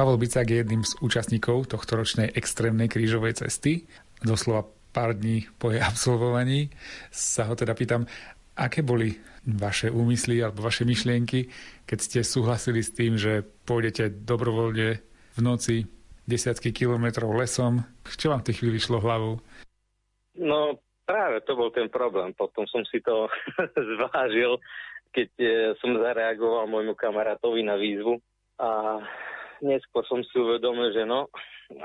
Pavel 0.00 0.16
Bicák 0.16 0.48
je 0.48 0.64
jedným 0.64 0.80
z 0.80 0.96
účastníkov 1.04 1.76
tohto 1.76 1.92
ročnej 1.92 2.32
extrémnej 2.32 2.88
krížovej 2.88 3.44
cesty. 3.44 3.84
Doslova 4.24 4.64
pár 4.96 5.12
dní 5.12 5.44
po 5.60 5.76
jej 5.76 5.84
absolvovaní 5.84 6.72
sa 7.12 7.44
ho 7.44 7.52
teda 7.52 7.76
pýtam, 7.76 8.08
aké 8.56 8.80
boli 8.80 9.20
vaše 9.44 9.92
úmysly 9.92 10.40
alebo 10.40 10.64
vaše 10.64 10.88
myšlienky, 10.88 11.52
keď 11.84 11.98
ste 12.00 12.20
súhlasili 12.24 12.80
s 12.80 12.96
tým, 12.96 13.20
že 13.20 13.44
pôjdete 13.68 14.24
dobrovoľne 14.24 15.04
v 15.36 15.40
noci 15.44 15.84
desiatky 16.24 16.72
kilometrov 16.72 17.36
lesom. 17.36 17.84
Čo 18.08 18.32
vám 18.32 18.40
v 18.40 18.46
tej 18.48 18.56
chvíli 18.56 18.80
šlo 18.80 19.04
hlavou? 19.04 19.36
No 20.40 20.80
práve 21.04 21.44
to 21.44 21.52
bol 21.52 21.68
ten 21.68 21.92
problém. 21.92 22.32
Potom 22.32 22.64
som 22.72 22.80
si 22.88 23.04
to 23.04 23.28
zvážil 24.00 24.56
keď 25.10 25.30
e, 25.42 25.50
som 25.82 25.90
zareagoval 25.90 26.70
môjmu 26.70 26.94
kamarátovi 26.94 27.66
na 27.66 27.74
výzvu 27.74 28.22
a 28.62 29.02
neskôr 29.62 30.04
som 30.08 30.20
si 30.24 30.36
uvedomil, 30.36 30.92
že 30.92 31.04
no, 31.04 31.28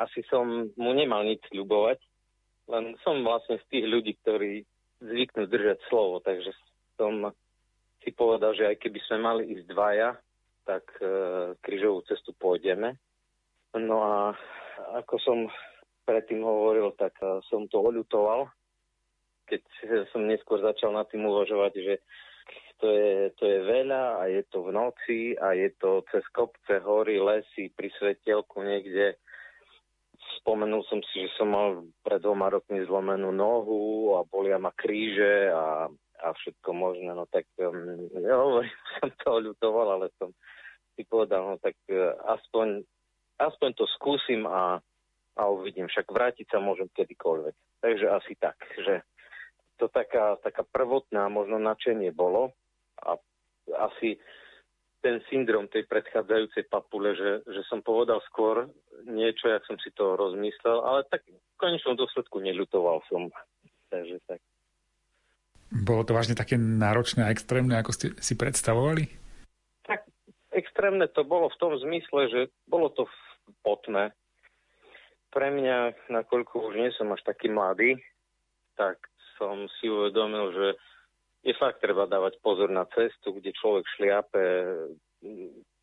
asi 0.02 0.26
som 0.32 0.72
mu 0.76 0.92
nemal 0.92 1.24
nič 1.24 1.42
ľubovať, 1.54 2.00
len 2.72 2.98
som 3.06 3.22
vlastne 3.22 3.62
z 3.62 3.66
tých 3.70 3.86
ľudí, 3.86 4.14
ktorí 4.26 4.66
zvyknú 5.04 5.46
držať 5.46 5.78
slovo, 5.92 6.24
takže 6.24 6.50
som 6.98 7.30
si 8.02 8.10
povedal, 8.14 8.58
že 8.58 8.70
aj 8.74 8.78
keby 8.82 9.00
sme 9.06 9.18
mali 9.22 9.42
ísť 9.54 9.66
dvaja, 9.70 10.10
tak 10.66 10.86
e, 10.98 11.06
križovú 11.62 12.02
cestu 12.10 12.34
pôjdeme. 12.38 12.98
No 13.78 13.98
a 14.02 14.16
ako 14.98 15.16
som 15.22 15.38
predtým 16.06 16.42
hovoril, 16.42 16.94
tak 16.98 17.14
e, 17.22 17.42
som 17.50 17.70
to 17.70 17.82
oľutoval, 17.82 18.50
keď 19.46 19.62
som 20.10 20.26
neskôr 20.26 20.58
začal 20.62 20.90
nad 20.94 21.06
tým 21.10 21.26
uvažovať, 21.26 21.74
že 21.78 21.94
to 22.80 22.88
je, 22.92 23.32
to 23.40 23.44
je 23.48 23.60
veľa 23.64 24.20
a 24.20 24.24
je 24.28 24.44
to 24.52 24.68
v 24.68 24.70
noci 24.76 25.20
a 25.40 25.56
je 25.56 25.72
to 25.80 26.04
cez 26.12 26.24
kopce, 26.36 26.84
hory, 26.84 27.20
lesy, 27.20 27.72
pri 27.72 27.88
svetelku 27.96 28.60
niekde. 28.64 29.16
Spomenul 30.44 30.84
som 30.86 31.00
si, 31.10 31.26
že 31.26 31.32
som 31.40 31.56
mal 31.56 31.88
pred 32.04 32.20
dvoma 32.20 32.52
rokmi 32.52 32.84
zlomenú 32.86 33.32
nohu 33.32 34.14
a 34.20 34.28
bolia 34.28 34.60
ma 34.60 34.76
kríže 34.76 35.50
a, 35.50 35.88
a 36.22 36.28
všetko 36.36 36.70
možné. 36.76 37.12
No 37.16 37.26
tak 37.32 37.48
um, 37.64 38.12
ja 38.20 38.36
hovorím, 38.36 38.76
som 39.00 39.10
to 39.24 39.30
ľutoval, 39.52 39.88
ale 39.96 40.08
som 40.20 40.36
si 41.00 41.08
povedal, 41.08 41.48
no 41.48 41.56
tak 41.58 41.80
uh, 41.90 42.14
aspoň, 42.38 42.84
aspoň 43.40 43.70
to 43.80 43.88
skúsim 43.96 44.44
a, 44.46 44.84
a 45.40 45.42
uvidím. 45.48 45.88
Však 45.88 46.12
vrátiť 46.12 46.52
sa 46.52 46.60
môžem 46.60 46.92
kedykoľvek. 46.92 47.56
Takže 47.82 48.06
asi 48.12 48.34
tak, 48.36 48.60
že 48.84 49.02
to 49.78 49.88
taká, 49.92 50.40
taká 50.40 50.64
prvotná 50.64 51.28
možno 51.28 51.60
načenie 51.60 52.12
bolo, 52.12 52.56
a 53.06 53.16
asi 53.90 54.18
ten 55.06 55.22
syndrom 55.30 55.70
tej 55.70 55.86
predchádzajúcej 55.86 56.66
papule, 56.66 57.14
že, 57.14 57.46
že 57.46 57.62
som 57.70 57.86
povedal 57.86 58.18
skôr 58.26 58.66
niečo, 59.06 59.54
jak 59.54 59.62
som 59.70 59.78
si 59.78 59.94
to 59.94 60.18
rozmyslel, 60.18 60.82
ale 60.82 61.06
tak 61.14 61.22
v 61.30 61.58
konečnom 61.62 61.94
dôsledku 61.94 62.42
neľutoval 62.42 63.06
som. 63.06 63.30
Takže 63.94 64.18
tak. 64.26 64.42
Bolo 65.70 66.02
to 66.02 66.18
vážne 66.18 66.34
také 66.34 66.58
náročné 66.58 67.22
a 67.22 67.34
extrémne, 67.34 67.78
ako 67.78 67.92
ste 67.94 68.08
si 68.18 68.34
predstavovali? 68.34 69.06
Tak 69.86 70.10
extrémne 70.58 71.06
to 71.06 71.22
bolo 71.22 71.54
v 71.54 71.60
tom 71.62 71.78
zmysle, 71.78 72.22
že 72.34 72.42
bolo 72.66 72.90
to 72.90 73.06
potné. 73.62 74.10
Pre 75.30 75.48
mňa, 75.54 76.10
nakoľko 76.10 76.72
už 76.72 76.74
nie 76.82 76.90
som 76.98 77.14
až 77.14 77.22
taký 77.30 77.54
mladý, 77.54 78.00
tak 78.74 78.98
som 79.38 79.70
si 79.78 79.92
uvedomil, 79.92 80.50
že 80.56 80.68
je 81.46 81.54
fakt 81.54 81.78
treba 81.78 82.10
dávať 82.10 82.42
pozor 82.42 82.74
na 82.74 82.90
cestu, 82.90 83.38
kde 83.38 83.54
človek 83.54 83.86
šliape. 83.94 84.46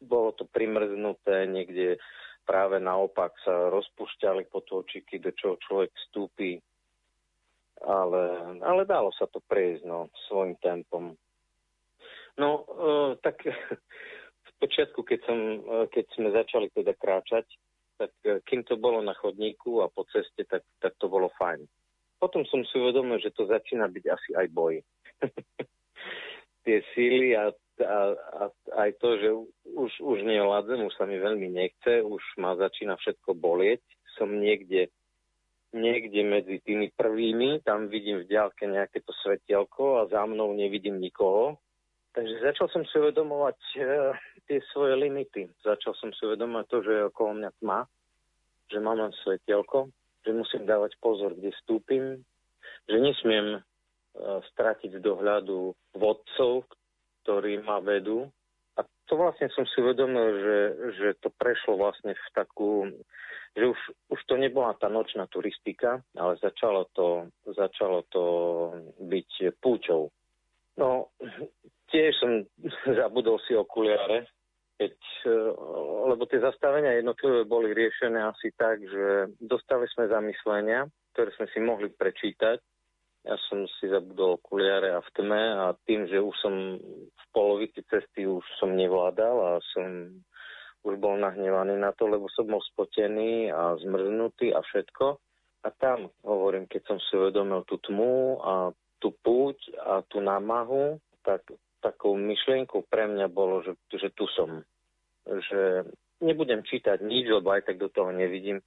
Bolo 0.02 0.34
to 0.34 0.42
primrznuté, 0.50 1.46
niekde 1.46 2.02
práve 2.42 2.82
naopak 2.82 3.30
sa 3.46 3.70
rozpúšťali 3.70 4.50
potôčiky, 4.50 5.22
do 5.22 5.30
čoho 5.30 5.54
človek 5.62 5.94
vstúpi. 5.94 6.58
Ale, 7.82 8.22
ale 8.62 8.82
dalo 8.86 9.14
sa 9.14 9.30
to 9.30 9.42
prejsť 9.42 9.86
no, 9.86 10.10
svojim 10.26 10.58
tempom. 10.58 11.14
No, 12.38 12.62
e, 12.62 12.64
tak 13.22 13.42
v 14.46 14.50
počiatku, 14.58 15.02
keď, 15.02 15.20
som, 15.26 15.38
e, 15.38 15.86
keď 15.90 16.04
sme 16.14 16.28
začali 16.30 16.70
teda 16.74 16.94
kráčať, 16.94 17.46
tak 17.98 18.14
e, 18.22 18.38
kým 18.46 18.62
to 18.66 18.78
bolo 18.78 19.02
na 19.02 19.14
chodníku 19.18 19.82
a 19.82 19.90
po 19.90 20.06
ceste, 20.10 20.46
tak, 20.46 20.62
tak 20.78 20.94
to 20.98 21.10
bolo 21.10 21.30
fajn. 21.38 21.66
Potom 22.22 22.46
som 22.46 22.62
si 22.62 22.78
uvedomil, 22.78 23.18
že 23.18 23.34
to 23.34 23.50
začína 23.50 23.90
byť 23.90 24.04
asi 24.06 24.30
aj 24.38 24.46
boj. 24.54 24.78
tie 26.64 26.78
síly 26.94 27.34
a, 27.34 27.50
a, 27.82 27.98
a 28.14 28.42
aj 28.86 28.90
to, 29.02 29.08
že 29.18 29.28
už, 29.74 29.92
už 30.00 30.18
nevládzem, 30.22 30.86
už 30.86 30.94
sa 30.94 31.04
mi 31.06 31.18
veľmi 31.18 31.48
nechce, 31.50 32.02
už 32.02 32.22
ma 32.38 32.54
začína 32.54 32.96
všetko 32.96 33.34
bolieť. 33.34 33.82
Som 34.18 34.38
niekde, 34.38 34.92
niekde 35.74 36.20
medzi 36.22 36.60
tými 36.62 36.92
prvými, 36.94 37.64
tam 37.66 37.88
vidím 37.90 38.22
v 38.22 38.30
ďalke 38.30 38.68
nejaké 38.68 39.02
to 39.02 39.12
svetielko 39.24 40.04
a 40.04 40.08
za 40.10 40.22
mnou 40.26 40.54
nevidím 40.54 41.00
nikoho. 41.00 41.58
Takže 42.12 42.44
začal 42.44 42.68
som 42.68 42.84
si 42.84 42.92
uvedomovať 43.00 43.58
e, 43.80 43.80
tie 44.44 44.60
svoje 44.68 45.00
limity. 45.00 45.48
Začal 45.64 45.96
som 45.96 46.12
si 46.12 46.28
uvedomovať 46.28 46.66
to, 46.68 46.78
že 46.84 46.92
je 46.92 47.08
okolo 47.08 47.40
mňa 47.40 47.50
tma, 47.56 47.88
že 48.68 48.78
mám 48.84 49.00
len 49.00 49.16
svetielko, 49.24 49.88
že 50.20 50.36
musím 50.36 50.68
dávať 50.68 50.92
pozor, 51.00 51.32
kde 51.32 51.56
stúpim, 51.64 52.20
že 52.84 52.96
nesmiem 53.00 53.64
stratiť 54.20 54.98
z 54.98 55.00
dohľadu 55.00 55.72
vodcov, 55.96 56.68
ktorí 57.24 57.62
ma 57.64 57.80
vedú. 57.80 58.28
A 58.76 58.84
to 59.08 59.12
vlastne 59.16 59.52
som 59.52 59.68
si 59.68 59.84
uvedomil, 59.84 60.28
že, 60.40 60.58
že 60.96 61.08
to 61.20 61.28
prešlo 61.36 61.76
vlastne 61.76 62.16
v 62.16 62.28
takú, 62.32 62.88
že 63.52 63.64
už, 63.68 63.80
už 64.08 64.20
to 64.24 64.34
nebola 64.40 64.72
tá 64.80 64.88
nočná 64.88 65.28
turistika, 65.28 66.00
ale 66.16 66.40
začalo 66.40 66.88
to, 66.96 67.28
začalo 67.44 68.04
to 68.08 68.24
byť 69.00 69.60
púťou. 69.60 70.08
No, 70.80 71.12
tiež 71.92 72.16
som 72.16 72.48
zabudol 73.00 73.36
si 73.44 73.52
okuliare, 73.52 74.28
keď, 74.80 74.96
lebo 76.10 76.26
tie 76.26 76.42
zastavenia 76.42 76.98
jednotlivé 76.98 77.44
boli 77.44 77.70
riešené 77.76 78.18
asi 78.18 78.50
tak, 78.56 78.82
že 78.82 79.30
dostali 79.38 79.86
sme 79.92 80.10
zamyslenia, 80.10 80.88
ktoré 81.12 81.30
sme 81.36 81.46
si 81.52 81.60
mohli 81.60 81.92
prečítať 81.92 82.58
ja 83.22 83.38
som 83.46 83.62
si 83.78 83.86
zabudol 83.86 84.34
okuliare 84.38 84.98
a 84.98 85.00
v 85.00 85.10
tme 85.14 85.42
a 85.54 85.64
tým, 85.86 86.10
že 86.10 86.18
už 86.18 86.34
som 86.42 86.54
v 87.06 87.24
polovici 87.30 87.86
cesty 87.86 88.26
už 88.26 88.42
som 88.58 88.74
nevládal 88.74 89.36
a 89.38 89.50
som 89.74 90.10
už 90.82 90.98
bol 90.98 91.14
nahnevaný 91.14 91.78
na 91.78 91.94
to, 91.94 92.10
lebo 92.10 92.26
som 92.34 92.50
bol 92.50 92.58
spotený 92.74 93.54
a 93.54 93.78
zmrznutý 93.78 94.50
a 94.50 94.58
všetko. 94.66 95.06
A 95.62 95.68
tam, 95.78 96.10
hovorím, 96.26 96.66
keď 96.66 96.82
som 96.90 96.98
si 96.98 97.14
uvedomil 97.14 97.62
tú 97.70 97.78
tmu 97.78 98.42
a 98.42 98.74
tú 98.98 99.14
púť 99.22 99.58
a 99.78 100.02
tú 100.02 100.18
námahu, 100.18 100.98
tak 101.22 101.46
takou 101.78 102.18
myšlienkou 102.18 102.82
pre 102.90 103.06
mňa 103.06 103.30
bolo, 103.30 103.62
že, 103.62 103.78
že 103.94 104.10
tu 104.18 104.26
som. 104.34 104.66
Že 105.22 105.86
nebudem 106.18 106.66
čítať 106.66 106.98
nič, 106.98 107.30
lebo 107.30 107.54
aj 107.54 107.70
tak 107.70 107.78
do 107.78 107.86
toho 107.86 108.10
nevidím. 108.10 108.58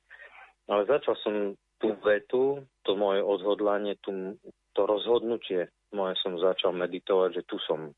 Ale 0.72 0.88
začal 0.88 1.20
som 1.20 1.60
tú 1.80 1.96
vetu, 2.04 2.64
to 2.84 2.92
moje 2.96 3.22
odhodlanie, 3.24 4.00
tú, 4.00 4.36
to 4.76 4.82
rozhodnutie 4.88 5.72
moje 5.96 6.20
som 6.20 6.36
začal 6.36 6.76
meditovať, 6.76 7.40
že 7.40 7.44
tu 7.48 7.56
som. 7.64 7.96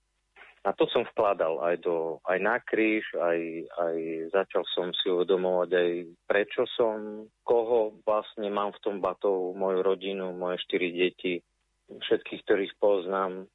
A 0.65 0.75
to 0.75 0.84
som 0.91 1.07
vkladal 1.15 1.63
aj, 1.63 1.75
do, 1.80 2.19
aj 2.28 2.38
na 2.43 2.59
kríž, 2.59 3.07
aj, 3.15 3.39
aj 3.71 3.95
začal 4.36 4.63
som 4.75 4.91
si 4.91 5.07
uvedomovať 5.07 5.69
aj 5.71 5.89
prečo 6.28 6.67
som, 6.75 7.23
koho 7.47 7.95
vlastne 8.03 8.51
mám 8.51 8.75
v 8.75 8.82
tom 8.84 8.99
batov, 8.99 9.55
moju 9.55 9.80
rodinu, 9.80 10.36
moje 10.36 10.59
štyri 10.67 10.91
deti, 10.91 11.39
všetkých, 11.88 12.41
ktorých 12.43 12.73
poznám. 12.84 13.47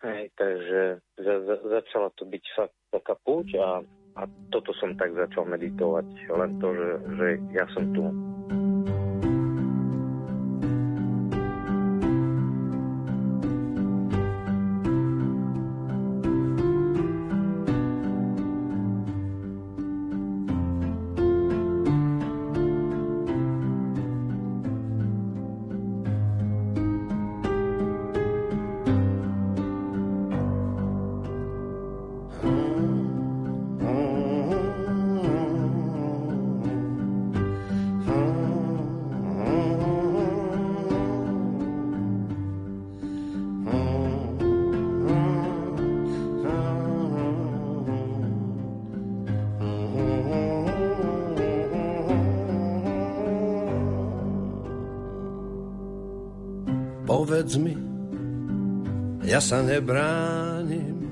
Hej, 0.00 0.30
takže 0.38 0.80
za, 1.18 1.34
za, 1.44 1.56
začala 1.68 2.08
to 2.14 2.24
byť 2.24 2.44
fakt 2.56 2.76
taká 2.88 3.18
púť 3.20 3.58
a, 3.58 3.82
a 4.16 4.22
toto 4.48 4.72
som 4.78 4.94
tak 4.96 5.12
začal 5.12 5.44
meditovať. 5.50 6.06
Len 6.30 6.50
to, 6.62 6.68
že, 6.70 6.90
že 7.18 7.26
ja 7.52 7.66
som 7.74 7.84
tu. 7.92 8.04
Povedz 57.34 57.58
mi, 57.58 57.74
ja 59.26 59.42
sa 59.42 59.58
nebránim 59.58 61.02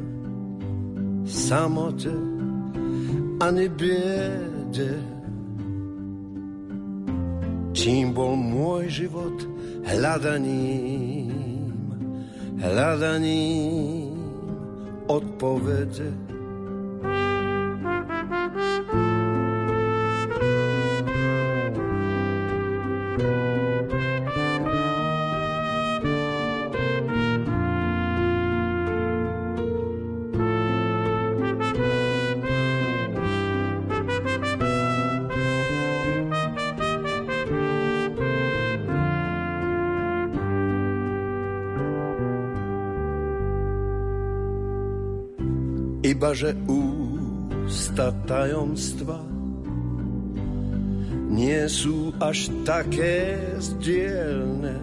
samote 1.27 2.15
ani 3.43 3.67
biede. 3.67 5.03
Čím 7.75 8.15
bol 8.15 8.39
môj 8.39 9.03
život 9.03 9.35
hľadaním, 9.83 11.75
hľadaním 12.63 14.15
odpovede. 15.11 16.22
Že 46.33 46.57
ústa 46.65 48.13
tajomstva 48.25 49.21
nie 51.33 51.65
sú 51.65 52.13
až 52.21 52.53
také 52.69 53.41
zdielne. 53.57 54.77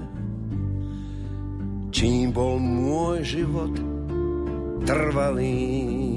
Čím 1.93 2.33
bol 2.33 2.57
môj 2.57 3.21
život 3.21 3.73
trvalým 4.89 6.09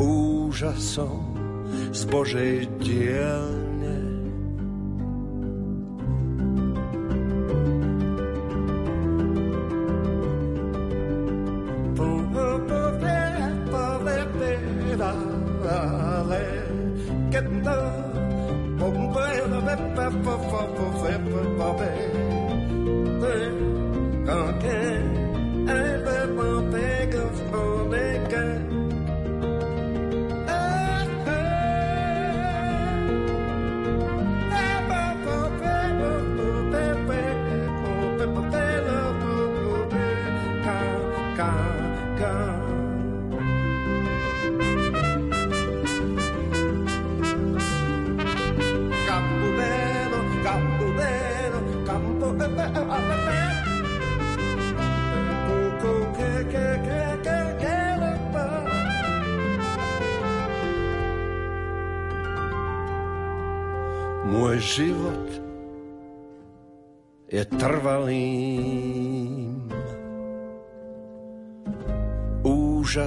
úžasom 0.00 1.36
z 1.92 2.00
Božej 2.08 2.68
dielne. 2.80 3.69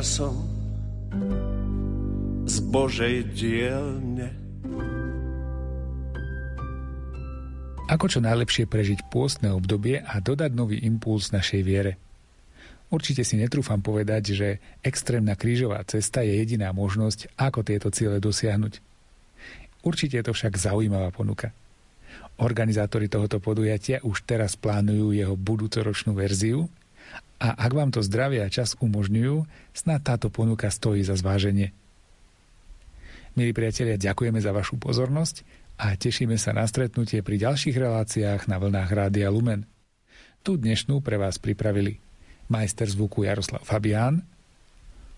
Úžasom 0.04 0.36
z 2.44 2.56
Božej 2.68 3.24
dielne. 3.40 4.36
Ako 7.88 8.12
čo 8.12 8.20
najlepšie 8.20 8.68
prežiť 8.68 9.08
pôstne 9.08 9.56
obdobie 9.56 10.04
a 10.04 10.20
dodať 10.20 10.52
nový 10.52 10.84
impuls 10.84 11.32
našej 11.32 11.62
viere? 11.64 11.96
Určite 12.92 13.24
si 13.24 13.40
netrúfam 13.40 13.80
povedať, 13.80 14.36
že 14.36 14.48
extrémna 14.84 15.40
krížová 15.40 15.80
cesta 15.88 16.20
je 16.20 16.36
jediná 16.36 16.76
možnosť, 16.76 17.40
ako 17.40 17.64
tieto 17.64 17.88
ciele 17.88 18.20
dosiahnuť. 18.20 18.84
Určite 19.88 20.20
je 20.20 20.26
to 20.28 20.36
však 20.36 20.60
zaujímavá 20.60 21.16
ponuka. 21.16 21.56
Organizátori 22.44 23.08
tohoto 23.08 23.40
podujatia 23.40 24.04
už 24.04 24.28
teraz 24.28 24.60
plánujú 24.60 25.16
jeho 25.16 25.40
budúcoročnú 25.40 26.12
verziu 26.12 26.68
a 27.44 27.48
ak 27.60 27.72
vám 27.76 27.92
to 27.92 28.00
zdravie 28.00 28.40
a 28.40 28.48
čas 28.48 28.80
umožňujú, 28.80 29.44
snad 29.76 30.02
táto 30.08 30.32
ponuka 30.32 30.72
stojí 30.72 31.04
za 31.04 31.20
zváženie. 31.20 31.76
Milí 33.36 33.52
priatelia, 33.52 34.00
ďakujeme 34.00 34.40
za 34.40 34.56
vašu 34.56 34.80
pozornosť 34.80 35.44
a 35.82 35.98
tešíme 35.98 36.38
sa 36.40 36.56
na 36.56 36.64
stretnutie 36.64 37.20
pri 37.26 37.42
ďalších 37.42 37.76
reláciách 37.76 38.48
na 38.48 38.62
vlnách 38.62 38.90
Rádia 38.94 39.28
Lumen. 39.28 39.68
Tu 40.46 40.56
dnešnú 40.56 41.04
pre 41.04 41.20
vás 41.20 41.36
pripravili 41.36 42.00
majster 42.48 42.88
zvuku 42.88 43.28
Jaroslav 43.28 43.66
Fabián, 43.68 44.24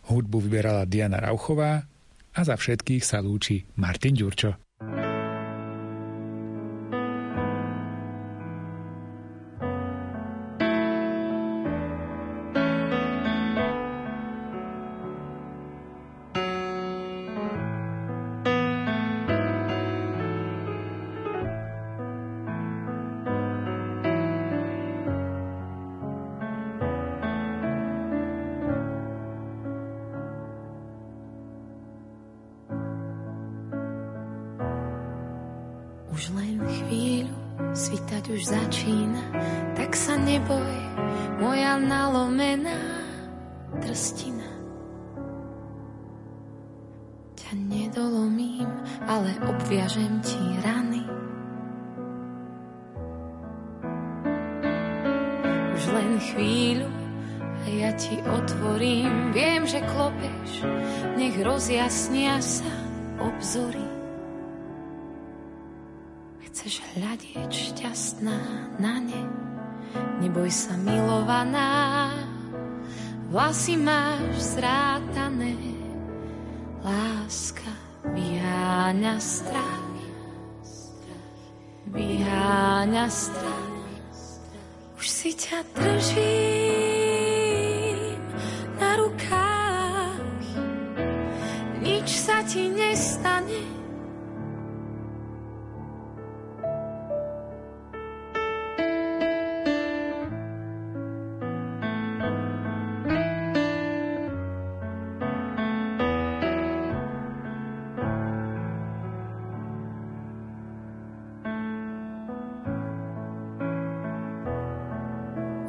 hudbu 0.10 0.38
vyberala 0.50 0.89
Diana 0.89 1.22
Rauchová 1.22 1.86
a 2.34 2.39
za 2.41 2.58
všetkých 2.58 3.04
sa 3.06 3.22
lúči 3.22 3.68
Martin 3.78 4.18
Ďurčo. 4.18 4.64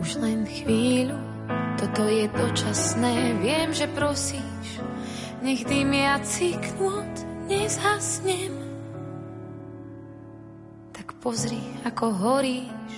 Už 0.06 0.22
len 0.22 0.46
chvíľu, 0.46 1.18
toto 1.82 2.06
je 2.06 2.30
dočasné, 2.30 3.42
viem, 3.42 3.74
že 3.74 3.90
prosíš, 3.90 4.78
nech 5.42 5.66
dymiaci 5.66 6.54
knôt 6.62 7.14
nezhasnem. 7.50 8.54
Tak 10.94 11.18
pozri, 11.18 11.58
ako 11.82 12.06
horíš, 12.14 12.94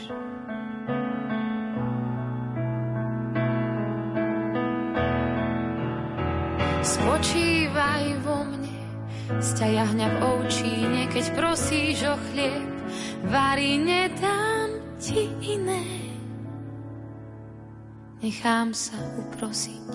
Spočívaj 6.84 8.04
vo 8.20 8.44
mne, 8.44 8.80
sťa 9.40 9.84
hňa 9.96 10.08
v 10.12 10.16
oučíne, 10.24 11.02
keď 11.08 11.24
prosíš 11.36 12.04
o 12.04 12.16
chlieb, 12.30 12.68
varí 13.28 13.80
nedám 13.80 14.76
ti 15.00 15.28
iné. 15.40 16.07
Nechám 18.18 18.74
sa 18.74 18.98
uprosiť, 19.14 19.94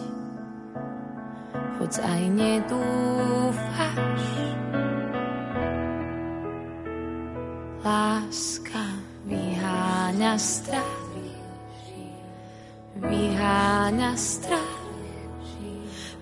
hoď 1.76 1.94
aj 2.00 2.24
nedúfaš. 2.32 4.24
Láska 7.84 8.86
vyháňa 9.28 10.40
strach, 10.40 11.04
vyháňa 12.96 14.16
strach. 14.16 14.80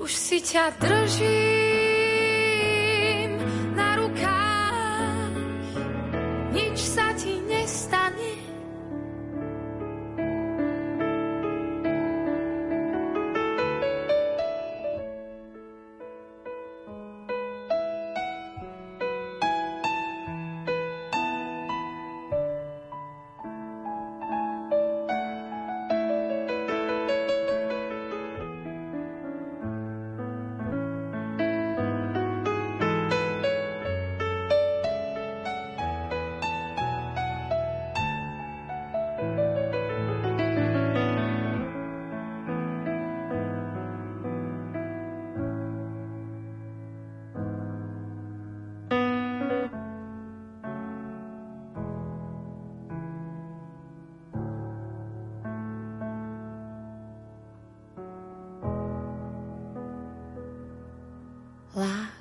Už 0.02 0.10
si 0.10 0.42
ťa 0.42 0.74
držím 0.82 1.71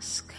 Láska 0.00 0.29